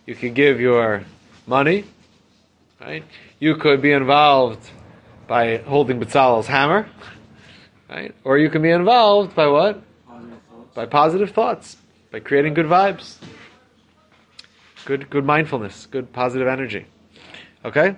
You 0.04 0.16
can 0.16 0.34
give 0.34 0.60
your 0.60 1.04
money, 1.46 1.84
right? 2.80 3.04
You 3.38 3.54
could 3.54 3.80
be 3.80 3.92
involved 3.92 4.68
by 5.28 5.58
holding 5.58 6.00
Bezalel's 6.00 6.48
hammer, 6.48 6.88
right? 7.88 8.12
Or 8.24 8.36
you 8.36 8.50
can 8.50 8.62
be 8.62 8.70
involved 8.70 9.36
by 9.36 9.46
what? 9.46 9.80
By 10.74 10.86
positive 10.86 11.30
thoughts 11.30 11.76
by 12.12 12.20
creating 12.20 12.54
good 12.54 12.66
vibes, 12.66 13.16
good 14.84 15.10
good 15.10 15.24
mindfulness, 15.24 15.86
good 15.86 16.12
positive 16.12 16.46
energy. 16.46 16.86
Okay, 17.64 17.96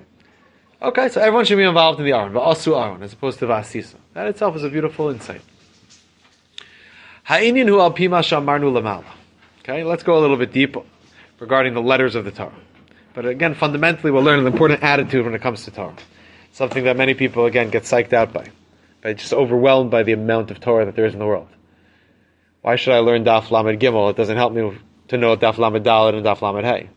okay. 0.80 1.08
So 1.08 1.20
everyone 1.20 1.44
should 1.44 1.56
be 1.56 1.64
involved 1.64 1.98
in 1.98 2.06
the 2.06 2.12
aron, 2.12 2.32
asu 2.32 2.80
aron, 2.80 3.02
as 3.02 3.12
opposed 3.12 3.40
to 3.40 3.46
vasisa. 3.46 3.96
That 4.14 4.28
itself 4.28 4.56
is 4.56 4.62
a 4.62 4.70
beautiful 4.70 5.10
insight. 5.10 5.42
Ha'inyan 7.24 7.66
hu 7.66 7.80
al 7.80 7.90
pima 7.90 8.20
lamala. 8.20 9.04
Okay, 9.60 9.82
let's 9.82 10.02
go 10.02 10.16
a 10.16 10.20
little 10.20 10.36
bit 10.36 10.52
deeper 10.52 10.82
regarding 11.40 11.74
the 11.74 11.82
letters 11.82 12.14
of 12.14 12.24
the 12.24 12.30
Torah. 12.30 12.52
But 13.14 13.26
again, 13.26 13.54
fundamentally, 13.54 14.10
we'll 14.10 14.22
learn 14.22 14.40
an 14.40 14.46
important 14.46 14.82
attitude 14.82 15.24
when 15.24 15.34
it 15.34 15.40
comes 15.40 15.64
to 15.64 15.70
Torah. 15.70 15.96
Something 16.52 16.84
that 16.84 16.96
many 16.96 17.14
people 17.14 17.46
again 17.46 17.70
get 17.70 17.84
psyched 17.84 18.12
out 18.12 18.32
by, 18.32 18.48
by 19.02 19.14
just 19.14 19.32
overwhelmed 19.32 19.90
by 19.90 20.02
the 20.02 20.12
amount 20.12 20.50
of 20.50 20.60
Torah 20.60 20.84
that 20.84 20.94
there 20.94 21.06
is 21.06 21.14
in 21.14 21.18
the 21.18 21.26
world. 21.26 21.48
Why 22.64 22.76
should 22.76 22.94
I 22.94 23.00
learn 23.00 23.26
Daf 23.26 23.50
Lamed 23.50 23.78
Gimel? 23.78 24.08
It 24.08 24.16
doesn't 24.16 24.38
help 24.38 24.54
me 24.54 24.72
to 25.08 25.18
know 25.18 25.36
Daf 25.36 25.58
Lamed 25.58 25.84
Dalet 25.84 26.14
and 26.14 26.24
Daf 26.24 26.40
Lamed 26.40 26.64
Hey. 26.64 26.88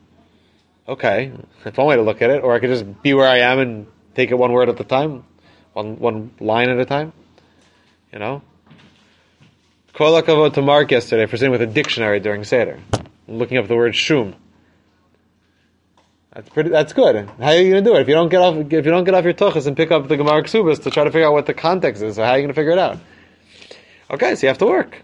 Okay, 0.87 1.33
that's 1.61 1.77
one 1.77 1.87
way 1.87 1.97
to 1.97 2.03
look 2.03 2.21
at 2.21 2.29
it. 2.29 2.41
Or 2.41 2.55
I 2.55 2.59
could 2.59 2.69
just 2.69 3.01
be 3.03 3.13
where 3.13 3.27
I 3.27 3.39
am 3.39 3.59
and 3.59 3.87
take 4.15 4.31
it 4.31 4.35
one 4.35 4.53
word 4.53 4.69
at 4.69 4.79
a 4.79 4.85
time, 4.85 5.25
one 5.73 5.99
one 5.99 6.31
line 6.39 6.69
at 6.69 6.79
a 6.79 6.85
time. 6.85 7.11
You 8.13 8.19
know. 8.19 8.43
Kol 9.91 10.21
to 10.21 10.61
Mark 10.61 10.89
yesterday 10.89 11.25
for 11.25 11.35
sitting 11.35 11.51
with 11.51 11.61
a 11.61 11.67
dictionary 11.67 12.21
during 12.21 12.45
Seder, 12.45 12.79
looking 13.27 13.57
up 13.57 13.67
the 13.67 13.75
word 13.75 13.93
shum. 13.93 14.35
That's 16.31 16.47
pretty. 16.47 16.69
That's 16.69 16.93
good. 16.93 17.29
How 17.41 17.47
are 17.47 17.55
you 17.55 17.71
going 17.71 17.83
to 17.83 17.89
do 17.89 17.97
it 17.97 18.03
if 18.03 18.07
you 18.07 18.13
don't 18.13 18.29
get 18.29 18.39
off? 18.39 18.55
If 18.55 18.71
you 18.71 18.81
don't 18.83 19.03
get 19.03 19.15
off 19.15 19.25
your 19.25 19.33
tuchas 19.33 19.67
and 19.67 19.75
pick 19.75 19.91
up 19.91 20.07
the 20.07 20.15
Gemara 20.15 20.43
Ksubas 20.43 20.81
to 20.83 20.91
try 20.91 21.03
to 21.03 21.11
figure 21.11 21.27
out 21.27 21.33
what 21.33 21.45
the 21.45 21.53
context 21.53 22.01
is, 22.01 22.15
so 22.15 22.23
how 22.23 22.31
are 22.31 22.37
you 22.37 22.43
going 22.43 22.53
to 22.53 22.53
figure 22.53 22.71
it 22.71 22.79
out? 22.79 22.99
Okay, 24.09 24.33
so 24.35 24.47
you 24.47 24.47
have 24.47 24.59
to 24.59 24.65
work. 24.65 25.03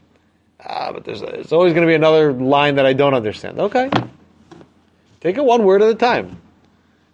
Ah, 0.65 0.91
but 0.93 1.03
there's, 1.03 1.21
there's 1.21 1.51
always 1.51 1.73
going 1.73 1.85
to 1.85 1.91
be 1.91 1.95
another 1.95 2.31
line 2.31 2.75
that 2.75 2.85
I 2.85 2.93
don't 2.93 3.13
understand. 3.13 3.59
Okay. 3.59 3.89
Take 5.19 5.37
it 5.37 5.43
one 5.43 5.63
word 5.63 5.81
at 5.81 5.89
a 5.89 5.95
time. 5.95 6.41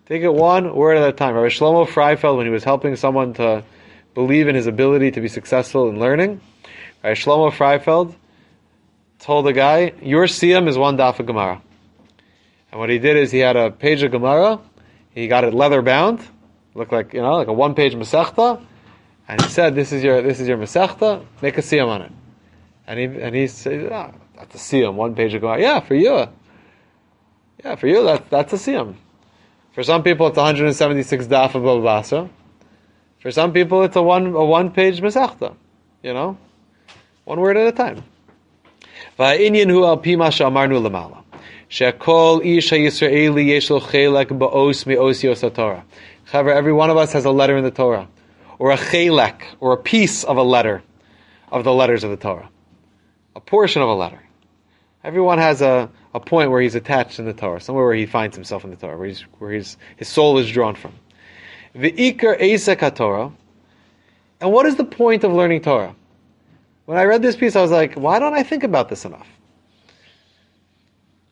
Take 0.06 0.24
it 0.24 0.34
one 0.34 0.76
word 0.76 0.98
at 0.98 1.08
a 1.08 1.12
time. 1.12 1.36
Rabbi 1.36 1.48
Shlomo 1.48 1.88
Freifeld, 1.88 2.38
when 2.38 2.46
he 2.46 2.52
was 2.52 2.64
helping 2.64 2.96
someone 2.96 3.34
to 3.36 3.64
believe 4.16 4.48
in 4.48 4.56
his 4.56 4.68
ability 4.68 5.12
to 5.12 5.22
be 5.22 5.28
successful 5.28 5.90
in 5.90 6.00
learning, 6.00 6.42
Rabbi 7.04 7.14
Shlomo 7.14 7.52
Freifeld 7.52 8.16
told 9.20 9.46
the 9.46 9.54
guy, 9.54 9.94
your 10.02 10.26
siyam 10.26 10.68
is 10.68 10.78
one 10.78 10.98
daf 10.98 11.20
of 11.20 11.26
Gemara. 11.26 11.62
And 12.72 12.80
what 12.80 12.90
he 12.90 13.00
did 13.00 13.18
is 13.18 13.32
he 13.32 13.40
had 13.40 13.56
a 13.56 13.72
page 13.72 14.04
of 14.04 14.12
Gemara, 14.12 14.60
he 15.12 15.28
got 15.28 15.44
it 15.44 15.54
leather 15.54 15.82
bound, 15.82 16.22
looked 16.76 16.92
like, 16.92 17.14
you 17.14 17.22
know, 17.22 17.36
like 17.36 17.48
a 17.48 17.54
one 17.54 17.76
page 17.76 17.94
Masechta, 17.94 18.64
and 19.28 19.42
he 19.42 19.50
said, 19.50 19.76
this 19.76 19.92
is 19.92 20.04
your, 20.04 20.22
this 20.22 20.40
is 20.40 20.48
your 20.48 20.58
Masechta, 20.58 21.24
make 21.42 21.58
a 21.58 21.62
siyam 21.62 21.88
on 21.88 22.02
it. 22.04 22.12
And 22.90 22.98
he 22.98 23.06
and 23.06 23.36
he 23.36 23.46
says, 23.46 23.88
ah, 23.94 24.12
that's 24.36 24.56
a 24.56 24.58
siyum. 24.58 24.96
One 24.96 25.14
page 25.14 25.36
ago, 25.36 25.56
yeah, 25.56 25.80
for 25.80 25.94
you, 25.94 26.26
yeah, 27.64 27.76
for 27.76 27.86
you, 27.86 28.04
that's 28.04 28.28
that's 28.32 28.54
a 28.54 28.56
siyum. 28.56 28.96
For 29.74 29.84
some 29.84 30.02
people, 30.02 30.26
it's 30.26 30.38
176 30.38 31.28
daf 31.28 31.54
of 31.54 31.62
Baba 31.62 32.30
For 33.20 33.30
some 33.30 33.54
people, 33.54 33.84
it's 33.84 33.96
a 33.96 34.02
one 34.02 34.34
a 34.34 34.44
one 34.44 34.72
page 34.72 35.02
mesachta. 35.02 35.56
You 36.02 36.16
know, 36.16 36.38
one 37.26 37.40
word 37.40 37.58
at 37.58 37.68
a 37.68 37.72
time. 37.72 38.04
Hu 39.18 39.86
al 39.86 39.98
pima 39.98 40.30
shamarnu 40.30 40.82
lamala. 40.82 41.22
Shekol 41.70 42.44
ish 42.44 42.72
ha'yisraeli 42.72 43.50
yesh 43.50 43.70
lo 43.70 43.82
chelek 43.82 44.30
ba'os 44.30 44.88
me'os 44.88 45.24
yos 45.24 45.42
Torah. 45.42 45.86
However, 46.26 46.52
every 46.52 46.74
one 46.74 46.90
of 46.90 46.98
us 46.98 47.14
has 47.14 47.26
a 47.26 47.32
letter 47.32 47.56
in 47.56 47.64
the 47.64 47.70
Torah, 47.70 48.08
or 48.58 48.72
a 48.72 48.78
chelek, 48.78 49.44
or 49.60 49.74
a 49.74 49.78
piece 49.78 50.24
of 50.24 50.38
a 50.38 50.44
letter 50.44 50.82
of 51.52 51.64
the 51.64 51.72
letters 51.72 52.04
of 52.04 52.10
the 52.10 52.18
Torah 52.18 52.50
a 53.40 53.42
portion 53.42 53.82
of 53.82 53.88
a 53.88 53.94
letter. 53.94 54.22
Everyone 55.02 55.38
has 55.38 55.62
a, 55.62 55.90
a 56.14 56.20
point 56.20 56.52
where 56.52 56.60
he's 56.62 56.76
attached 56.76 57.20
in 57.20 57.26
the 57.26 57.32
Torah, 57.32 57.62
somewhere 57.62 57.86
where 57.86 57.96
he 57.96 58.06
finds 58.06 58.36
himself 58.36 58.66
in 58.66 58.70
the 58.70 58.76
Torah, 58.76 58.98
where, 58.98 59.08
he's, 59.08 59.22
where 59.40 59.54
he's, 59.54 59.78
his 59.96 60.10
soul 60.10 60.38
is 60.40 60.52
drawn 60.52 60.76
from. 60.76 60.94
The 61.74 61.90
Iker 61.90 62.38
Esek 62.38 62.96
Torah. 62.96 63.32
And 64.42 64.52
what 64.52 64.66
is 64.66 64.76
the 64.76 64.84
point 64.84 65.24
of 65.24 65.32
learning 65.32 65.62
Torah? 65.62 65.96
When 66.86 66.98
I 66.98 67.06
read 67.06 67.22
this 67.22 67.38
piece, 67.38 67.56
I 67.56 67.62
was 67.62 67.72
like, 67.72 67.94
why 67.94 68.20
don't 68.20 68.34
I 68.34 68.44
think 68.44 68.66
about 68.66 68.90
this 68.90 69.06
enough? 69.06 69.28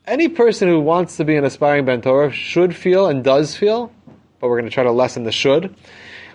Any 0.06 0.30
person 0.30 0.70
who 0.70 0.80
wants 0.80 1.18
to 1.18 1.26
be 1.26 1.36
an 1.36 1.44
aspiring 1.44 1.84
Ben 1.84 2.02
Torah 2.02 2.32
should 2.32 2.74
feel 2.74 3.08
and 3.08 3.22
does 3.22 3.54
feel, 3.58 3.92
but 4.40 4.48
we're 4.48 4.60
going 4.60 4.70
to 4.70 4.74
try 4.74 4.86
to 4.86 4.92
lessen 4.92 5.26
the 5.26 5.34
should. 5.34 5.76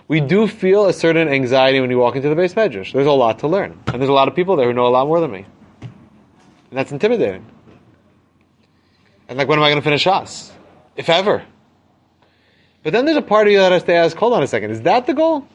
We 0.07 0.19
do 0.19 0.47
feel 0.47 0.85
a 0.85 0.93
certain 0.93 1.27
anxiety 1.29 1.79
when 1.79 1.89
you 1.89 1.97
walk 1.97 2.15
into 2.15 2.29
the 2.29 2.35
beis 2.35 2.53
medrash. 2.53 2.93
There's 2.93 3.07
a 3.07 3.11
lot 3.11 3.39
to 3.39 3.47
learn, 3.47 3.79
and 3.87 3.99
there's 3.99 4.09
a 4.09 4.13
lot 4.13 4.27
of 4.27 4.35
people 4.35 4.55
there 4.55 4.67
who 4.67 4.73
know 4.73 4.85
a 4.85 4.93
lot 4.93 5.07
more 5.07 5.19
than 5.19 5.31
me. 5.31 5.47
And 6.73 6.79
that's 6.79 6.91
intimidating. 6.91 7.45
And 9.29 9.37
like, 9.37 9.47
when 9.47 9.59
am 9.59 9.63
I 9.63 9.69
going 9.69 9.79
to 9.79 9.83
finish 9.83 10.07
us? 10.07 10.51
If 10.95 11.07
ever. 11.07 11.43
But 12.81 12.93
then 12.93 13.05
there's 13.05 13.15
a 13.15 13.21
part 13.21 13.45
of 13.45 13.53
you 13.53 13.59
that 13.59 13.71
has 13.71 13.83
to 13.83 13.93
ask, 13.93 14.17
hold 14.17 14.33
on 14.33 14.41
a 14.41 14.47
second, 14.47 14.71
is 14.71 14.81
that 14.81 15.05
the 15.05 15.13
goal? 15.13 15.47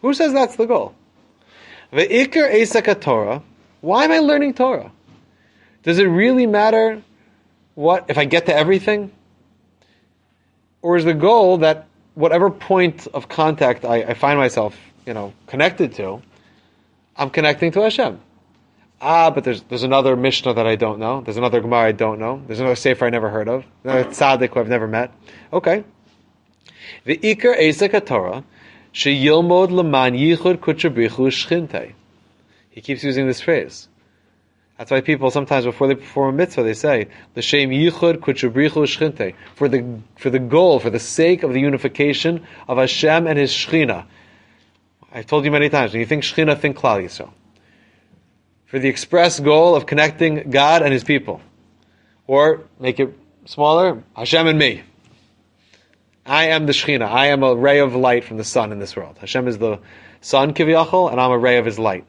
Who 0.00 0.14
says 0.14 0.32
that's 0.32 0.54
the 0.54 0.66
goal? 0.66 0.94
The 1.90 2.06
Iker 2.06 2.54
Esaka 2.54 3.00
Torah, 3.00 3.42
why 3.80 4.04
am 4.04 4.12
I 4.12 4.20
learning 4.20 4.54
Torah? 4.54 4.92
Does 5.82 5.98
it 5.98 6.04
really 6.04 6.46
matter 6.46 7.02
what, 7.74 8.04
if 8.08 8.16
I 8.16 8.24
get 8.24 8.46
to 8.46 8.54
everything? 8.54 9.10
Or 10.82 10.96
is 10.96 11.04
the 11.04 11.14
goal 11.14 11.58
that 11.58 11.88
whatever 12.14 12.48
point 12.48 13.08
of 13.08 13.28
contact 13.28 13.84
I, 13.84 14.02
I 14.02 14.14
find 14.14 14.38
myself, 14.38 14.78
you 15.04 15.14
know, 15.14 15.32
connected 15.48 15.94
to, 15.94 16.22
I'm 17.16 17.30
connecting 17.30 17.72
to 17.72 17.80
Hashem. 17.80 18.20
Ah, 19.00 19.30
but 19.30 19.44
there's 19.44 19.62
there's 19.62 19.84
another 19.84 20.16
Mishnah 20.16 20.54
that 20.54 20.66
I 20.66 20.74
don't 20.74 20.98
know. 20.98 21.20
There's 21.20 21.36
another 21.36 21.60
Gemara 21.60 21.88
I 21.88 21.92
don't 21.92 22.18
know. 22.18 22.42
There's 22.46 22.58
another 22.58 22.74
Sefer 22.74 23.06
I 23.06 23.10
never 23.10 23.30
heard 23.30 23.48
of. 23.48 23.64
Another 23.84 24.04
Tzaddik 24.04 24.52
who 24.52 24.60
I've 24.60 24.68
never 24.68 24.88
met. 24.88 25.12
Okay. 25.52 25.84
The 27.04 27.16
Iker 27.18 27.56
Esek 27.56 28.04
Torah 28.06 28.42
Sheyilmod 28.92 29.70
Leman 29.70 30.14
Yichud 30.14 30.56
Kutchabrichu 30.58 31.28
Shchinte. 31.28 31.92
He 32.70 32.80
keeps 32.80 33.04
using 33.04 33.28
this 33.28 33.40
phrase. 33.40 33.88
That's 34.78 34.90
why 34.90 35.00
people 35.00 35.30
sometimes 35.30 35.64
before 35.64 35.86
they 35.86 35.94
perform 35.94 36.34
a 36.34 36.38
mitzvah 36.38 36.64
they 36.64 36.74
say 36.74 37.08
L'Shem 37.36 37.70
Yichud 37.70 38.18
Kutchabrichu 38.18 38.82
Shchinte 38.82 39.34
for 39.54 39.68
the 39.68 40.00
for 40.16 40.30
the 40.30 40.40
goal 40.40 40.80
for 40.80 40.90
the 40.90 40.98
sake 40.98 41.44
of 41.44 41.52
the 41.52 41.60
unification 41.60 42.44
of 42.66 42.78
Hashem 42.78 43.28
and 43.28 43.38
His 43.38 43.52
Shechina. 43.52 44.06
I've 45.12 45.26
told 45.26 45.44
you 45.44 45.52
many 45.52 45.68
times 45.68 45.92
when 45.92 46.00
you 46.00 46.06
think 46.06 46.24
Shechina, 46.24 46.58
think 46.58 46.76
Klal 46.76 47.04
Yisrael 47.04 47.30
for 48.68 48.78
the 48.78 48.88
express 48.88 49.40
goal 49.40 49.74
of 49.74 49.86
connecting 49.86 50.50
God 50.50 50.82
and 50.82 50.92
His 50.92 51.02
people. 51.02 51.40
Or 52.26 52.64
make 52.78 53.00
it 53.00 53.18
smaller, 53.46 54.04
Hashem 54.14 54.46
and 54.46 54.58
me. 54.58 54.82
I 56.26 56.48
am 56.48 56.66
the 56.66 56.72
Shekhinah. 56.72 57.08
I 57.08 57.28
am 57.28 57.42
a 57.42 57.56
ray 57.56 57.78
of 57.78 57.94
light 57.94 58.24
from 58.24 58.36
the 58.36 58.44
sun 58.44 58.70
in 58.70 58.78
this 58.78 58.94
world. 58.94 59.16
Hashem 59.18 59.48
is 59.48 59.56
the 59.56 59.80
sun, 60.20 60.52
Kiviyachol, 60.52 61.10
and 61.10 61.18
I'm 61.18 61.30
a 61.30 61.38
ray 61.38 61.56
of 61.56 61.64
His 61.64 61.78
light. 61.78 62.04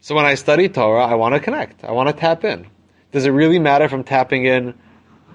So 0.00 0.14
when 0.14 0.24
I 0.24 0.34
study 0.34 0.70
Torah, 0.70 1.04
I 1.04 1.14
want 1.14 1.34
to 1.34 1.40
connect. 1.40 1.84
I 1.84 1.92
want 1.92 2.08
to 2.08 2.14
tap 2.14 2.42
in. 2.42 2.66
Does 3.12 3.26
it 3.26 3.30
really 3.30 3.58
matter 3.58 3.84
I'm 3.84 4.02
tapping 4.02 4.46
in 4.46 4.74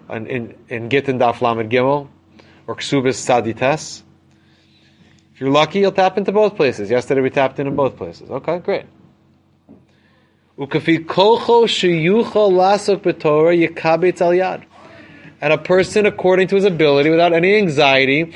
in, 0.10 0.28
in, 0.28 0.56
in 0.68 0.90
Gittin 0.90 1.20
Daf 1.20 1.42
Lamed 1.42 1.72
Gimel 1.72 2.10
or 2.66 2.76
Ksubis 2.76 3.16
Sadites? 3.16 4.02
If 5.36 5.42
you're 5.42 5.52
lucky, 5.52 5.80
you'll 5.80 5.92
tap 5.92 6.18
into 6.18 6.32
both 6.32 6.56
places. 6.56 6.90
Yesterday 6.90 7.22
we 7.22 7.30
tapped 7.30 7.60
in 7.60 7.68
in 7.68 7.76
both 7.76 7.96
places. 7.96 8.32
Okay, 8.32 8.58
great. 8.58 8.86
Ukafi 10.58 11.06
kocho 11.06 11.66
sheyuchal 11.68 12.52
lasok 12.52 13.02
b'torah 13.02 13.70
yikabetz. 13.70 14.64
And 15.40 15.54
a 15.54 15.58
person, 15.58 16.08
according 16.08 16.48
to 16.48 16.56
his 16.56 16.66
ability, 16.66 17.12
without 17.12 17.32
any 17.32 17.58
anxiety, 17.58 18.34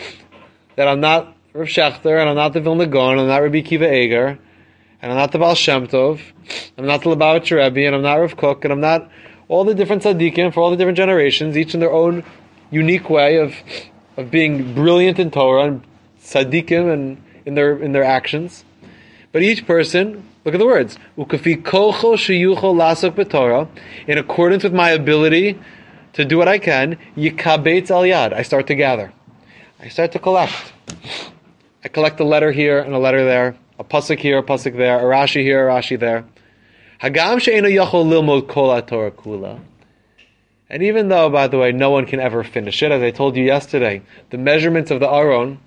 that 0.75 0.87
I'm 0.87 0.99
not 0.99 1.35
Rav 1.53 1.67
Shechter, 1.67 2.19
and 2.19 2.29
I'm 2.29 2.35
not 2.35 2.53
the 2.53 2.61
Vilna 2.61 2.85
Gaon, 2.85 3.13
and 3.13 3.21
I'm 3.21 3.27
not 3.27 3.41
Rabbi 3.41 3.61
Akiva 3.61 3.91
Eger, 3.91 4.37
and 5.01 5.11
I'm 5.11 5.17
not 5.17 5.31
the 5.31 5.39
Baal 5.39 5.55
Shem 5.55 5.87
Tov, 5.87 6.21
I'm 6.77 6.85
not 6.85 7.01
the 7.01 7.09
Lubavitcher 7.09 7.57
Rebbe, 7.57 7.87
and 7.87 7.95
I'm 7.95 8.03
not 8.03 8.19
Rav 8.19 8.37
Kook, 8.37 8.63
and 8.65 8.71
I'm 8.71 8.81
not 8.81 9.09
all 9.47 9.65
the 9.65 9.73
different 9.73 10.03
tzaddikim 10.03 10.53
for 10.53 10.61
all 10.61 10.69
the 10.69 10.77
different 10.77 10.97
generations, 10.97 11.57
each 11.57 11.73
in 11.73 11.79
their 11.79 11.91
own 11.91 12.23
unique 12.69 13.09
way 13.09 13.37
of 13.37 13.55
of 14.15 14.29
being 14.29 14.73
brilliant 14.73 15.19
in 15.19 15.31
Torah 15.31 15.65
and 15.65 15.83
tzaddikim 16.23 16.93
and 16.93 17.23
in 17.45 17.55
their 17.55 17.77
in 17.77 17.91
their 17.91 18.03
actions. 18.03 18.63
But 19.31 19.41
each 19.41 19.65
person 19.65 20.25
Look 20.43 20.55
at 20.55 20.57
the 20.57 20.65
words. 20.65 20.97
Ukafi 21.19 21.61
kocho 21.61 22.15
sheyucho 22.15 22.73
lasok 22.73 23.11
b'torah. 23.11 23.69
In 24.07 24.17
accordance 24.17 24.63
with 24.63 24.73
my 24.73 24.89
ability 24.89 25.59
to 26.13 26.25
do 26.25 26.37
what 26.37 26.47
I 26.47 26.57
can, 26.57 26.97
yikabetz 27.15 27.91
al 27.91 28.01
yad. 28.01 28.33
I 28.33 28.41
start 28.41 28.65
to 28.67 28.75
gather. 28.75 29.13
I 29.79 29.89
start 29.89 30.11
to 30.13 30.19
collect. 30.19 30.73
I 31.83 31.89
collect 31.89 32.19
a 32.19 32.23
letter 32.23 32.51
here 32.51 32.79
and 32.79 32.95
a 32.95 32.97
letter 32.97 33.23
there, 33.23 33.55
a 33.77 33.83
pasuk 33.83 34.17
here, 34.17 34.39
a 34.39 34.43
pasuk 34.43 34.77
there, 34.77 34.99
a 34.99 35.03
Rashi 35.03 35.43
here, 35.43 35.69
a 35.69 35.73
Rashi 35.73 35.99
there. 35.99 36.25
Hagam 37.01 37.39
she'ena 37.39 37.67
yachol 37.67 38.05
lilmod 38.05 38.47
kol 38.47 38.81
Torah 38.81 39.11
kula. 39.11 39.59
And 40.71 40.81
even 40.81 41.09
though, 41.09 41.29
by 41.29 41.47
the 41.47 41.57
way, 41.57 41.71
no 41.71 41.91
one 41.91 42.05
can 42.05 42.19
ever 42.19 42.43
finish 42.43 42.81
it, 42.81 42.91
as 42.91 43.01
I 43.03 43.11
told 43.11 43.35
you 43.35 43.43
yesterday, 43.43 44.01
the 44.31 44.37
measurements 44.37 44.89
of 44.89 44.99
the 44.99 45.11
Aron, 45.11 45.59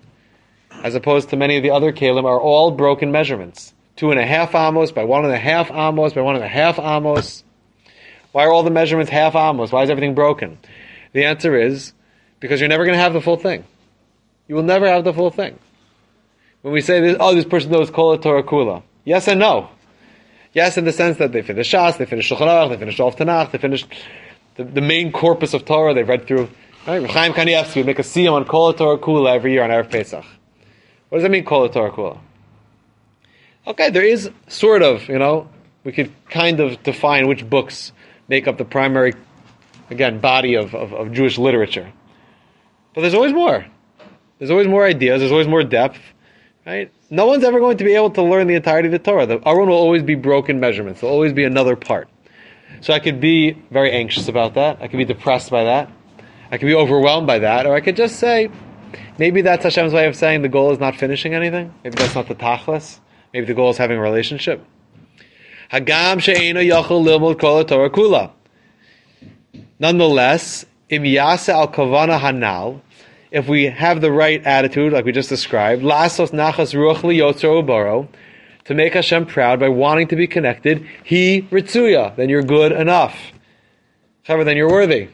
as 0.83 0.95
opposed 0.95 1.29
to 1.31 1.37
many 1.37 1.57
of 1.57 1.62
the 1.62 1.70
other 1.70 1.93
Kalim, 1.93 2.25
are 2.25 2.41
all 2.41 2.70
broken 2.70 3.12
measurements 3.12 3.74
two 3.97 4.11
and 4.11 4.20
a 4.20 4.26
half 4.26 4.55
amos 4.55 4.92
by 4.92 5.05
one 5.05 5.24
and 5.24 5.32
a 5.32 5.38
half 5.38 5.70
amos 5.70 6.12
by 6.12 6.20
one 6.20 6.36
and 6.36 6.45
a 6.45 6.49
half 6.49 6.78
amos. 6.78 7.45
Why 8.32 8.45
are 8.45 8.53
all 8.53 8.62
the 8.62 8.70
measurements 8.70 9.11
half 9.11 9.34
amos? 9.34 9.70
Why 9.70 9.82
is 9.82 9.90
everything 9.90 10.14
broken? 10.14 10.59
The 11.12 11.24
answer 11.24 11.57
is 11.57 11.92
because 12.40 12.61
you're 12.61 12.68
never 12.68 12.84
going 12.84 12.97
to 12.97 13.03
have 13.03 13.12
the 13.12 13.20
full 13.20 13.36
thing. 13.36 13.64
You 14.49 14.57
will 14.57 14.62
never 14.62 14.86
have 14.86 15.05
the 15.05 15.12
full 15.12 15.30
thing. 15.30 15.59
When 16.62 16.72
we 16.74 16.80
say 16.80 17.01
this, 17.01 17.16
oh, 17.20 17.34
this 17.34 17.45
person 17.45 17.70
knows 17.70 17.90
Kol 17.90 18.16
Torah 18.18 18.42
Kula. 18.42 18.82
Yes 19.05 19.28
and 19.28 19.38
no. 19.38 19.68
Yes, 20.53 20.78
in 20.78 20.84
the 20.84 20.92
sense 20.92 21.18
that 21.18 21.32
they 21.32 21.42
finished 21.42 21.72
Shas, 21.72 21.99
they 21.99 22.07
finished 22.07 22.30
Shulchan 22.30 22.47
Aruch, 22.47 22.70
they 22.70 22.76
finished 22.76 23.01
Off 23.01 23.16
Tanakh, 23.16 23.51
they 23.51 23.59
finished 23.59 23.86
the, 24.57 24.64
the, 24.64 24.80
main 24.80 25.11
corpus 25.11 25.53
of 25.53 25.64
Torah. 25.64 25.95
They've 25.95 26.09
read 26.09 26.26
through. 26.26 26.49
Right? 26.86 27.05
Chaim 27.11 27.32
Kanievsky 27.32 27.76
would 27.76 27.86
make 27.86 27.99
a 27.99 28.03
siyum 28.03 28.32
on 28.32 28.45
Kol 28.45 28.72
Torah 28.72 28.99
Kula 28.99 29.34
every 29.34 29.53
year 29.53 29.64
on 29.64 29.70
Erev 29.70 29.90
Pesach. 29.90 30.24
What 31.09 31.18
does 31.18 31.22
that 31.22 31.30
mean, 31.30 31.45
Kol 31.45 31.68
Torah 31.68 31.90
Kula? 31.90 32.18
Okay, 33.67 33.91
there 33.91 34.05
is 34.05 34.31
sort 34.47 34.83
of, 34.83 35.09
you 35.09 35.19
know, 35.19 35.49
we 35.85 35.93
could 35.93 36.12
kind 36.29 36.61
of 36.61 36.83
define 36.83 37.29
which 37.29 37.49
books 37.49 37.93
make 38.29 38.47
up 38.47 38.59
the 38.59 38.65
primary, 38.65 39.15
again, 39.91 40.19
body 40.21 40.55
of, 40.55 40.75
of, 40.75 40.93
of 40.93 41.12
Jewish 41.12 41.39
literature. 41.39 41.91
But 42.95 43.01
there's 43.01 43.15
always 43.15 43.33
more. 43.33 43.65
There's 44.39 44.51
always 44.51 44.69
more 44.69 44.85
ideas. 44.85 45.21
There's 45.21 45.33
always 45.33 45.49
more 45.49 45.65
depth. 45.65 45.99
Right? 46.67 46.93
No 47.11 47.27
one's 47.27 47.45
ever 47.45 47.59
going 47.59 47.79
to 47.79 47.85
be 47.85 47.95
able 47.95 48.11
to 48.11 48.23
learn 48.23 48.47
the 48.49 48.55
entirety 48.55 48.89
of 48.89 48.93
the 48.93 48.99
Torah. 48.99 49.27
The 49.27 49.41
Aron 49.49 49.69
will 49.69 49.77
always 49.77 50.03
be 50.03 50.15
broken 50.15 50.61
measurements. 50.61 51.01
There'll 51.01 51.15
always 51.15 51.33
be 51.33 51.45
another 51.45 51.77
part. 51.77 52.09
So 52.81 52.93
I 52.93 52.99
could 52.99 53.21
be 53.21 53.53
very 53.71 53.93
anxious 53.93 54.29
about 54.29 54.55
that. 54.55 54.79
I 54.83 54.89
could 54.89 54.99
be 54.99 55.05
depressed 55.07 55.51
by 55.51 55.65
that. 55.65 55.91
I 56.51 56.59
could 56.59 56.67
be 56.67 56.75
overwhelmed 56.75 57.27
by 57.27 57.39
that. 57.39 57.67
Or 57.67 57.75
I 57.75 57.81
could 57.81 57.97
just 57.97 58.17
say, 58.17 58.51
maybe 59.19 59.41
that's 59.41 59.65
Hashem's 59.65 59.95
way 59.95 60.07
of 60.07 60.17
saying 60.17 60.43
the 60.43 60.49
goal 60.49 60.71
is 60.73 60.79
not 60.79 60.97
finishing 60.97 61.33
anything. 61.33 61.73
Maybe 61.83 61.97
that's 61.97 62.15
not 62.15 62.29
the 62.29 62.35
tachlis. 62.35 63.01
Maybe 63.35 63.47
the 63.47 63.55
goal 63.55 63.70
is 63.70 63.78
having 63.78 63.99
a 63.99 64.01
relationship. 64.01 64.64
Hagam 65.72 66.20
yachol 66.20 67.05
lilmod 67.05 67.41
kol 67.41 67.64
Torah 67.64 67.91
kula. 67.91 68.30
Nonetheless, 69.80 70.64
im 70.89 71.05
al 71.05 71.37
kavana 71.37 72.20
hanal, 72.20 72.80
if 73.32 73.49
we 73.49 73.64
have 73.64 74.01
the 74.01 74.12
right 74.12 74.41
attitude, 74.47 74.93
like 74.93 75.05
we 75.05 75.11
just 75.11 75.28
described, 75.28 75.82
lasos 75.82 76.30
nachas 76.30 76.74
ruach 76.74 76.99
liyotzer 76.99 78.09
to 78.66 78.74
make 78.74 78.95
Hashem 78.95 79.26
proud 79.26 79.59
by 79.59 79.68
wanting 79.68 80.07
to 80.09 80.16
be 80.16 80.28
connected, 80.28 80.87
he 81.03 81.43
ritzuya, 81.51 82.14
then 82.14 82.28
you're 82.28 82.45
good 82.45 82.70
enough. 82.70 83.32
However, 84.22 84.45
then 84.45 84.57
you're 84.57 84.70
worthy. 84.70 85.09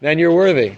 Then 0.00 0.20
you're 0.20 0.32
worthy. 0.32 0.76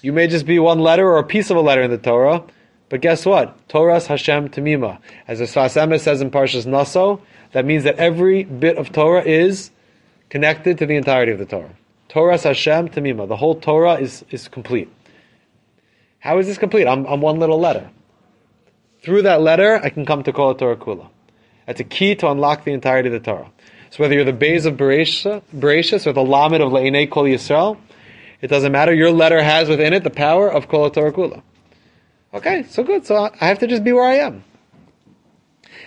You 0.00 0.14
may 0.14 0.26
just 0.26 0.46
be 0.46 0.58
one 0.58 0.80
letter 0.80 1.06
or 1.06 1.18
a 1.18 1.24
piece 1.24 1.50
of 1.50 1.58
a 1.58 1.60
letter 1.60 1.82
in 1.82 1.90
the 1.90 1.98
Torah, 1.98 2.44
but 2.88 3.00
guess 3.00 3.26
what? 3.26 3.68
Torah's 3.68 4.06
Hashem 4.06 4.50
Tamima. 4.50 4.98
As 5.26 5.40
the 5.40 5.46
Sfas 5.46 5.80
Emes 5.80 6.00
says 6.00 6.20
in 6.20 6.30
Parshas 6.30 6.66
Naso, 6.66 7.20
that 7.52 7.64
means 7.64 7.84
that 7.84 7.96
every 7.96 8.44
bit 8.44 8.76
of 8.76 8.92
Torah 8.92 9.22
is 9.22 9.70
connected 10.28 10.78
to 10.78 10.86
the 10.86 10.94
entirety 10.94 11.32
of 11.32 11.38
the 11.38 11.46
Torah. 11.46 11.74
Torah's 12.08 12.44
Hashem 12.44 12.90
Tamima. 12.90 13.26
The 13.26 13.36
whole 13.36 13.56
Torah 13.56 13.94
is, 13.94 14.24
is 14.30 14.48
complete. 14.48 14.88
How 16.20 16.38
is 16.38 16.46
this 16.46 16.58
complete? 16.58 16.86
I'm, 16.86 17.06
I'm 17.06 17.20
one 17.20 17.38
little 17.38 17.58
letter. 17.58 17.90
Through 19.02 19.22
that 19.22 19.40
letter, 19.40 19.80
I 19.82 19.90
can 19.90 20.04
come 20.04 20.22
to 20.24 20.32
Kol 20.32 20.54
Torah 20.54 20.76
Kula. 20.76 21.08
That's 21.66 21.80
a 21.80 21.84
key 21.84 22.14
to 22.16 22.30
unlock 22.30 22.64
the 22.64 22.72
entirety 22.72 23.08
of 23.08 23.12
the 23.12 23.20
Torah. 23.20 23.50
So 23.90 24.02
whether 24.02 24.14
you're 24.14 24.24
the 24.24 24.32
Beis 24.32 24.66
of 24.66 24.76
Bereshis 24.76 26.06
or 26.06 26.12
the 26.12 26.22
Lamed 26.22 26.60
of 26.60 26.72
Le'inei 26.72 27.10
Kol 27.10 27.24
Yisrael, 27.24 27.78
it 28.40 28.48
doesn't 28.48 28.72
matter. 28.72 28.94
Your 28.94 29.10
letter 29.10 29.42
has 29.42 29.68
within 29.68 29.92
it 29.92 30.04
the 30.04 30.10
power 30.10 30.50
of 30.50 30.68
Kol 30.68 30.90
Torah 30.90 31.12
Kula. 31.12 31.42
Okay, 32.36 32.64
so 32.64 32.82
good. 32.82 33.06
So 33.06 33.30
I 33.40 33.46
have 33.46 33.60
to 33.60 33.66
just 33.66 33.82
be 33.82 33.94
where 33.94 34.04
I 34.04 34.16
am. 34.16 34.44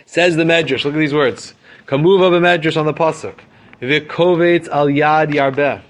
Says 0.08 0.36
the 0.36 0.44
Medrash. 0.44 0.84
Look 0.84 0.96
at 0.96 1.00
these 1.00 1.14
words. 1.14 1.54
Kamuva 1.86 2.32
b'Medrash 2.32 2.76
on 2.76 2.88
the 2.88 2.94
pasuk. 2.94 3.36
V'kovetz 3.80 4.68
al 4.68 4.88
yad 4.88 5.32
yarbeh. 5.32 5.84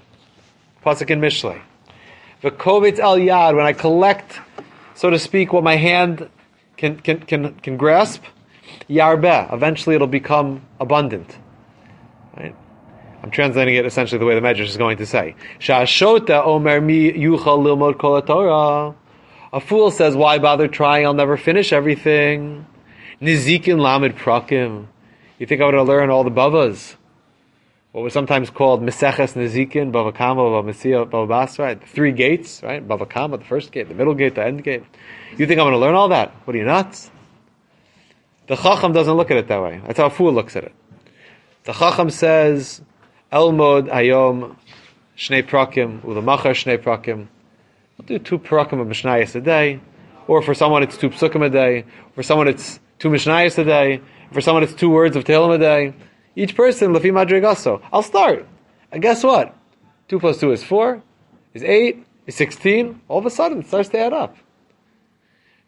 Pasuk 0.84 1.08
in 1.08 1.18
Mishlei. 1.20 1.58
V'kovetz 2.42 2.98
al 2.98 3.16
yad. 3.16 3.56
When 3.56 3.64
I 3.64 3.72
collect, 3.72 4.38
so 4.94 5.08
to 5.08 5.18
speak, 5.18 5.54
what 5.54 5.64
my 5.64 5.76
hand 5.76 6.28
can 6.76 7.00
can 7.00 7.20
can, 7.20 7.54
can 7.54 7.78
grasp, 7.78 8.22
yarbeh. 8.86 9.50
Eventually, 9.54 9.94
it'll 9.94 10.08
become 10.08 10.60
abundant. 10.78 11.38
Right. 12.36 12.54
I'm 13.22 13.30
translating 13.30 13.76
it 13.76 13.86
essentially 13.86 14.18
the 14.18 14.26
way 14.26 14.34
the 14.34 14.42
Medrash 14.42 14.68
is 14.68 14.76
going 14.76 14.98
to 14.98 15.06
say. 15.06 15.36
Shashota 15.58 16.44
omer 16.44 16.82
mi 16.82 17.10
yuchal 17.12 17.64
lilmod 17.64 17.98
kol 17.98 18.20
Torah. 18.20 18.94
A 19.52 19.60
fool 19.60 19.90
says, 19.90 20.14
why 20.14 20.38
bother 20.38 20.68
trying? 20.68 21.04
I'll 21.04 21.14
never 21.14 21.36
finish 21.36 21.72
everything. 21.72 22.66
Nizikin 23.20 23.80
Lamed 23.80 24.16
Prakim. 24.16 24.86
You 25.38 25.46
think 25.46 25.60
I 25.60 25.64
would 25.64 25.74
have 25.74 25.88
learned 25.88 26.12
all 26.12 26.22
the 26.22 26.30
Bavas? 26.30 26.94
What 27.92 28.02
was 28.02 28.12
sometimes 28.12 28.50
called 28.50 28.80
Meseches 28.82 29.34
Nizikin, 29.34 29.90
Bava 29.90 30.14
Kama, 30.14 30.42
Bava 30.42 31.10
Bava 31.10 31.28
Basra, 31.28 31.64
right? 31.64 31.80
The 31.80 31.86
three 31.88 32.12
gates, 32.12 32.62
right? 32.62 32.86
Bava 32.86 33.08
Kama, 33.08 33.38
the 33.38 33.44
first 33.44 33.72
gate, 33.72 33.88
the 33.88 33.94
middle 33.94 34.14
gate, 34.14 34.36
the 34.36 34.44
end 34.44 34.62
gate. 34.62 34.84
You 35.36 35.46
think 35.46 35.58
I'm 35.58 35.64
going 35.64 35.72
to 35.72 35.78
learn 35.78 35.96
all 35.96 36.08
that? 36.10 36.30
What 36.44 36.54
are 36.54 36.58
you 36.58 36.64
nuts? 36.64 37.10
The 38.46 38.54
Chacham 38.54 38.92
doesn't 38.92 39.14
look 39.14 39.32
at 39.32 39.36
it 39.36 39.48
that 39.48 39.60
way. 39.60 39.80
That's 39.84 39.98
how 39.98 40.06
a 40.06 40.10
fool 40.10 40.32
looks 40.32 40.54
at 40.54 40.64
it. 40.64 40.74
The 41.64 41.72
Chacham 41.72 42.10
says, 42.10 42.80
Elmod 43.32 43.88
Hayom 43.88 44.56
Shnei 45.16 45.42
Prakim, 45.42 46.00
Ulamachar 46.02 46.52
Shnei 46.52 46.78
Prakim. 46.78 47.26
I'll 48.00 48.06
do 48.06 48.18
two 48.18 48.38
parakim 48.38 48.80
of 48.80 48.88
Mishnayos 48.88 49.34
a 49.34 49.42
day, 49.42 49.78
or 50.26 50.40
for 50.40 50.54
someone 50.54 50.82
it's 50.82 50.96
two 50.96 51.10
psukim 51.10 51.44
a 51.44 51.50
day, 51.50 51.84
for 52.14 52.22
someone 52.22 52.48
it's 52.48 52.80
two 52.98 53.10
Mishnayos 53.10 53.58
a 53.58 53.64
day, 53.64 54.00
for 54.32 54.40
someone 54.40 54.62
it's 54.62 54.72
two 54.72 54.88
words 54.88 55.16
of 55.16 55.24
Tehillim 55.24 55.56
a 55.56 55.58
day. 55.58 55.92
Each 56.34 56.56
person, 56.56 56.94
lefi 56.94 57.12
madrigaso. 57.12 57.82
I'll 57.92 58.02
start. 58.02 58.48
And 58.90 59.02
guess 59.02 59.22
what? 59.22 59.54
Two 60.08 60.18
plus 60.18 60.40
two 60.40 60.50
is 60.50 60.64
four, 60.64 61.02
is 61.52 61.62
eight, 61.62 62.06
is 62.26 62.36
sixteen. 62.36 63.02
All 63.06 63.18
of 63.18 63.26
a 63.26 63.30
sudden, 63.30 63.58
it 63.58 63.66
starts 63.66 63.90
to 63.90 63.98
add 63.98 64.14
up. 64.14 64.34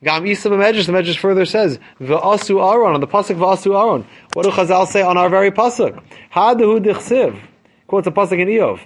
Gam 0.02 0.26
Isa 0.26 0.48
Medrash, 0.48 0.86
the 0.86 0.92
Medrash 0.92 1.18
further 1.18 1.44
says, 1.44 1.78
V'asu 2.00 2.66
Aaron, 2.66 2.94
on 2.94 3.00
the 3.02 3.06
pasuk 3.06 3.36
V'asu 3.36 3.78
Aaron. 3.78 4.06
What 4.32 4.44
do 4.44 4.50
Chazal 4.52 4.86
say 4.86 5.02
on 5.02 5.18
our 5.18 5.28
very 5.28 5.50
pasuk? 5.50 6.02
Hadahu 6.32 6.82
dichsiv. 6.82 7.38
Quotes 7.86 8.06
a 8.06 8.10
pasuk 8.10 8.40
in 8.40 8.48
Eov. 8.48 8.80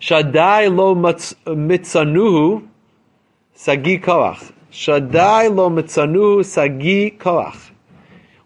Shaddai 0.00 0.68
lo 0.68 0.94
mitzanuhu 0.94 2.66
sagi 3.54 3.98
koach. 3.98 4.52
Shaddai 4.70 5.48
lo 5.48 5.68
mitzanuhu 5.68 6.42
sagi 6.42 7.10
koach. 7.10 7.70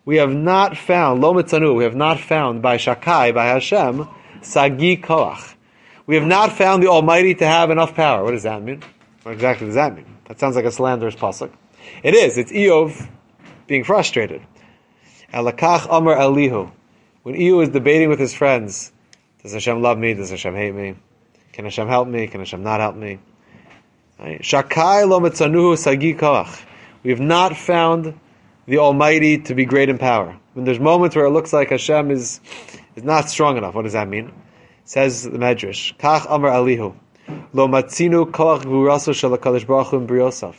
We 0.05 0.17
have 0.17 0.35
not 0.35 0.77
found, 0.77 1.23
lo 1.23 1.33
mitzanu, 1.33 1.77
we 1.77 1.85
have 1.85 1.95
not 1.95 2.19
found 2.19 2.61
by 2.61 2.77
Shakai, 2.77 3.33
by 3.33 3.47
Hashem, 3.47 4.09
sagi 4.43 4.97
koach. 4.97 5.55
We 6.07 6.17
have 6.17 6.27
not 6.27 6.53
found 6.53 6.83
the 6.83 6.89
Almighty 6.89 7.37
to 7.37 7.47
have 7.47 7.71
enough 7.71 7.95
power. 7.95 8.25
What 8.25 8.33
does 8.33 8.43
that 8.43 8.61
mean? 8.61 8.83
What 9.23 9.33
exactly 9.33 9.67
does 9.67 9.77
that 9.77 9.95
mean? 9.95 10.07
That 10.27 10.41
sounds 10.41 10.57
like 10.57 10.65
a 10.65 10.73
slanderous 10.73 11.15
pasuk. 11.15 11.53
It 12.03 12.15
is. 12.15 12.37
It's 12.37 12.51
Eov 12.51 13.09
being 13.69 13.85
frustrated. 13.85 14.43
Alakach 15.33 15.87
Amar 15.89 16.19
Elihu. 16.19 16.71
When 17.23 17.37
Eov 17.37 17.63
is 17.63 17.69
debating 17.71 18.09
with 18.11 18.19
his 18.19 18.35
friends, 18.35 18.93
does 19.43 19.53
Hashem 19.53 19.81
love 19.81 19.99
me? 19.99 20.15
Does 20.15 20.31
Hashem 20.31 20.55
hate 20.55 20.75
me? 20.75 20.97
Can 21.55 21.67
Hashem 21.67 21.87
help 21.87 22.09
me? 22.09 22.27
Can 22.27 22.41
Hashem 22.41 22.65
not 22.65 22.81
help 22.81 22.97
me? 22.97 23.21
Shakai 24.19 25.09
lo 25.09 25.21
metzanuhu 25.21 25.79
sagi 25.79 26.13
koach. 26.13 26.65
We 27.05 27.11
have 27.11 27.21
not 27.21 27.57
found 27.57 28.19
the 28.67 28.79
Almighty 28.79 29.39
to 29.39 29.55
be 29.55 29.65
great 29.65 29.89
in 29.89 29.97
power. 29.97 30.37
When 30.55 30.65
there's 30.65 30.81
moments 30.81 31.15
where 31.15 31.27
it 31.27 31.31
looks 31.31 31.53
like 31.53 31.71
Hashem 31.71 32.11
is, 32.11 32.41
is 32.97 33.05
not 33.05 33.31
strong 33.31 33.57
enough, 33.57 33.77
what 33.77 33.83
does 33.83 33.93
that 33.93 34.09
mean? 34.09 34.33
Says 34.85 35.23
the 35.23 35.39
Medrash, 35.39 35.97
Kach 35.97 36.27
Amar 36.29 36.51
Elihu. 36.51 36.93
Lo 37.53 37.69
matzinu 37.69 38.29
koach 38.29 38.63
gvuraso 38.63 39.15
shalakadosh 39.15 39.65
baruch. 39.65 40.57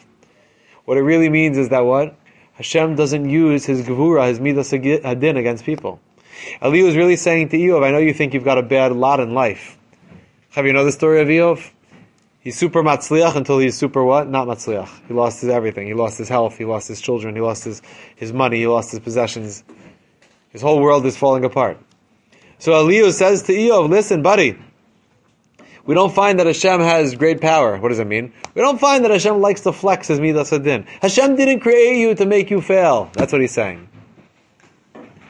What 0.85 0.95
it 0.95 1.01
really 1.01 1.27
means 1.27 1.57
is 1.57 1.67
that 1.69 1.81
what 1.81 2.15
Hashem 2.53 2.95
doesn't 2.95 3.29
use 3.29 3.65
his 3.65 3.81
gevura, 3.81 4.29
his 4.29 4.39
midas 4.39 4.71
hadin 4.71 5.37
against 5.37 5.65
people. 5.65 5.99
Elihu 6.61 6.87
is 6.87 6.95
really 6.95 7.17
saying 7.17 7.49
to 7.49 7.57
Eov, 7.57 7.83
I 7.83 7.91
know 7.91 7.97
you 7.97 8.13
think 8.13 8.33
you've 8.33 8.45
got 8.45 8.57
a 8.57 8.63
bad 8.63 8.93
lot 8.93 9.19
in 9.19 9.33
life. 9.33 9.74
Have 10.55 10.65
you 10.65 10.71
know 10.71 10.85
the 10.85 10.91
story 10.93 11.19
of 11.19 11.27
Eov? 11.27 11.69
He's 12.39 12.57
super 12.57 12.81
matzliach 12.81 13.35
until 13.35 13.59
he's 13.59 13.77
super 13.77 14.05
what? 14.05 14.29
Not 14.29 14.47
matzliach. 14.47 15.05
He 15.05 15.13
lost 15.13 15.41
his 15.41 15.49
everything. 15.49 15.85
He 15.85 15.93
lost 15.93 16.17
his 16.17 16.29
health. 16.29 16.57
He 16.57 16.63
lost 16.63 16.87
his 16.87 17.01
children. 17.01 17.35
He 17.35 17.41
lost 17.41 17.65
his, 17.65 17.81
his 18.15 18.31
money. 18.31 18.59
He 18.59 18.67
lost 18.67 18.91
his 18.91 19.01
possessions. 19.01 19.65
His 20.51 20.61
whole 20.61 20.79
world 20.79 21.05
is 21.05 21.17
falling 21.17 21.43
apart. 21.43 21.77
So 22.59 22.71
Elihu 22.71 23.11
says 23.11 23.43
to 23.43 23.51
Eov, 23.51 23.89
listen, 23.89 24.21
buddy, 24.21 24.57
we 25.85 25.93
don't 25.93 26.15
find 26.15 26.39
that 26.39 26.47
Hashem 26.47 26.79
has 26.79 27.15
great 27.15 27.41
power. 27.41 27.77
What 27.77 27.89
does 27.89 27.99
it 27.99 28.07
mean? 28.07 28.31
We 28.53 28.61
don't 28.61 28.79
find 28.79 29.03
that 29.03 29.11
Hashem 29.11 29.41
likes 29.41 29.59
to 29.63 29.73
flex 29.73 30.07
his 30.07 30.21
midas 30.21 30.53
adin. 30.53 30.85
Hashem 31.01 31.35
didn't 31.35 31.59
create 31.59 31.97
you 31.97 32.15
to 32.15 32.25
make 32.25 32.49
you 32.49 32.61
fail. 32.61 33.09
That's 33.11 33.33
what 33.33 33.41
he's 33.41 33.51
saying. 33.51 33.89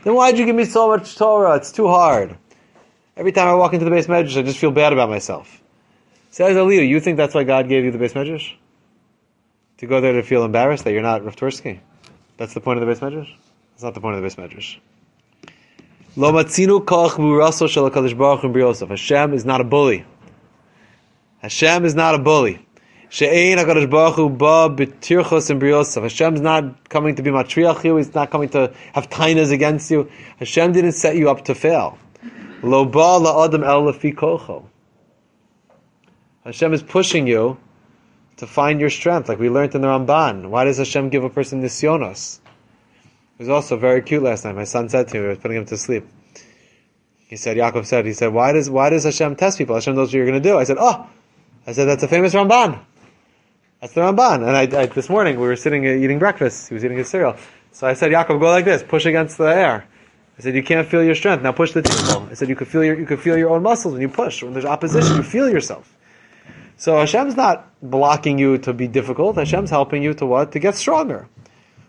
Then 0.03 0.13
why'd 0.13 0.37
you 0.37 0.45
give 0.45 0.55
me 0.55 0.65
so 0.65 0.87
much 0.87 1.15
Torah? 1.15 1.55
It's 1.55 1.71
too 1.71 1.87
hard. 1.87 2.37
Every 3.17 3.31
time 3.31 3.47
I 3.47 3.53
walk 3.53 3.73
into 3.73 3.85
the 3.85 3.91
beis 3.91 4.07
medrash, 4.07 4.37
I 4.37 4.41
just 4.41 4.57
feel 4.57 4.71
bad 4.71 4.91
about 4.91 5.09
myself. 5.09 5.61
Says 6.31 6.57
Elihu, 6.57 6.81
you 6.81 6.99
think 6.99 7.15
that's 7.15 7.33
why 7.33 7.45
God 7.45 7.69
gave 7.69 7.85
you 7.85 7.91
the 7.91 7.97
beis 7.97 8.11
medrash? 8.11 8.53
To 9.77 9.87
go 9.87 10.01
there 10.01 10.13
to 10.13 10.23
feel 10.23 10.43
embarrassed 10.43 10.83
that 10.83 10.91
you're 10.91 11.01
not 11.01 11.23
Rav 11.23 11.35
Tursky? 11.37 11.79
That's 12.35 12.53
the 12.53 12.59
point 12.59 12.81
of 12.81 12.85
the 12.85 12.93
beis 12.93 12.99
medrash? 12.99 13.33
That's 13.71 13.83
not 13.83 13.93
the 13.93 14.01
point 14.01 14.17
of 14.17 14.21
the 14.21 14.27
beis 14.27 14.35
medrash. 14.35 14.79
Lo 16.17 16.33
matzinu 16.33 16.85
koch 16.85 17.13
buraso 17.13 17.69
shel 17.69 17.89
baruch 17.89 18.79
hu 18.79 18.85
Hashem 18.87 19.33
is 19.33 19.45
not 19.45 19.61
a 19.61 19.63
bully. 19.63 20.05
Hashem 21.39 21.85
is 21.85 21.95
not 21.95 22.15
a 22.15 22.19
bully. 22.19 22.65
She'ein 23.09 23.57
HaKadosh 23.57 23.89
Baruch 23.89 24.15
Hu 24.15 24.29
ba 24.29 24.69
b'tirchos 24.69 25.49
and 25.49 25.61
briosav. 25.61 26.01
Hashem's 26.01 26.41
not 26.41 26.89
coming 26.89 27.15
to 27.15 27.21
be 27.21 27.29
matriach 27.29 27.83
you. 27.85 27.95
He's 27.95 28.13
not 28.13 28.29
coming 28.29 28.49
to 28.49 28.73
have 28.93 29.09
tainas 29.09 29.53
against 29.53 29.89
you. 29.89 30.09
Hashem 30.37 30.73
didn't 30.73 30.93
set 30.93 31.15
you 31.15 31.29
up 31.29 31.45
to 31.45 31.55
fail. 31.55 31.97
Lo 32.65 32.85
ba 32.85 33.19
la'adam 33.19 33.63
el 33.63 33.93
kocho. 34.13 34.65
Hashem 36.43 36.73
is 36.73 36.81
pushing 36.83 37.27
you 37.27 37.57
to 38.37 38.47
find 38.47 38.79
your 38.79 38.89
strength, 38.89 39.29
like 39.29 39.39
we 39.39 39.49
learned 39.49 39.75
in 39.75 39.81
the 39.81 39.87
Ramban. 39.87 40.49
Why 40.49 40.65
does 40.65 40.77
Hashem 40.77 41.09
give 41.09 41.23
a 41.23 41.29
person 41.29 41.61
nisyonos? 41.61 42.39
It 43.37 43.39
was 43.39 43.49
also 43.49 43.77
very 43.77 44.01
cute 44.01 44.23
last 44.23 44.45
night. 44.45 44.55
My 44.55 44.63
son 44.63 44.89
said 44.89 45.07
to 45.09 45.19
me, 45.19 45.25
I 45.25 45.29
was 45.29 45.37
putting 45.37 45.57
him 45.57 45.65
to 45.65 45.77
sleep. 45.77 46.05
He 47.27 47.35
said, 47.35 47.57
Yaakov 47.57 47.85
said, 47.85 48.05
he 48.05 48.13
said, 48.13 48.33
why 48.33 48.51
does, 48.51 48.69
why 48.69 48.89
does 48.89 49.03
Hashem 49.03 49.35
test 49.35 49.57
people? 49.57 49.75
Hashem 49.75 49.95
knows 49.95 50.09
what 50.09 50.13
you're 50.13 50.25
going 50.25 50.41
to 50.41 50.49
do. 50.49 50.57
I 50.57 50.63
said, 50.63 50.77
oh, 50.79 51.07
I 51.67 51.71
said, 51.71 51.85
that's 51.85 52.03
a 52.03 52.07
famous 52.07 52.33
Ramban. 52.33 52.79
That's 53.81 53.93
the 53.93 54.01
Ramban. 54.01 54.35
And 54.47 54.75
I, 54.75 54.81
I, 54.81 54.85
this 54.87 55.09
morning 55.09 55.39
we 55.39 55.47
were 55.47 55.55
sitting 55.55 55.85
uh, 55.85 55.91
eating 55.91 56.19
breakfast. 56.19 56.69
He 56.69 56.73
was 56.73 56.85
eating 56.85 56.97
his 56.97 57.09
cereal. 57.09 57.35
So 57.71 57.87
I 57.87 57.93
said, 57.93 58.11
Yaakov, 58.11 58.39
go 58.39 58.49
like 58.49 58.65
this, 58.65 58.83
push 58.83 59.05
against 59.05 59.37
the 59.37 59.45
air. 59.45 59.87
I 60.37 60.41
said, 60.41 60.55
you 60.55 60.63
can't 60.63 60.87
feel 60.87 61.03
your 61.03 61.15
strength. 61.15 61.43
Now 61.43 61.53
push 61.53 61.71
the 61.71 61.81
table. 61.81 62.27
I 62.29 62.33
said, 62.33 62.49
you 62.49 62.55
could 62.55 62.67
feel 62.67 62.83
your, 62.83 62.99
you 62.99 63.05
could 63.05 63.21
feel 63.21 63.37
your 63.37 63.51
own 63.51 63.63
muscles 63.63 63.93
when 63.93 64.01
you 64.01 64.09
push. 64.09 64.43
When 64.43 64.53
there's 64.53 64.65
opposition, 64.65 65.15
you 65.17 65.23
feel 65.23 65.49
yourself. 65.49 65.95
So 66.77 66.97
Hashem's 66.97 67.37
not 67.37 67.71
blocking 67.81 68.37
you 68.37 68.57
to 68.59 68.73
be 68.73 68.87
difficult. 68.87 69.37
Hashem's 69.37 69.69
helping 69.69 70.03
you 70.03 70.13
to 70.15 70.25
what? 70.25 70.51
To 70.51 70.59
get 70.59 70.75
stronger. 70.75 71.29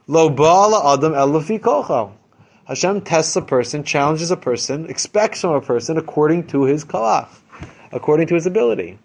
Lo 0.06 0.30
ba'ala 0.30 0.94
adam 0.94 1.12
elafi 1.12 1.58
kocha. 1.58 2.12
Hashem 2.66 3.00
tests 3.00 3.34
a 3.34 3.42
person, 3.42 3.82
challenges 3.82 4.30
a 4.30 4.36
person, 4.36 4.88
expects 4.88 5.40
from 5.40 5.52
a 5.52 5.60
person 5.60 5.98
according 5.98 6.46
to 6.48 6.64
his 6.64 6.84
koach, 6.84 7.28
according 7.90 8.28
to 8.28 8.34
his 8.34 8.46
ability. 8.46 8.98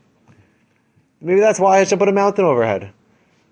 Maybe 1.19 1.39
that's 1.39 1.59
why 1.59 1.79
Hashem 1.79 1.97
put 1.97 2.09
a 2.09 2.11
mountain 2.11 2.45
overhead. 2.45 2.91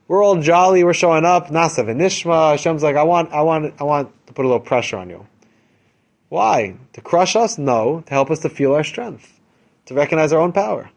We're 0.07 0.23
all 0.23 0.39
jolly, 0.41 0.83
we're 0.83 0.93
showing 0.93 1.25
up, 1.25 1.47
Na'aseh 1.49 1.85
v'nishma. 1.85 2.51
Hashem's 2.51 2.81
like, 2.81 2.95
I 2.95 3.03
want, 3.03 3.31
I 3.31 3.41
want, 3.41 3.75
I 3.79 3.83
want 3.83 4.27
to 4.27 4.33
put 4.33 4.45
a 4.45 4.47
little 4.47 4.59
pressure 4.59 4.97
on 4.97 5.09
you. 5.09 5.27
Why? 6.29 6.75
To 6.93 7.01
crush 7.01 7.35
us? 7.35 7.57
No. 7.57 8.01
To 8.05 8.13
help 8.13 8.31
us 8.31 8.39
to 8.39 8.49
feel 8.49 8.73
our 8.73 8.83
strength. 8.83 9.39
To 9.87 9.93
recognize 9.93 10.31
our 10.31 10.39
own 10.39 10.51
power. 10.51 10.89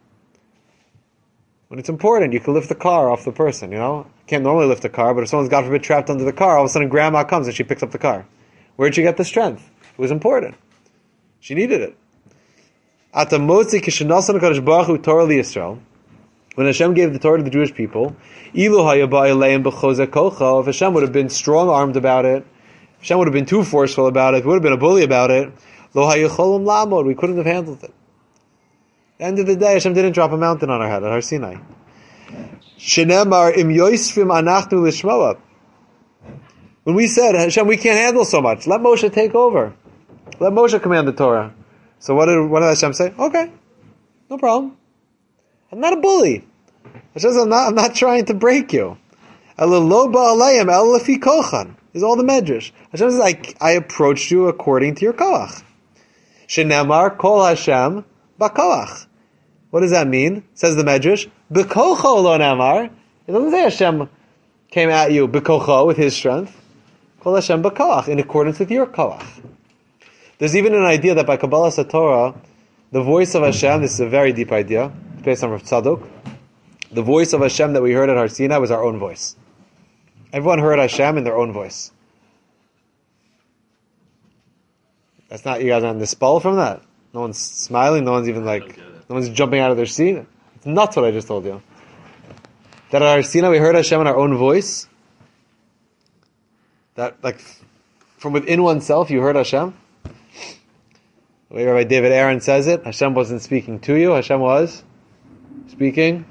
When 1.68 1.78
it's 1.78 1.88
important, 1.88 2.34
you 2.34 2.40
can 2.40 2.52
lift 2.52 2.68
the 2.68 2.74
car 2.74 3.10
off 3.10 3.24
the 3.24 3.32
person, 3.32 3.72
you 3.72 3.78
know? 3.78 4.06
Can't 4.26 4.44
normally 4.44 4.66
lift 4.66 4.84
a 4.84 4.90
car, 4.90 5.14
but 5.14 5.22
if 5.22 5.30
someone's, 5.30 5.48
God 5.48 5.64
forbid, 5.64 5.82
trapped 5.82 6.10
under 6.10 6.22
the 6.22 6.32
car, 6.32 6.58
all 6.58 6.64
of 6.64 6.70
a 6.70 6.72
sudden 6.72 6.90
grandma 6.90 7.24
comes 7.24 7.46
and 7.46 7.56
she 7.56 7.64
picks 7.64 7.82
up 7.82 7.92
the 7.92 7.98
car. 7.98 8.26
Where'd 8.76 8.94
she 8.94 9.00
get 9.00 9.16
the 9.16 9.24
strength? 9.24 9.70
It 9.80 9.98
was 9.98 10.10
important. 10.10 10.54
She 11.40 11.54
needed 11.54 11.80
it. 11.80 11.96
At 13.14 13.30
the 13.30 13.38
Motzi 13.38 13.80
Kishanasan 13.80 14.38
Kadosh 14.38 14.62
Baruch 14.62 14.86
Hu 14.86 14.98
Torah 14.98 15.26
Yisrael, 15.26 15.80
when 16.54 16.66
Hashem 16.66 16.92
gave 16.92 17.14
the 17.14 17.18
Torah 17.18 17.38
to 17.38 17.44
the 17.44 17.50
Jewish 17.50 17.72
people, 17.72 18.14
if 18.52 18.72
Hashem 20.66 20.94
would 20.94 21.02
have 21.02 21.12
been 21.12 21.28
strong 21.30 21.68
armed 21.70 21.96
about 21.96 22.26
it, 22.26 22.46
Hashem 23.02 23.18
would 23.18 23.26
have 23.26 23.34
been 23.34 23.46
too 23.46 23.64
forceful 23.64 24.06
about 24.06 24.34
it, 24.34 24.44
would 24.44 24.54
have 24.54 24.62
been 24.62 24.72
a 24.72 24.76
bully 24.76 25.02
about 25.02 25.32
it, 25.32 25.52
we 25.92 27.14
couldn't 27.14 27.36
have 27.36 27.46
handled 27.46 27.82
it. 27.82 27.92
End 29.18 29.40
of 29.40 29.46
the 29.46 29.56
day, 29.56 29.72
Hashem 29.72 29.92
didn't 29.92 30.12
drop 30.12 30.30
a 30.30 30.36
mountain 30.36 30.70
on 30.70 30.80
our 30.80 30.88
head 30.88 31.02
at 31.02 31.10
Har 31.10 31.20
Sinai. 31.20 31.56
When 36.84 36.94
we 36.94 37.06
said, 37.08 37.34
Hashem, 37.34 37.66
we 37.66 37.76
can't 37.76 37.98
handle 37.98 38.24
so 38.24 38.40
much, 38.40 38.68
let 38.68 38.80
Moshe 38.80 39.12
take 39.12 39.34
over. 39.34 39.74
Let 40.38 40.52
Moshe 40.52 40.80
command 40.80 41.08
the 41.08 41.12
Torah. 41.12 41.52
So 41.98 42.14
what 42.14 42.26
did, 42.26 42.40
what 42.48 42.60
did 42.60 42.66
Hashem 42.66 42.92
say? 42.92 43.12
Okay, 43.18 43.50
no 44.30 44.38
problem. 44.38 44.76
I'm 45.72 45.80
not 45.80 45.92
a 45.92 45.96
bully. 45.96 46.46
Hashem 47.14 47.32
says, 47.32 47.36
I'm 47.36 47.48
not, 47.48 47.66
I'm 47.68 47.74
not 47.74 47.96
trying 47.96 48.26
to 48.26 48.34
break 48.34 48.72
you. 48.72 48.96
Is 51.94 52.02
all 52.02 52.16
the 52.16 52.22
medrash. 52.22 52.72
Hashem 52.90 53.10
says, 53.10 53.20
I, 53.20 53.54
I 53.60 53.72
approached 53.72 54.30
you 54.30 54.48
according 54.48 54.94
to 54.96 55.04
your 55.04 55.12
koach. 55.12 55.62
Shenemar 56.48 57.18
kol 57.18 57.44
Hashem 57.44 58.04
bakoach. 58.40 59.06
What 59.70 59.80
does 59.80 59.90
that 59.90 60.06
mean? 60.06 60.44
Says 60.54 60.76
the 60.76 60.84
medrash. 60.84 61.30
Bekocho 61.52 62.22
lo 62.22 62.38
nemar. 62.38 62.90
It 63.26 63.32
doesn't 63.32 63.50
say 63.50 63.62
Hashem 63.62 64.08
came 64.70 64.88
at 64.88 65.12
you 65.12 65.28
bekocho 65.28 65.86
with 65.86 65.98
His 65.98 66.14
strength. 66.14 66.58
Kol 67.20 67.34
Hashem 67.34 67.62
bakoach 67.62 68.08
in 68.08 68.18
accordance 68.18 68.58
with 68.58 68.70
your 68.70 68.86
koach. 68.86 69.24
There's 70.38 70.56
even 70.56 70.74
an 70.74 70.84
idea 70.84 71.14
that 71.14 71.26
by 71.26 71.36
Kabbalah 71.36 71.70
Satorah, 71.70 72.36
the 72.90 73.02
voice 73.02 73.34
of 73.34 73.42
Hashem. 73.42 73.80
This 73.80 73.92
is 73.92 74.00
a 74.00 74.08
very 74.08 74.32
deep 74.32 74.50
idea 74.50 74.92
based 75.22 75.44
on 75.44 75.50
Rav 75.50 75.62
Tzadok. 75.62 76.06
The 76.90 77.02
voice 77.02 77.32
of 77.32 77.42
Hashem 77.42 77.74
that 77.74 77.82
we 77.82 77.92
heard 77.92 78.10
at 78.10 78.16
Har 78.16 78.28
Sinai 78.28 78.58
was 78.58 78.70
our 78.70 78.82
own 78.82 78.98
voice. 78.98 79.36
Everyone 80.32 80.58
heard 80.58 80.78
Hashem 80.78 81.18
in 81.18 81.24
their 81.24 81.36
own 81.36 81.52
voice. 81.52 81.92
That's 85.28 85.44
not, 85.44 85.62
you 85.62 85.68
guys 85.68 85.82
aren't 85.82 85.96
on 85.96 85.98
the 85.98 86.06
spell 86.06 86.40
from 86.40 86.56
that? 86.56 86.82
No 87.14 87.20
one's 87.20 87.38
smiling, 87.38 88.04
no 88.04 88.12
one's 88.12 88.28
even 88.28 88.44
like, 88.44 88.78
no 89.08 89.14
one's 89.14 89.28
jumping 89.28 89.60
out 89.60 89.70
of 89.70 89.76
their 89.76 89.86
seat. 89.86 90.24
It's 90.56 90.66
nuts 90.66 90.96
what 90.96 91.04
I 91.04 91.10
just 91.10 91.28
told 91.28 91.44
you. 91.44 91.62
That 92.90 93.02
at 93.02 93.08
Har 93.08 93.22
Sinai 93.22 93.50
we 93.50 93.58
heard 93.58 93.74
Hashem 93.74 94.00
in 94.00 94.06
our 94.06 94.16
own 94.16 94.36
voice. 94.36 94.88
That, 96.94 97.22
like, 97.22 97.40
from 98.18 98.32
within 98.32 98.62
oneself 98.62 99.10
you 99.10 99.20
heard 99.20 99.36
Hashem. 99.36 99.74
The 100.04 101.54
way 101.54 101.66
Rabbi 101.66 101.84
David 101.84 102.12
Aaron 102.12 102.40
says 102.40 102.66
it, 102.66 102.84
Hashem 102.84 103.14
wasn't 103.14 103.42
speaking 103.42 103.80
to 103.80 103.94
you, 103.94 104.12
Hashem 104.12 104.40
was 104.40 104.82
speaking 105.68 106.24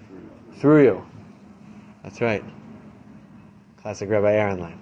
through 0.57 0.83
you. 0.83 1.05
That's 2.03 2.21
right. 2.21 2.43
Classic 3.81 4.07
Rabbi 4.07 4.31
Aaron 4.31 4.59
line. 4.59 4.79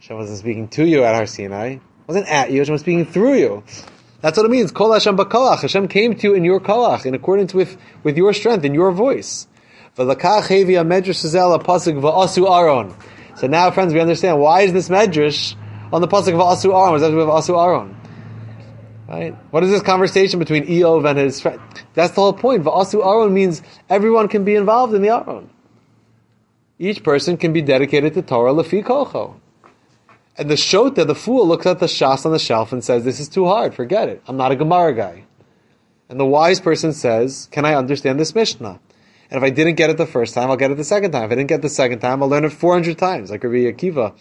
Hashem 0.00 0.16
wasn't 0.16 0.38
speaking 0.38 0.68
to 0.68 0.86
you 0.86 1.04
at 1.04 1.14
Har 1.14 1.26
Sinai, 1.26 1.76
wasn't 2.06 2.28
at 2.28 2.50
you, 2.50 2.60
Hashem 2.60 2.72
was 2.72 2.80
speaking 2.80 3.04
through 3.04 3.34
you. 3.34 3.62
That's 4.22 4.38
what 4.38 4.46
it 4.46 4.48
means. 4.48 4.72
Kol 4.72 4.94
Hashem 4.94 5.18
b'kolach. 5.18 5.60
Hashem 5.60 5.86
came 5.88 6.14
to 6.14 6.28
you 6.28 6.34
in 6.34 6.44
your 6.44 6.58
kolach, 6.58 7.04
in 7.04 7.14
accordance 7.14 7.52
with, 7.52 7.76
with 8.02 8.16
your 8.16 8.32
strength, 8.32 8.64
in 8.64 8.72
your 8.72 8.90
voice. 8.90 9.46
So 9.96 10.04
now, 10.04 10.14
friends, 13.70 13.92
we 13.92 14.00
understand 14.00 14.40
why 14.40 14.62
is 14.62 14.72
this 14.72 14.88
medrash 14.88 15.54
on 15.92 16.00
the 16.00 16.08
pasuk 16.08 16.32
of 16.32 16.40
asu 16.40 16.74
aron? 16.74 16.92
What 16.92 17.00
does 17.00 17.12
with 17.12 17.28
asu 17.28 17.62
aron? 17.62 18.00
Right? 19.08 19.34
What 19.50 19.62
is 19.62 19.70
this 19.70 19.82
conversation 19.82 20.38
between 20.38 20.66
Eov 20.66 21.08
and 21.08 21.18
his 21.18 21.40
friend? 21.40 21.60
That's 21.94 22.14
the 22.14 22.20
whole 22.20 22.34
point. 22.34 22.64
V'asu 22.64 23.04
aron 23.04 23.32
means 23.32 23.62
everyone 23.88 24.28
can 24.28 24.44
be 24.44 24.54
involved 24.54 24.92
in 24.92 25.00
the 25.00 25.08
aron. 25.08 25.48
Each 26.78 27.02
person 27.02 27.36
can 27.36 27.52
be 27.52 27.60
dedicated 27.60 28.14
to 28.14 28.22
Torah 28.22 28.52
lefi 28.52 28.84
kocho. 28.84 29.34
And 30.36 30.48
the 30.48 30.54
shota, 30.54 31.04
the 31.06 31.14
fool, 31.14 31.46
looks 31.46 31.66
at 31.66 31.80
the 31.80 31.86
shas 31.86 32.24
on 32.24 32.30
the 32.30 32.38
shelf 32.38 32.72
and 32.72 32.84
says, 32.84 33.02
"This 33.04 33.18
is 33.18 33.28
too 33.28 33.46
hard. 33.46 33.74
Forget 33.74 34.08
it. 34.08 34.22
I'm 34.28 34.36
not 34.36 34.52
a 34.52 34.56
Gemara 34.56 34.94
guy." 34.94 35.24
And 36.08 36.20
the 36.20 36.24
wise 36.24 36.60
person 36.60 36.92
says, 36.92 37.48
"Can 37.50 37.64
I 37.64 37.74
understand 37.74 38.20
this 38.20 38.34
Mishnah?" 38.34 38.78
And 39.30 39.36
if 39.36 39.42
I 39.42 39.50
didn't 39.50 39.74
get 39.74 39.90
it 39.90 39.98
the 39.98 40.06
first 40.06 40.34
time, 40.34 40.48
I'll 40.50 40.56
get 40.56 40.70
it 40.70 40.76
the 40.76 40.84
second 40.84 41.10
time. 41.10 41.24
If 41.24 41.32
I 41.32 41.34
didn't 41.34 41.48
get 41.48 41.56
it 41.56 41.62
the 41.62 41.68
second 41.68 41.98
time, 41.98 42.22
I'll 42.22 42.28
learn 42.28 42.44
it 42.44 42.52
400 42.52 42.96
times, 42.96 43.30
like 43.30 43.42
Rabbi 43.44 43.70
Akiva, 43.70 44.14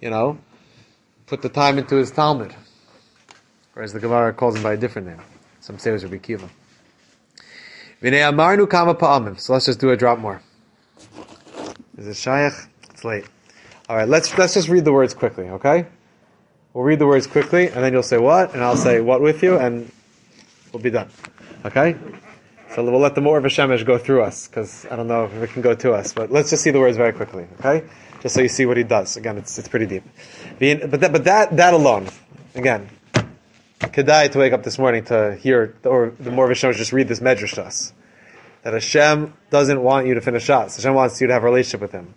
you 0.00 0.10
know, 0.10 0.38
put 1.26 1.42
the 1.42 1.48
time 1.48 1.78
into 1.78 1.96
his 1.96 2.10
Talmud. 2.12 2.54
Whereas 3.72 3.92
the 3.92 3.98
Gemara 3.98 4.32
calls 4.34 4.54
him 4.54 4.62
by 4.62 4.74
a 4.74 4.76
different 4.76 5.08
name. 5.08 5.22
Some 5.60 5.78
say 5.78 5.90
it 5.90 5.94
was 5.94 6.04
Rabbi 6.04 6.18
Akiva. 6.18 6.48
So 9.40 9.52
let's 9.52 9.66
just 9.66 9.80
do 9.80 9.90
a 9.90 9.96
drop 9.96 10.18
more. 10.18 10.42
Is 11.96 12.06
it 12.06 12.12
Shayach? 12.12 12.68
It's 12.90 13.04
late. 13.04 13.24
All 13.88 13.96
right, 13.96 14.08
let's 14.08 14.36
let's 14.36 14.54
just 14.54 14.68
read 14.68 14.84
the 14.84 14.92
words 14.92 15.14
quickly, 15.14 15.48
okay? 15.48 15.86
We'll 16.74 16.84
read 16.84 16.98
the 16.98 17.06
words 17.06 17.26
quickly, 17.26 17.68
and 17.68 17.76
then 17.76 17.92
you'll 17.94 18.02
say 18.02 18.18
what, 18.18 18.52
and 18.52 18.62
I'll 18.62 18.76
say 18.76 19.00
what 19.00 19.22
with 19.22 19.42
you, 19.42 19.56
and 19.56 19.90
we'll 20.72 20.82
be 20.82 20.90
done. 20.90 21.08
Okay? 21.64 21.96
So 22.74 22.84
we'll 22.84 23.00
let 23.00 23.14
the 23.14 23.22
Maor 23.22 23.40
Vashemesh 23.40 23.86
go 23.86 23.96
through 23.96 24.22
us, 24.24 24.46
because 24.46 24.84
I 24.90 24.96
don't 24.96 25.08
know 25.08 25.24
if 25.24 25.32
it 25.34 25.50
can 25.50 25.62
go 25.62 25.74
to 25.74 25.94
us, 25.94 26.12
but 26.12 26.30
let's 26.30 26.50
just 26.50 26.62
see 26.62 26.70
the 26.70 26.78
words 26.78 26.98
very 26.98 27.14
quickly, 27.14 27.46
okay? 27.60 27.88
Just 28.20 28.34
so 28.34 28.42
you 28.42 28.48
see 28.48 28.66
what 28.66 28.76
he 28.76 28.82
does. 28.82 29.16
Again, 29.16 29.38
it's 29.38 29.58
it's 29.58 29.68
pretty 29.68 29.86
deep. 29.86 30.02
But 30.58 31.00
that, 31.00 31.12
but 31.12 31.24
that 31.24 31.56
that 31.56 31.72
alone, 31.72 32.08
again, 32.54 32.90
could 33.80 34.06
Kedai 34.06 34.30
to 34.32 34.38
wake 34.38 34.52
up 34.52 34.62
this 34.62 34.78
morning 34.78 35.04
to 35.04 35.34
hear, 35.36 35.76
or 35.84 36.12
the 36.18 36.30
Maor 36.30 36.50
Vashemesh 36.50 36.76
just 36.76 36.92
read 36.92 37.08
this 37.08 37.20
medrash 37.20 37.54
to 37.54 37.62
us. 37.62 37.94
That 38.62 38.72
Hashem 38.72 39.34
doesn't 39.50 39.80
want 39.80 40.06
you 40.06 40.14
to 40.14 40.20
finish 40.20 40.46
Shas. 40.46 40.76
Hashem 40.76 40.94
wants 40.94 41.20
you 41.20 41.26
to 41.28 41.32
have 41.32 41.42
a 41.42 41.46
relationship 41.46 41.80
with 41.80 41.92
Him. 41.92 42.14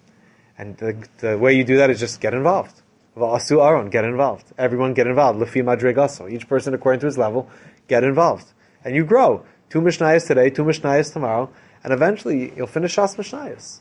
And 0.57 0.77
the, 0.77 1.07
the 1.19 1.37
way 1.37 1.53
you 1.53 1.63
do 1.63 1.77
that 1.77 1.89
is 1.89 1.99
just 1.99 2.19
get 2.19 2.33
involved. 2.33 2.81
Asu 3.15 3.63
Aron, 3.63 3.89
get 3.89 4.05
involved. 4.05 4.51
Everyone 4.57 4.93
get 4.93 5.07
involved. 5.07 5.39
Lefi 5.39 5.63
Madregaso. 5.63 6.31
Each 6.31 6.47
person 6.47 6.73
according 6.73 7.01
to 7.01 7.05
his 7.05 7.17
level, 7.17 7.49
get 7.87 8.03
involved. 8.03 8.53
And 8.83 8.95
you 8.95 9.05
grow. 9.05 9.45
Two 9.69 9.81
Mishnayos 9.81 10.25
today, 10.25 10.49
two 10.49 10.63
Mishnayos 10.63 11.13
tomorrow, 11.13 11.49
and 11.83 11.93
eventually 11.93 12.53
you'll 12.55 12.67
finish 12.67 12.95
Shas 12.95 13.15
Mishnayos. 13.17 13.79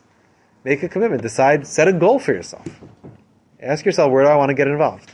Make 0.65 0.83
a 0.83 0.89
commitment. 0.89 1.23
Decide, 1.23 1.67
set 1.67 1.89
a 1.89 1.93
goal 1.93 2.19
for 2.19 2.33
yourself. 2.33 2.67
Ask 3.61 3.85
yourself, 3.85 4.13
where 4.13 4.25
do 4.25 4.29
I 4.29 4.37
want 4.37 4.51
to 4.51 4.55
get 4.55 4.69
involved? 4.69 5.11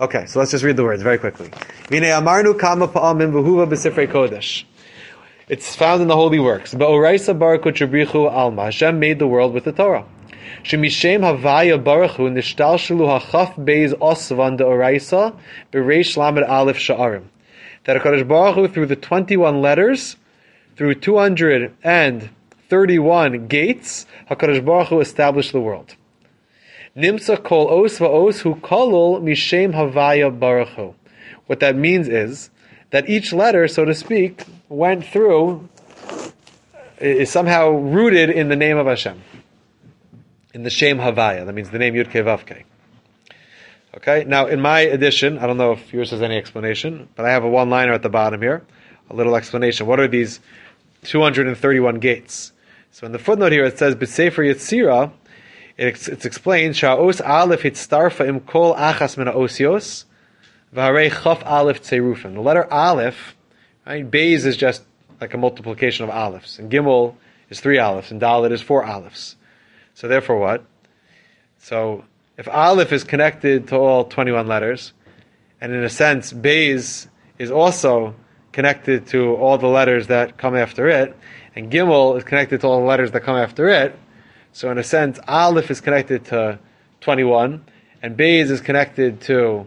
Okay, 0.00 0.26
so 0.26 0.38
let's 0.38 0.50
just 0.50 0.64
read 0.64 0.76
the 0.76 0.84
words 0.84 1.02
very 1.02 1.18
quickly. 1.18 1.50
It's 5.48 5.74
found 5.74 6.02
in 6.02 6.08
the 6.08 6.14
holy 6.14 6.38
works. 6.38 6.72
Hashem 6.72 8.98
made 8.98 9.18
the 9.18 9.26
world 9.26 9.54
with 9.54 9.64
the 9.64 9.72
Torah. 9.72 10.04
Shemishem 10.62 11.20
Havaya 11.20 11.82
Baruchu 11.82 12.30
Nishtalshalu 12.30 13.18
Hachaf 13.18 13.54
Beis 13.64 13.94
Osvan 13.94 14.58
de 14.58 14.64
Oraisa 14.64 15.34
Bereish 15.72 16.18
Lamed 16.18 16.44
Aleph 16.44 16.76
Sha'arim. 16.76 17.30
That 17.84 17.96
HaKadosh 18.02 18.28
Baruch 18.28 18.56
Hu, 18.56 18.68
through 18.68 18.84
the 18.86 18.96
21 18.96 19.62
letters, 19.62 20.16
through 20.76 20.96
231 20.96 23.46
gates, 23.46 24.04
HaKadosh 24.30 24.62
Baruch 24.62 24.88
Hu 24.88 25.00
established 25.00 25.52
the 25.52 25.60
world. 25.60 25.94
Nimsa 26.94 27.42
kol 27.42 27.70
os 27.70 27.98
va'os 27.98 28.40
hu 28.40 28.56
kolol 28.56 29.22
mishem 29.22 29.72
havaya 29.72 30.30
baruchu. 30.36 30.94
What 31.46 31.60
that 31.60 31.76
means 31.76 32.08
is 32.08 32.50
that 32.90 33.08
each 33.08 33.32
letter, 33.32 33.66
so 33.68 33.86
to 33.86 33.94
speak, 33.94 34.44
went 34.68 35.06
through, 35.06 35.68
is 36.98 37.30
somehow 37.30 37.70
rooted 37.70 38.30
in 38.30 38.48
the 38.48 38.56
name 38.56 38.76
of 38.76 38.86
Hashem 38.86 39.22
in 40.54 40.62
the 40.62 40.70
Shem 40.70 40.98
Havaya. 40.98 41.46
That 41.46 41.54
means 41.54 41.70
the 41.70 41.78
name 41.78 41.94
Yud 41.94 42.10
Vavke. 42.10 42.64
Okay. 43.96 44.24
Now, 44.24 44.46
in 44.46 44.60
my 44.60 44.80
edition, 44.80 45.38
I 45.38 45.46
don't 45.46 45.56
know 45.56 45.72
if 45.72 45.92
yours 45.92 46.10
has 46.10 46.22
any 46.22 46.36
explanation, 46.36 47.08
but 47.14 47.24
I 47.24 47.30
have 47.30 47.44
a 47.44 47.48
one-liner 47.48 47.92
at 47.92 48.02
the 48.02 48.08
bottom 48.08 48.42
here, 48.42 48.64
a 49.10 49.14
little 49.14 49.34
explanation. 49.34 49.86
What 49.86 50.00
are 50.00 50.08
these 50.08 50.40
231 51.04 51.98
gates? 51.98 52.52
So 52.90 53.06
in 53.06 53.12
the 53.12 53.18
footnote 53.18 53.52
here, 53.52 53.64
it 53.64 53.78
says 53.78 53.94
B'Sefer 53.94 54.52
Yetzira. 54.52 55.12
It's, 55.76 56.08
it's 56.08 56.24
explained 56.24 56.74
Sha'os 56.74 57.26
Aleph 57.26 57.62
Hitztarfa 57.62 58.26
Im 58.26 58.40
Kol 58.40 58.74
Achas 58.74 59.16
Min 59.16 59.28
Osios 59.28 60.04
V'Harei 60.74 61.10
Chaf 61.22 61.44
Aleph 61.46 61.82
Tzerufim. 61.82 62.34
The 62.34 62.40
letter 62.40 62.72
Aleph, 62.72 63.36
right? 63.88 64.08
Beis 64.08 64.44
is 64.44 64.56
just 64.56 64.82
like 65.20 65.34
a 65.34 65.38
multiplication 65.38 66.04
of 66.04 66.10
Alephs, 66.10 66.58
and 66.58 66.70
Gimel 66.70 67.14
is 67.50 67.60
three 67.60 67.78
Alephs, 67.78 68.10
and 68.10 68.20
Dalit 68.20 68.52
is 68.52 68.62
four 68.62 68.84
Alephs. 68.84 69.34
So 69.94 70.06
therefore 70.06 70.38
what? 70.38 70.64
So 71.58 72.04
if 72.36 72.46
Aleph 72.46 72.92
is 72.92 73.02
connected 73.02 73.68
to 73.68 73.76
all 73.76 74.04
21 74.04 74.46
letters, 74.46 74.92
and 75.60 75.72
in 75.72 75.82
a 75.82 75.88
sense 75.88 76.32
Beis 76.32 77.08
is 77.38 77.50
also 77.50 78.14
connected 78.52 79.06
to 79.08 79.34
all 79.36 79.58
the 79.58 79.66
letters 79.66 80.06
that 80.08 80.36
come 80.36 80.54
after 80.54 80.88
it, 80.88 81.16
and 81.56 81.72
Gimel 81.72 82.16
is 82.16 82.24
connected 82.24 82.60
to 82.60 82.68
all 82.68 82.80
the 82.80 82.86
letters 82.86 83.10
that 83.12 83.22
come 83.22 83.36
after 83.36 83.68
it, 83.68 83.98
so 84.52 84.70
in 84.70 84.78
a 84.78 84.84
sense 84.84 85.18
Aleph 85.26 85.70
is 85.70 85.80
connected 85.80 86.26
to 86.26 86.58
21, 87.00 87.64
and 88.02 88.16
Beis 88.16 88.50
is 88.50 88.60
connected 88.60 89.20
to 89.22 89.66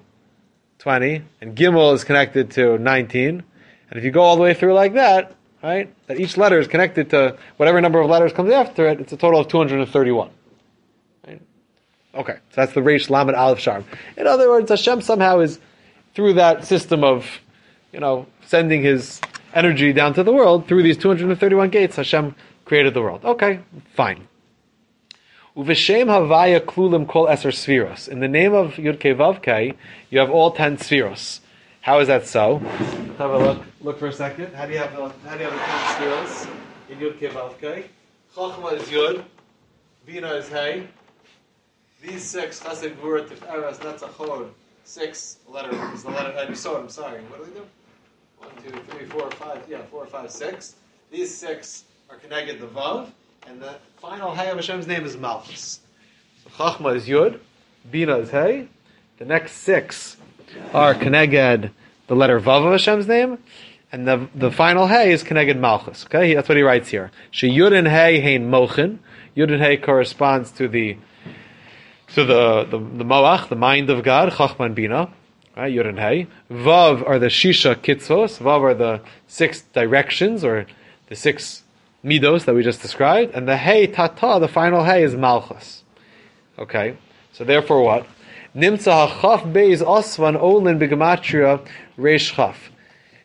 20, 0.79 1.23
and 1.41 1.55
Gimel 1.55 1.93
is 1.93 2.03
connected 2.03 2.51
to 2.51 2.77
19, 2.77 3.43
and 3.91 3.97
if 3.99 4.05
you 4.05 4.11
go 4.11 4.21
all 4.21 4.37
the 4.37 4.41
way 4.41 4.53
through 4.53 4.73
like 4.73 4.93
that, 4.93 5.35
right? 5.61 5.93
That 6.07 6.19
each 6.19 6.37
letter 6.37 6.57
is 6.57 6.67
connected 6.67 7.09
to 7.11 7.37
whatever 7.57 7.79
number 7.81 7.99
of 7.99 8.09
letters 8.09 8.31
comes 8.31 8.51
after 8.51 8.87
it. 8.87 9.01
It's 9.01 9.11
a 9.11 9.17
total 9.17 9.41
of 9.41 9.49
231. 9.49 10.29
Right? 11.27 11.41
Okay, 12.15 12.33
so 12.33 12.39
that's 12.55 12.73
the 12.73 12.81
Reish 12.81 13.09
Lamed 13.09 13.35
Aleph 13.35 13.59
Sharm. 13.59 13.83
In 14.15 14.27
other 14.27 14.49
words, 14.49 14.69
Hashem 14.69 15.01
somehow 15.01 15.39
is 15.39 15.59
through 16.15 16.33
that 16.35 16.65
system 16.65 17.03
of, 17.03 17.41
you 17.91 17.99
know, 17.99 18.27
sending 18.45 18.81
His 18.81 19.19
energy 19.53 19.91
down 19.91 20.13
to 20.13 20.23
the 20.23 20.31
world 20.31 20.67
through 20.67 20.83
these 20.83 20.97
231 20.97 21.69
gates. 21.69 21.97
Hashem 21.97 22.33
created 22.63 22.93
the 22.93 23.01
world. 23.01 23.25
Okay, 23.25 23.59
fine. 23.93 24.27
Uveshem 25.57 26.05
Havaya 26.05 26.61
Klulim 26.61 27.05
Kol 27.05 27.27
Eser 27.27 27.51
Sfiros. 27.51 28.07
In 28.07 28.21
the 28.21 28.29
name 28.29 28.53
of 28.53 28.75
Yud 28.75 28.97
Vavke, 29.01 29.75
you 30.09 30.19
have 30.19 30.31
all 30.31 30.51
ten 30.51 30.77
Sfiros. 30.77 31.40
How 31.81 31.99
is 31.99 32.07
that 32.09 32.27
so? 32.27 32.59
Have 33.17 33.31
a 33.31 33.37
look. 33.39 33.63
Look 33.81 33.97
for 33.97 34.07
a 34.07 34.13
second. 34.13 34.53
How 34.53 34.67
do 34.67 34.73
you 34.73 34.77
have 34.77 34.95
the 34.95 35.09
how 35.27 35.35
do 35.35 35.43
you 35.43 35.49
have 35.49 35.53
the 35.53 35.65
ten 35.65 35.95
skills 35.95 36.47
in 36.89 36.99
Yud 36.99 37.17
Kevavke? 37.17 37.85
Chachma 38.35 38.73
is 38.73 38.83
Yud, 38.83 39.23
Bina 40.05 40.31
is 40.35 40.47
Hey. 40.47 40.87
These 41.99 42.23
six 42.23 42.59
Chassid 42.59 42.97
Gvura 42.97 43.27
Tiferes 43.27 43.79
Netzachor. 43.79 44.49
Six 44.83 45.37
letter 45.49 45.71
is 45.95 46.03
the 46.03 46.11
letter. 46.11 46.29
And 46.37 46.55
so 46.55 46.77
I'm 46.77 46.87
sorry. 46.87 47.21
What 47.21 47.43
do 47.43 47.51
we 47.51 47.59
do? 47.59 47.65
One, 48.37 48.51
two, 48.63 48.91
three, 48.91 49.07
four, 49.07 49.31
five. 49.31 49.63
Yeah, 49.67 49.81
four, 49.89 50.05
five, 50.05 50.29
six. 50.29 50.75
These 51.11 51.35
six 51.35 51.85
are 52.11 52.17
connected 52.17 52.59
the 52.59 52.67
Vav, 52.67 53.09
and 53.47 53.59
the 53.59 53.75
final 53.97 54.35
Hey 54.35 54.51
of 54.51 54.57
Hashem's 54.57 54.85
name 54.85 55.03
is 55.03 55.17
Malchus. 55.17 55.79
So 56.43 56.49
Chachma 56.51 56.95
is 56.95 57.07
Yud, 57.07 57.39
Bina 57.89 58.17
is 58.19 58.29
Hey. 58.29 58.67
The 59.17 59.25
next 59.25 59.53
six 59.53 60.17
are 60.73 60.93
Keneged, 60.93 61.71
the 62.07 62.15
letter 62.15 62.39
Vav 62.39 62.65
of 62.65 62.71
Hashem's 62.71 63.07
name, 63.07 63.37
and 63.91 64.07
the 64.07 64.27
the 64.33 64.51
final 64.51 64.87
Hey 64.87 65.11
is 65.11 65.23
Keneged 65.23 65.57
Malchus. 65.57 66.05
Okay, 66.05 66.33
that's 66.33 66.47
what 66.47 66.57
he 66.57 66.63
writes 66.63 66.89
here. 66.89 67.11
She 67.29 67.49
Yud 67.49 67.77
and 67.77 67.87
Hey 67.87 68.21
Hein 68.21 68.49
Mochin. 68.49 68.99
Yud 69.35 69.51
and 69.51 69.61
Hey 69.61 69.77
corresponds 69.77 70.51
to 70.51 70.67
the 70.67 70.97
to 72.13 72.23
the 72.23 72.63
the, 72.63 72.77
the 72.77 73.05
Moach, 73.05 73.49
the 73.49 73.55
mind 73.55 73.89
of 73.89 74.03
God, 74.03 74.33
Chachman 74.33 74.73
Bina. 74.73 75.09
Right, 75.55 75.73
Yud 75.73 75.87
and 75.87 75.99
Hey. 75.99 76.27
Vav 76.49 77.07
are 77.07 77.19
the 77.19 77.27
Shisha 77.27 77.75
Kitzos. 77.75 78.39
Vav 78.39 78.61
are 78.61 78.73
the 78.73 79.01
six 79.27 79.61
directions 79.61 80.43
or 80.43 80.65
the 81.07 81.15
six 81.15 81.63
midos 82.03 82.45
that 82.45 82.55
we 82.55 82.63
just 82.63 82.81
described, 82.81 83.33
and 83.35 83.47
the 83.47 83.57
Hey 83.57 83.87
Tata, 83.87 84.39
the 84.39 84.47
final 84.47 84.85
Hey, 84.85 85.03
is 85.03 85.15
Malchus. 85.15 85.83
Okay, 86.57 86.97
so 87.31 87.43
therefore 87.43 87.81
what? 87.83 88.07
Nimtza 88.53 89.07
hachaf 89.07 89.53
beis 89.53 89.81
osvan 89.81 90.35
olin 90.35 90.77
begematria 90.77 91.65
reish 91.97 92.33
chaf. 92.33 92.69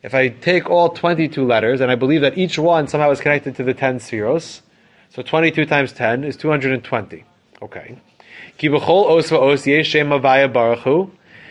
if 0.05 0.15
I 0.15 0.29
take 0.29 0.71
all 0.71 0.91
22 0.91 1.45
letters, 1.45 1.81
and 1.81 1.91
I 1.91 1.97
believe 1.97 2.21
that 2.21 2.39
each 2.39 2.61
one 2.61 2.87
somehow 2.87 3.11
is 3.11 3.21
connected 3.21 3.57
to 3.57 3.65
the 3.65 3.75
10 3.75 3.99
spheros, 3.99 4.61
so 5.11 5.23
22 5.23 5.67
times 5.67 5.93
10 5.93 6.23
is 6.23 6.37
220. 6.37 7.25
Okay. 7.61 7.99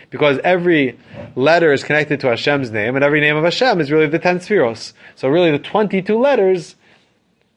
Because 0.09 0.39
every 0.45 0.97
letter 1.36 1.73
is 1.73 1.84
connected 1.84 2.21
to 2.21 2.28
Hashem's 2.30 2.71
name, 2.71 2.95
and 2.95 3.03
every 3.03 3.19
name 3.19 3.36
of 3.36 3.43
Hashem 3.43 3.82
is 3.82 3.91
really 3.91 4.07
the 4.07 4.19
10 4.19 4.39
spheros. 4.39 4.93
So 5.15 5.28
really 5.28 5.51
the 5.51 5.59
22 5.59 6.17
letters, 6.17 6.76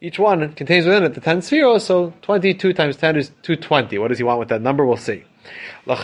each 0.00 0.18
one 0.18 0.52
contains 0.54 0.84
within 0.84 1.04
it 1.04 1.14
the 1.14 1.20
10 1.20 1.42
spheros, 1.42 1.82
so 1.82 2.12
22 2.22 2.72
times 2.72 2.96
10 2.96 3.14
is 3.14 3.28
220. 3.42 3.98
What 3.98 4.08
does 4.08 4.18
he 4.18 4.24
want 4.24 4.40
with 4.40 4.48
that 4.48 4.62
number? 4.62 4.84
We'll 4.84 4.96
see. 4.96 5.22
So 5.86 5.94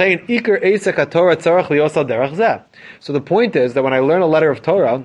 the 3.13 3.21
point 3.25 3.57
is 3.57 3.75
that 3.75 3.85
when 3.85 3.93
I 3.93 3.99
learn 3.99 4.23
a 4.23 4.27
letter 4.27 4.51
of 4.51 4.63
Torah, 4.63 5.05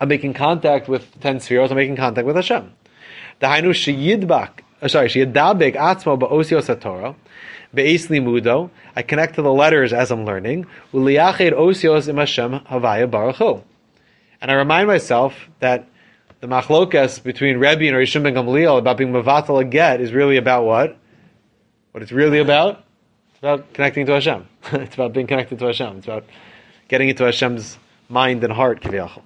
I'm 0.00 0.08
making 0.08 0.34
contact 0.34 0.88
with 0.88 1.20
10 1.20 1.38
spheros, 1.38 1.70
I'm 1.70 1.76
making 1.76 1.96
contact 1.96 2.26
with 2.26 2.36
Hashem. 2.36 2.72
Dahainu 3.40 3.70
sheyidbak, 3.70 4.60
uh, 4.80 4.88
sorry, 4.88 5.08
sheyidabik 5.08 5.76
atzmo 5.76 6.18
ba'osios 6.18 6.80
Torah, 6.80 7.14
be'es 7.74 8.10
I 8.96 9.02
connect 9.02 9.34
to 9.34 9.42
the 9.42 9.52
letters 9.52 9.92
as 9.92 10.10
I'm 10.10 10.24
learning, 10.24 10.66
osios 10.92 12.08
im 12.08 12.16
Hashem 12.16 12.60
havaya 12.60 13.10
baruch 13.10 13.64
And 14.40 14.50
I 14.50 14.54
remind 14.54 14.86
myself 14.88 15.34
that 15.60 15.86
the 16.40 16.46
machlokas 16.46 17.22
between 17.22 17.58
Rebbe 17.58 17.86
and 17.88 17.96
Rishon 17.96 18.22
ben 18.22 18.34
Gamliel 18.34 18.78
about 18.78 18.96
being 18.96 19.12
mavatal 19.12 19.60
a 19.60 19.64
get 19.64 20.00
is 20.00 20.12
really 20.12 20.36
about 20.36 20.64
what? 20.64 20.96
What 21.90 22.02
it's 22.02 22.12
really 22.12 22.38
about? 22.38 22.84
It's 23.38 23.44
about 23.44 23.72
connecting 23.72 24.04
to 24.06 24.14
Hashem. 24.14 24.48
it's 24.72 24.96
about 24.96 25.12
being 25.12 25.28
connected 25.28 25.60
to 25.60 25.66
Hashem. 25.66 25.98
It's 25.98 26.08
about 26.08 26.24
getting 26.88 27.08
into 27.08 27.22
Hashem's 27.22 27.78
mind 28.08 28.42
and 28.42 28.52
heart, 28.52 28.80
kiviyachol. 28.80 29.22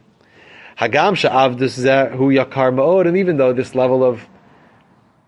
Hagam 0.78 1.16
sha'avdus 1.16 2.14
hu 2.14 2.28
yakar 2.28 2.74
ma'od, 2.74 3.08
and 3.08 3.16
even 3.16 3.38
though 3.38 3.54
this 3.54 3.74
level 3.74 4.04
of 4.04 4.28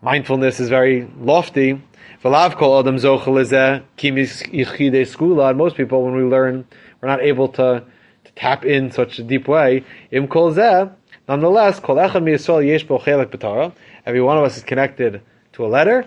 mindfulness 0.03 0.61
is 0.61 0.69
very 0.69 1.09
lofty, 1.19 1.81
v'lav 2.23 2.59
kol 2.59 2.79
adam 2.79 2.97
zochel 2.97 3.83
skula, 3.97 5.49
and 5.49 5.57
most 5.57 5.77
people, 5.77 6.05
when 6.05 6.15
we 6.15 6.23
learn, 6.23 6.67
we're 7.01 7.09
not 7.09 7.23
able 7.23 7.49
to, 7.49 7.83
to 8.25 8.33
tap 8.33 8.67
in 8.67 8.91
such 8.91 9.19
a 9.19 9.23
deep 9.23 9.49
way. 9.49 9.83
Zeh, 10.13 10.93
nonetheless, 11.27 11.81
kol 11.81 11.97
echad 11.97 12.23
miyisrael 12.23 12.67
yesh 12.67 12.85
bo 12.85 12.99
b'torah, 12.99 13.75
every 14.05 14.21
one 14.21 14.37
of 14.37 14.45
us 14.45 14.59
is 14.59 14.63
connected 14.63 15.23
to 15.55 15.65
a 15.65 15.69
letter. 15.69 16.05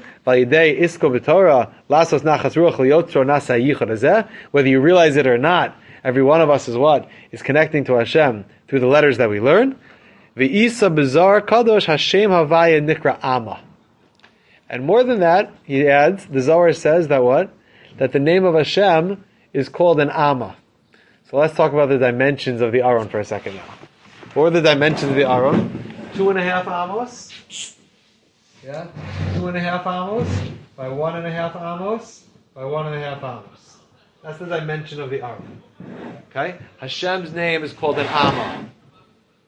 whether 4.51 4.67
you 4.67 4.79
realize 4.79 5.15
it 5.15 5.27
or 5.27 5.37
not, 5.37 5.75
every 6.03 6.23
one 6.23 6.41
of 6.41 6.49
us 6.49 6.67
is 6.67 6.77
what? 6.77 7.09
Is 7.31 7.41
connecting 7.41 7.83
to 7.85 7.93
Hashem 7.93 8.45
through 8.67 8.79
the 8.79 8.87
letters 8.87 9.17
that 9.17 9.29
we 9.29 9.39
learn. 9.39 9.79
Kadosh. 10.35 11.87
And 14.69 14.85
more 14.85 15.03
than 15.03 15.19
that, 15.21 15.51
he 15.63 15.87
adds, 15.87 16.25
the 16.25 16.41
Zohar 16.41 16.73
says 16.73 17.07
that 17.07 17.23
what? 17.23 17.53
That 17.97 18.11
the 18.11 18.19
name 18.19 18.43
of 18.43 18.53
Hashem 18.53 19.23
is 19.53 19.69
called 19.69 19.99
an 19.99 20.09
ama. 20.09 20.57
So 21.29 21.37
let's 21.37 21.55
talk 21.55 21.73
about 21.73 21.89
the 21.89 21.97
dimensions 21.97 22.61
of 22.61 22.71
the 22.71 22.81
Aron 22.81 23.09
for 23.09 23.19
a 23.19 23.25
second 23.25 23.55
now. 23.55 23.73
What 24.33 24.45
are 24.45 24.49
the 24.49 24.61
dimensions 24.61 25.11
of 25.11 25.15
the 25.15 25.27
Aron? 25.29 26.11
Two 26.13 26.29
and 26.29 26.37
a 26.37 26.43
half 26.43 26.67
amos. 26.67 27.76
Yeah? 28.63 28.87
Two 29.35 29.47
and 29.47 29.57
a 29.57 29.59
half 29.59 29.85
amos 29.85 30.27
by 30.75 30.89
one 30.89 31.15
and 31.15 31.25
a 31.25 31.31
half 31.31 31.55
amos 31.55 32.25
by 32.53 32.65
one 32.65 32.87
and 32.87 32.95
a 32.95 32.99
half 32.99 33.17
amos. 33.19 33.77
That's 34.23 34.39
the 34.39 34.45
dimension 34.45 34.99
of 34.99 35.09
the 35.09 35.21
Aron. 35.21 35.61
Okay? 36.29 36.57
Hashem's 36.79 37.33
name 37.33 37.63
is 37.63 37.73
called 37.73 37.99
an 37.99 38.07
Amma. 38.07 38.69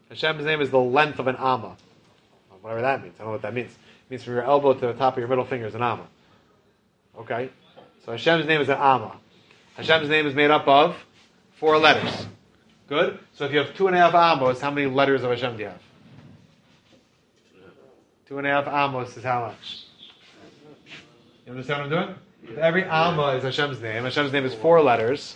Hashem's 0.10 0.45
name 0.45 0.62
is 0.62 0.70
the 0.70 0.80
length 0.80 1.20
of 1.20 1.28
an 1.28 1.36
Amma. 1.38 1.76
Whatever 2.62 2.82
that 2.82 3.01
means. 3.01 3.16
I 3.16 3.20
don't 3.20 3.28
know 3.28 3.32
what 3.34 3.41
that 3.41 3.53
means. 3.53 3.72
It 3.72 4.12
means 4.12 4.24
from 4.24 4.34
your 4.34 4.43
elbow 4.43 4.74
to 4.74 4.88
the 4.88 4.93
top 4.93 5.14
of 5.14 5.20
your 5.20 5.28
middle 5.28 5.45
finger 5.45 5.66
is 5.66 5.76
an 5.76 5.82
Amma. 5.82 6.07
Okay? 7.18 7.49
So 8.05 8.12
Hashem's 8.12 8.45
name 8.45 8.62
is 8.62 8.70
an 8.70 8.78
Amma. 8.78 9.18
Hashem's 9.76 10.10
name 10.10 10.28
is 10.28 10.36
made 10.36 10.51
up 10.51 10.68
of 10.68 10.95
four 11.53 11.78
letters. 11.78 12.28
Good? 12.88 13.20
So 13.34 13.45
if 13.45 13.51
you 13.51 13.60
have 13.60 13.76
two 13.76 13.88
and 13.88 13.95
a 13.95 13.99
half 13.99 14.14
Amos, 14.14 14.60
how 14.62 14.72
many 14.72 14.88
letters 14.88 15.24
of 15.24 15.30
Hashem 15.30 15.57
do 15.57 15.64
you 15.64 15.70
have? 15.70 15.82
Two 18.30 18.38
and 18.38 18.45
a 18.45 18.51
half 18.51 18.67
Amos 18.67 19.17
is 19.17 19.23
how 19.23 19.47
much? 19.47 19.86
You 21.47 21.51
understand 21.51 21.89
what 21.89 21.99
I'm 21.99 22.05
doing? 22.05 22.15
If 22.43 22.59
every 22.59 22.84
Amma 22.84 23.30
is 23.30 23.43
Hashem's 23.43 23.82
name, 23.82 24.03
Hashem's 24.03 24.32
name 24.32 24.45
is 24.45 24.53
four 24.53 24.84
letters. 24.84 25.36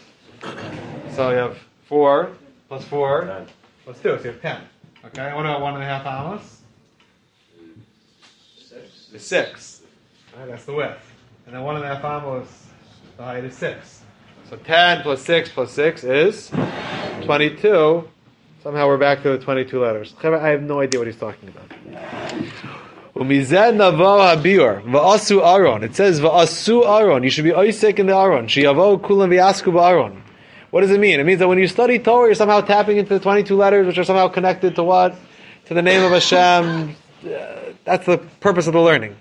So 1.15 1.31
you 1.31 1.37
have 1.37 1.57
four 1.87 2.33
plus 2.67 2.85
four 2.85 3.25
ten. 3.25 3.47
plus 3.83 3.97
two, 3.99 4.15
so 4.19 4.23
you 4.25 4.31
have 4.33 4.41
ten. 4.43 4.61
Okay, 5.05 5.33
what 5.33 5.43
about 5.43 5.61
one 5.61 5.73
and 5.73 5.81
a 5.81 5.87
half 5.87 6.05
amos? 6.05 6.61
Six. 8.59 9.09
Is 9.11 9.25
six. 9.25 9.81
Right, 10.37 10.47
that's 10.49 10.65
the 10.65 10.73
width. 10.73 11.01
And 11.47 11.55
then 11.55 11.63
one 11.63 11.77
and 11.77 11.85
a 11.85 11.95
half 11.95 12.05
amos, 12.05 12.67
the 13.17 13.23
height 13.23 13.43
is 13.43 13.57
six. 13.57 14.03
So 14.51 14.55
ten 14.57 15.01
plus 15.01 15.23
six 15.23 15.49
plus 15.49 15.71
six 15.71 16.03
is 16.03 16.51
twenty-two. 17.23 18.07
Somehow 18.63 18.87
we're 18.87 18.97
back 18.97 19.21
to 19.23 19.29
the 19.29 19.37
twenty-two 19.39 19.81
letters. 19.81 20.15
I 20.23 20.47
have 20.47 20.63
no 20.63 20.79
idea 20.79 20.97
what 20.97 21.07
he's 21.07 21.17
talking 21.17 21.49
about. 21.49 21.69
It 25.83 25.95
says. 25.95 26.19
You 26.21 27.29
should 27.29 27.43
be 27.43 27.51
oisek 27.51 27.99
in 27.99 28.05
the 28.05 28.15
aron. 28.15 28.47
Shiyavo 28.47 29.01
kulam 29.01 29.27
v'yasku 29.31 29.73
ba'aron. 29.73 30.21
What 30.71 30.79
does 30.79 30.91
it 30.91 30.99
mean? 31.01 31.19
It 31.19 31.25
means 31.25 31.39
that 31.39 31.49
when 31.49 31.57
you 31.57 31.67
study 31.67 31.99
Torah, 31.99 32.27
you're 32.27 32.35
somehow 32.35 32.61
tapping 32.61 32.95
into 32.95 33.13
the 33.13 33.19
22 33.19 33.53
letters, 33.53 33.85
which 33.85 33.97
are 33.97 34.05
somehow 34.05 34.29
connected 34.29 34.75
to 34.75 34.83
what? 34.83 35.13
To 35.65 35.73
the 35.73 35.81
name 35.81 36.01
of 36.01 36.11
Hashem. 36.13 36.95
Uh, 37.21 37.73
that's 37.83 38.05
the 38.05 38.17
purpose 38.17 38.67
of 38.67 38.73
the 38.73 38.81
learning. 38.81 39.17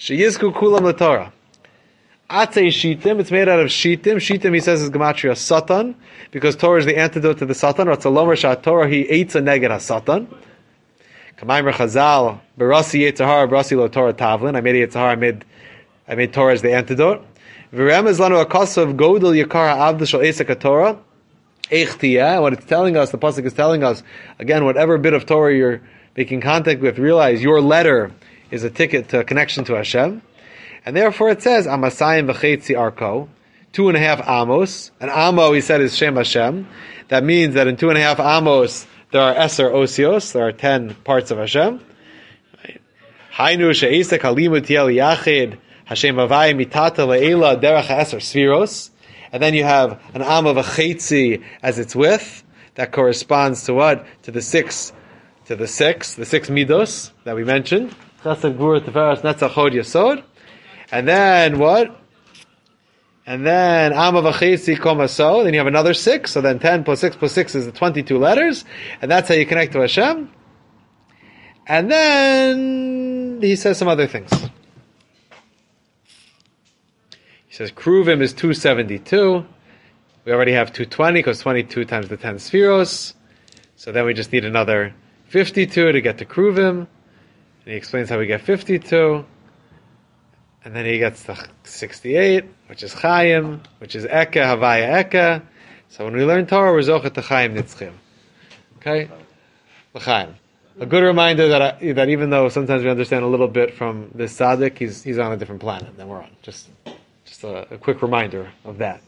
Sheyizku 0.00 0.52
kulam 0.52 0.82
the 0.82 0.92
Torah. 0.92 1.32
Atei 2.30 2.68
shitim, 2.68 3.20
it's 3.20 3.30
made 3.30 3.48
out 3.48 3.60
of 3.60 3.66
shitim. 3.68 4.16
Shitim, 4.16 4.54
he 4.54 4.60
says, 4.60 4.82
is 4.82 4.90
gematria 4.90 5.36
satan, 5.36 5.94
because 6.30 6.56
Torah 6.56 6.78
is 6.78 6.86
the 6.86 6.96
antidote 6.96 7.38
to 7.38 7.46
the 7.46 7.54
satan. 7.54 7.86
Ratzalomer 7.86 8.36
shat 8.36 8.62
Torah, 8.62 8.88
he 8.88 9.08
eats 9.10 9.34
a 9.34 9.40
neged 9.40 9.80
satan. 9.80 10.26
Kamaymer 11.36 11.72
chazal, 11.72 12.40
Barasi 12.58 13.00
yitzahar, 13.10 13.48
Barasi 13.48 13.76
lo 13.76 13.88
Torah 13.88 14.14
tavlin. 14.14 14.56
I 14.56 14.60
made 14.62 14.76
a 14.76 14.86
yitzahar, 14.86 15.08
I 15.08 15.14
made, 15.16 15.44
I 16.08 16.14
made 16.14 16.32
Torah 16.32 16.54
as 16.54 16.62
the 16.62 16.72
antidote. 16.72 17.22
V'remez 17.74 18.18
lanu 18.18 18.42
akasav 18.44 18.96
godel 18.96 19.34
yakara 19.44 19.76
avdashal 19.76 20.20
esak 20.26 20.58
Torah. 20.60 20.98
What 21.70 22.52
it's 22.52 22.66
telling 22.66 22.96
us, 22.96 23.10
the 23.10 23.16
pasuk 23.16 23.46
is 23.46 23.54
telling 23.54 23.82
us, 23.82 24.02
again, 24.38 24.66
whatever 24.66 24.98
bit 24.98 25.14
of 25.14 25.24
Torah 25.24 25.54
you're 25.54 25.80
making 26.14 26.42
contact 26.42 26.82
with, 26.82 26.98
realize 26.98 27.42
your 27.42 27.62
letter 27.62 28.12
is 28.50 28.64
a 28.64 28.70
ticket 28.70 29.08
to 29.08 29.20
a 29.20 29.24
connection 29.24 29.64
to 29.64 29.72
Hashem. 29.74 30.20
And 30.84 30.96
therefore 30.96 31.30
it 31.30 31.42
says, 31.42 31.66
Amasayim 31.66 32.30
v'chetzi 32.30 32.76
arko, 32.76 33.28
two 33.72 33.88
and 33.88 33.96
a 33.96 34.00
half 34.00 34.26
amos. 34.28 34.90
An 35.00 35.10
amo, 35.10 35.52
he 35.52 35.60
said, 35.60 35.80
is 35.80 35.96
Shem 35.96 36.16
Hashem. 36.16 36.66
That 37.08 37.24
means 37.24 37.54
that 37.54 37.66
in 37.66 37.76
two 37.76 37.88
and 37.88 37.98
a 37.98 38.02
half 38.02 38.20
amos, 38.20 38.86
there 39.10 39.22
are 39.22 39.34
eser 39.34 39.72
osios, 39.72 40.32
there 40.32 40.46
are 40.46 40.52
ten 40.52 40.94
parts 40.94 41.30
of 41.30 41.38
Hashem. 41.38 41.80
Hainu 43.34 43.74
she'isek 43.74 44.20
halimut 44.20 44.68
yel 44.68 44.86
yachid, 44.86 45.58
Hashem 45.86 46.16
Avai 46.16 46.54
Mitata 46.54 47.06
Le'ela 47.06 47.60
Derech 47.60 47.86
Eser 47.86 48.18
Sfiros. 48.18 48.90
And 49.32 49.42
then 49.42 49.54
you 49.54 49.64
have 49.64 50.00
an 50.14 50.22
Am 50.22 50.46
of 50.46 50.56
a 50.56 51.40
as 51.62 51.78
its 51.78 51.94
width. 51.94 52.42
That 52.76 52.90
corresponds 52.90 53.64
to 53.64 53.74
what? 53.74 54.06
To 54.22 54.30
the 54.30 54.40
six, 54.40 54.92
to 55.46 55.56
the 55.56 55.66
six, 55.66 56.14
the 56.14 56.24
six 56.24 56.48
midos 56.48 57.10
that 57.24 57.36
we 57.36 57.44
mentioned. 57.44 57.94
Chesed 58.22 58.56
Gvura 58.56 58.80
Teferes 58.80 59.20
Netzach 59.20 59.50
Hod 59.50 59.72
Yasod. 59.72 60.22
And 60.94 61.08
then 61.08 61.58
what? 61.58 62.00
And 63.26 63.44
then 63.44 63.92
Am 63.92 64.14
of 64.14 64.26
a 64.26 64.30
Komaso. 64.30 65.42
Then 65.42 65.52
you 65.52 65.58
have 65.58 65.66
another 65.66 65.92
six. 65.92 66.30
So 66.30 66.40
then 66.40 66.60
10 66.60 66.84
plus 66.84 67.00
6 67.00 67.16
plus 67.16 67.32
6 67.32 67.56
is 67.56 67.66
the 67.66 67.72
22 67.72 68.16
letters. 68.16 68.64
And 69.02 69.10
that's 69.10 69.28
how 69.28 69.34
you 69.34 69.44
connect 69.44 69.72
to 69.72 69.80
Hashem. 69.80 70.30
And 71.66 71.90
then 71.90 73.40
he 73.42 73.56
says 73.56 73.76
some 73.76 73.88
other 73.88 74.06
things. 74.06 74.30
He 77.48 77.56
says 77.56 77.72
Kruvim 77.72 78.22
is 78.22 78.32
272. 78.32 79.44
We 80.24 80.32
already 80.32 80.52
have 80.52 80.72
220 80.72 81.18
because 81.18 81.40
22 81.40 81.86
times 81.86 82.08
the 82.08 82.16
10 82.16 82.36
spheros. 82.36 83.14
So 83.74 83.90
then 83.90 84.06
we 84.06 84.14
just 84.14 84.30
need 84.30 84.44
another 84.44 84.94
52 85.26 85.90
to 85.90 86.00
get 86.00 86.18
to 86.18 86.24
Kruvim. 86.24 86.78
And 86.78 86.86
he 87.64 87.74
explains 87.74 88.10
how 88.10 88.20
we 88.20 88.26
get 88.26 88.42
52. 88.42 89.24
And 90.64 90.74
then 90.74 90.86
he 90.86 90.98
gets 90.98 91.24
the 91.24 91.46
68, 91.64 92.44
which 92.68 92.82
is 92.82 92.92
Chaim, 92.94 93.60
which 93.78 93.94
is 93.94 94.04
Eka, 94.04 94.32
Havaya 94.32 95.04
Eka. 95.04 95.42
So 95.90 96.04
when 96.04 96.14
we 96.14 96.24
learn 96.24 96.46
Torah, 96.46 96.72
we're 96.72 96.80
Zochet 96.80 97.22
Chaim 97.22 97.54
Nitzchim. 97.54 97.92
Okay? 98.78 99.08
L'chaim. 99.92 100.34
A 100.80 100.86
good 100.86 101.04
reminder 101.04 101.48
that 101.48 101.62
I, 101.62 101.92
that 101.92 102.08
even 102.08 102.30
though 102.30 102.48
sometimes 102.48 102.82
we 102.82 102.90
understand 102.90 103.24
a 103.24 103.28
little 103.28 103.46
bit 103.46 103.74
from 103.74 104.10
this 104.14 104.36
tzaddik, 104.36 104.78
he's, 104.78 105.02
he's 105.02 105.18
on 105.18 105.32
a 105.32 105.36
different 105.36 105.60
planet 105.60 105.96
than 105.96 106.08
we're 106.08 106.22
on. 106.22 106.30
Just 106.42 106.68
a, 107.44 107.74
a 107.74 107.78
quick 107.78 108.02
reminder 108.02 108.50
of 108.64 108.78
that. 108.78 109.02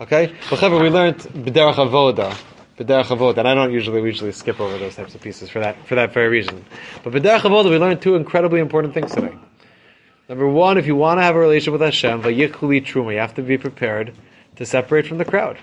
Okay? 0.00 0.34
However, 0.40 0.78
we 0.80 0.88
learned 0.88 1.18
B'derach 1.18 1.74
Avoda 1.74 2.36
B'derech 2.78 3.04
Avoda, 3.04 3.38
and 3.38 3.48
I 3.48 3.54
don't 3.54 3.72
usually 3.72 4.00
we 4.00 4.08
usually 4.08 4.32
skip 4.32 4.58
over 4.58 4.76
those 4.78 4.96
types 4.96 5.14
of 5.14 5.20
pieces 5.20 5.48
for 5.48 5.60
that 5.60 5.86
for 5.86 5.94
that 5.94 6.12
very 6.12 6.28
reason. 6.28 6.64
But 7.04 7.12
B'derech 7.12 7.40
Avoda, 7.40 7.70
we 7.70 7.78
learned 7.78 8.02
two 8.02 8.16
incredibly 8.16 8.58
important 8.58 8.94
things 8.94 9.14
today. 9.14 9.34
Number 10.28 10.48
one, 10.48 10.78
if 10.78 10.86
you 10.86 10.96
want 10.96 11.18
to 11.18 11.22
have 11.22 11.36
a 11.36 11.38
relationship 11.38 11.72
with 11.72 11.82
Hashem, 11.82 12.22
vayikli 12.22 12.82
truma, 12.84 13.12
you 13.12 13.18
have 13.18 13.34
to 13.34 13.42
be 13.42 13.58
prepared 13.58 14.14
to 14.56 14.64
separate 14.64 15.06
from 15.06 15.18
the 15.18 15.24
crowd. 15.24 15.58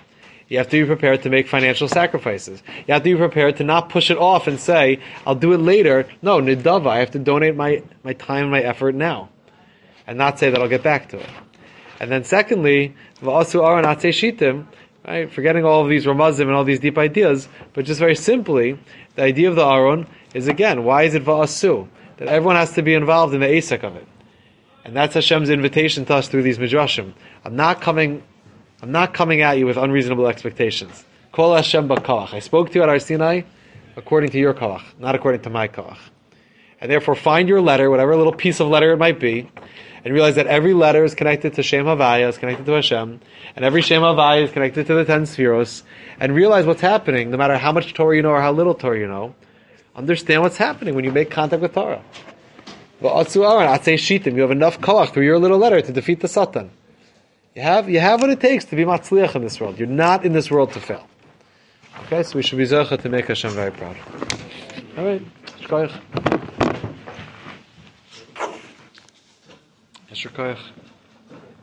You 0.48 0.58
have 0.58 0.68
to 0.68 0.82
be 0.82 0.86
prepared 0.86 1.22
to 1.22 1.30
make 1.30 1.48
financial 1.48 1.88
sacrifices. 1.88 2.62
You 2.86 2.94
have 2.94 3.02
to 3.02 3.12
be 3.12 3.16
prepared 3.16 3.56
to 3.56 3.64
not 3.64 3.88
push 3.88 4.10
it 4.10 4.18
off 4.18 4.46
and 4.46 4.60
say, 4.60 5.00
I'll 5.26 5.34
do 5.34 5.52
it 5.52 5.58
later. 5.58 6.06
No, 6.20 6.40
nidava, 6.40 6.88
I 6.88 6.98
have 6.98 7.10
to 7.12 7.18
donate 7.18 7.56
my, 7.56 7.82
my 8.04 8.12
time 8.12 8.44
and 8.44 8.50
my 8.52 8.60
effort 8.60 8.94
now. 8.94 9.30
And 10.06 10.16
not 10.18 10.38
say 10.38 10.50
that 10.50 10.60
I'll 10.60 10.68
get 10.68 10.82
back 10.82 11.08
to 11.08 11.18
it. 11.18 11.28
And 11.98 12.10
then 12.10 12.22
secondly, 12.22 12.94
v'asu 13.20 13.66
aron 13.66 13.84
shitim, 13.84 14.66
right? 15.06 15.32
Forgetting 15.32 15.64
all 15.64 15.82
of 15.82 15.88
these 15.88 16.06
ramazim 16.06 16.42
and 16.42 16.52
all 16.52 16.64
these 16.64 16.80
deep 16.80 16.98
ideas, 16.98 17.48
but 17.72 17.84
just 17.84 17.98
very 17.98 18.16
simply, 18.16 18.78
the 19.16 19.22
idea 19.22 19.48
of 19.48 19.56
the 19.56 19.66
aron 19.66 20.06
is 20.34 20.46
again, 20.46 20.84
why 20.84 21.02
is 21.02 21.14
it 21.14 21.24
va'asu? 21.24 21.88
That 22.18 22.28
everyone 22.28 22.56
has 22.56 22.74
to 22.74 22.82
be 22.82 22.94
involved 22.94 23.34
in 23.34 23.40
the 23.40 23.46
asek 23.48 23.82
of 23.82 23.96
it. 23.96 24.06
And 24.84 24.96
that's 24.96 25.14
Hashem's 25.14 25.50
invitation 25.50 26.04
to 26.06 26.14
us 26.14 26.28
through 26.28 26.42
these 26.42 26.58
midrashim. 26.58 27.12
I'm 27.44 27.56
not 27.56 27.80
coming, 27.80 28.22
I'm 28.80 28.92
not 28.92 29.14
coming 29.14 29.42
at 29.42 29.58
you 29.58 29.66
with 29.66 29.76
unreasonable 29.76 30.26
expectations. 30.26 31.04
Kol 31.30 31.54
Hashem 31.54 31.88
b'kalach. 31.88 32.34
I 32.34 32.40
spoke 32.40 32.70
to 32.70 32.74
you 32.78 32.82
at 32.82 32.88
Har 32.88 32.98
Sinai 32.98 33.42
according 33.96 34.30
to 34.30 34.38
your 34.38 34.54
kalach, 34.54 34.82
not 34.98 35.14
according 35.14 35.42
to 35.42 35.50
my 35.50 35.68
kalach. 35.68 35.98
And 36.80 36.90
therefore 36.90 37.14
find 37.14 37.48
your 37.48 37.60
letter, 37.60 37.90
whatever 37.90 38.16
little 38.16 38.32
piece 38.32 38.60
of 38.60 38.68
letter 38.68 38.92
it 38.92 38.96
might 38.96 39.20
be, 39.20 39.50
and 40.04 40.12
realize 40.12 40.34
that 40.34 40.48
every 40.48 40.74
letter 40.74 41.04
is 41.04 41.14
connected 41.14 41.54
to 41.54 41.62
Shem 41.62 41.84
Havaya, 41.84 42.28
is 42.28 42.38
connected 42.38 42.66
to 42.66 42.72
Hashem, 42.72 43.20
and 43.54 43.64
every 43.64 43.82
Shem 43.82 44.02
Havaya 44.02 44.42
is 44.42 44.50
connected 44.50 44.86
to 44.88 44.94
the 44.94 45.04
ten 45.04 45.22
spheros, 45.22 45.82
and 46.18 46.34
realize 46.34 46.66
what's 46.66 46.80
happening, 46.80 47.30
no 47.30 47.36
matter 47.36 47.56
how 47.56 47.70
much 47.70 47.94
Torah 47.94 48.16
you 48.16 48.22
know 48.22 48.30
or 48.30 48.40
how 48.40 48.52
little 48.52 48.74
Torah 48.74 48.98
you 48.98 49.06
know. 49.06 49.34
Understand 49.94 50.42
what's 50.42 50.56
happening 50.56 50.94
when 50.94 51.04
you 51.04 51.12
make 51.12 51.30
contact 51.30 51.62
with 51.62 51.74
Torah. 51.74 52.02
You 53.02 54.40
have 54.42 54.50
enough 54.50 54.80
koach 54.80 55.12
through 55.12 55.24
your 55.24 55.38
little 55.38 55.58
letter 55.58 55.80
to 55.80 55.92
defeat 55.92 56.20
the 56.20 56.28
Satan. 56.28 56.70
You 57.54 57.62
have, 57.62 57.88
you 57.88 58.00
have 58.00 58.20
what 58.20 58.30
it 58.30 58.40
takes 58.40 58.64
to 58.66 58.76
be 58.76 58.84
matzliach 58.84 59.34
in 59.34 59.42
this 59.42 59.60
world. 59.60 59.78
You're 59.78 59.88
not 59.88 60.24
in 60.24 60.32
this 60.32 60.50
world 60.50 60.72
to 60.72 60.80
fail. 60.80 61.06
Okay, 62.04 62.22
so 62.22 62.36
we 62.36 62.42
should 62.42 62.58
be 62.58 62.64
zecha 62.64 63.00
to 63.00 63.08
make 63.08 63.26
Hashem 63.26 63.50
very 63.50 63.70
proud. 63.70 63.96
All 64.96 65.04
right, 65.04 65.22
shkoyach. 65.60 66.00
Koyach. 70.32 70.81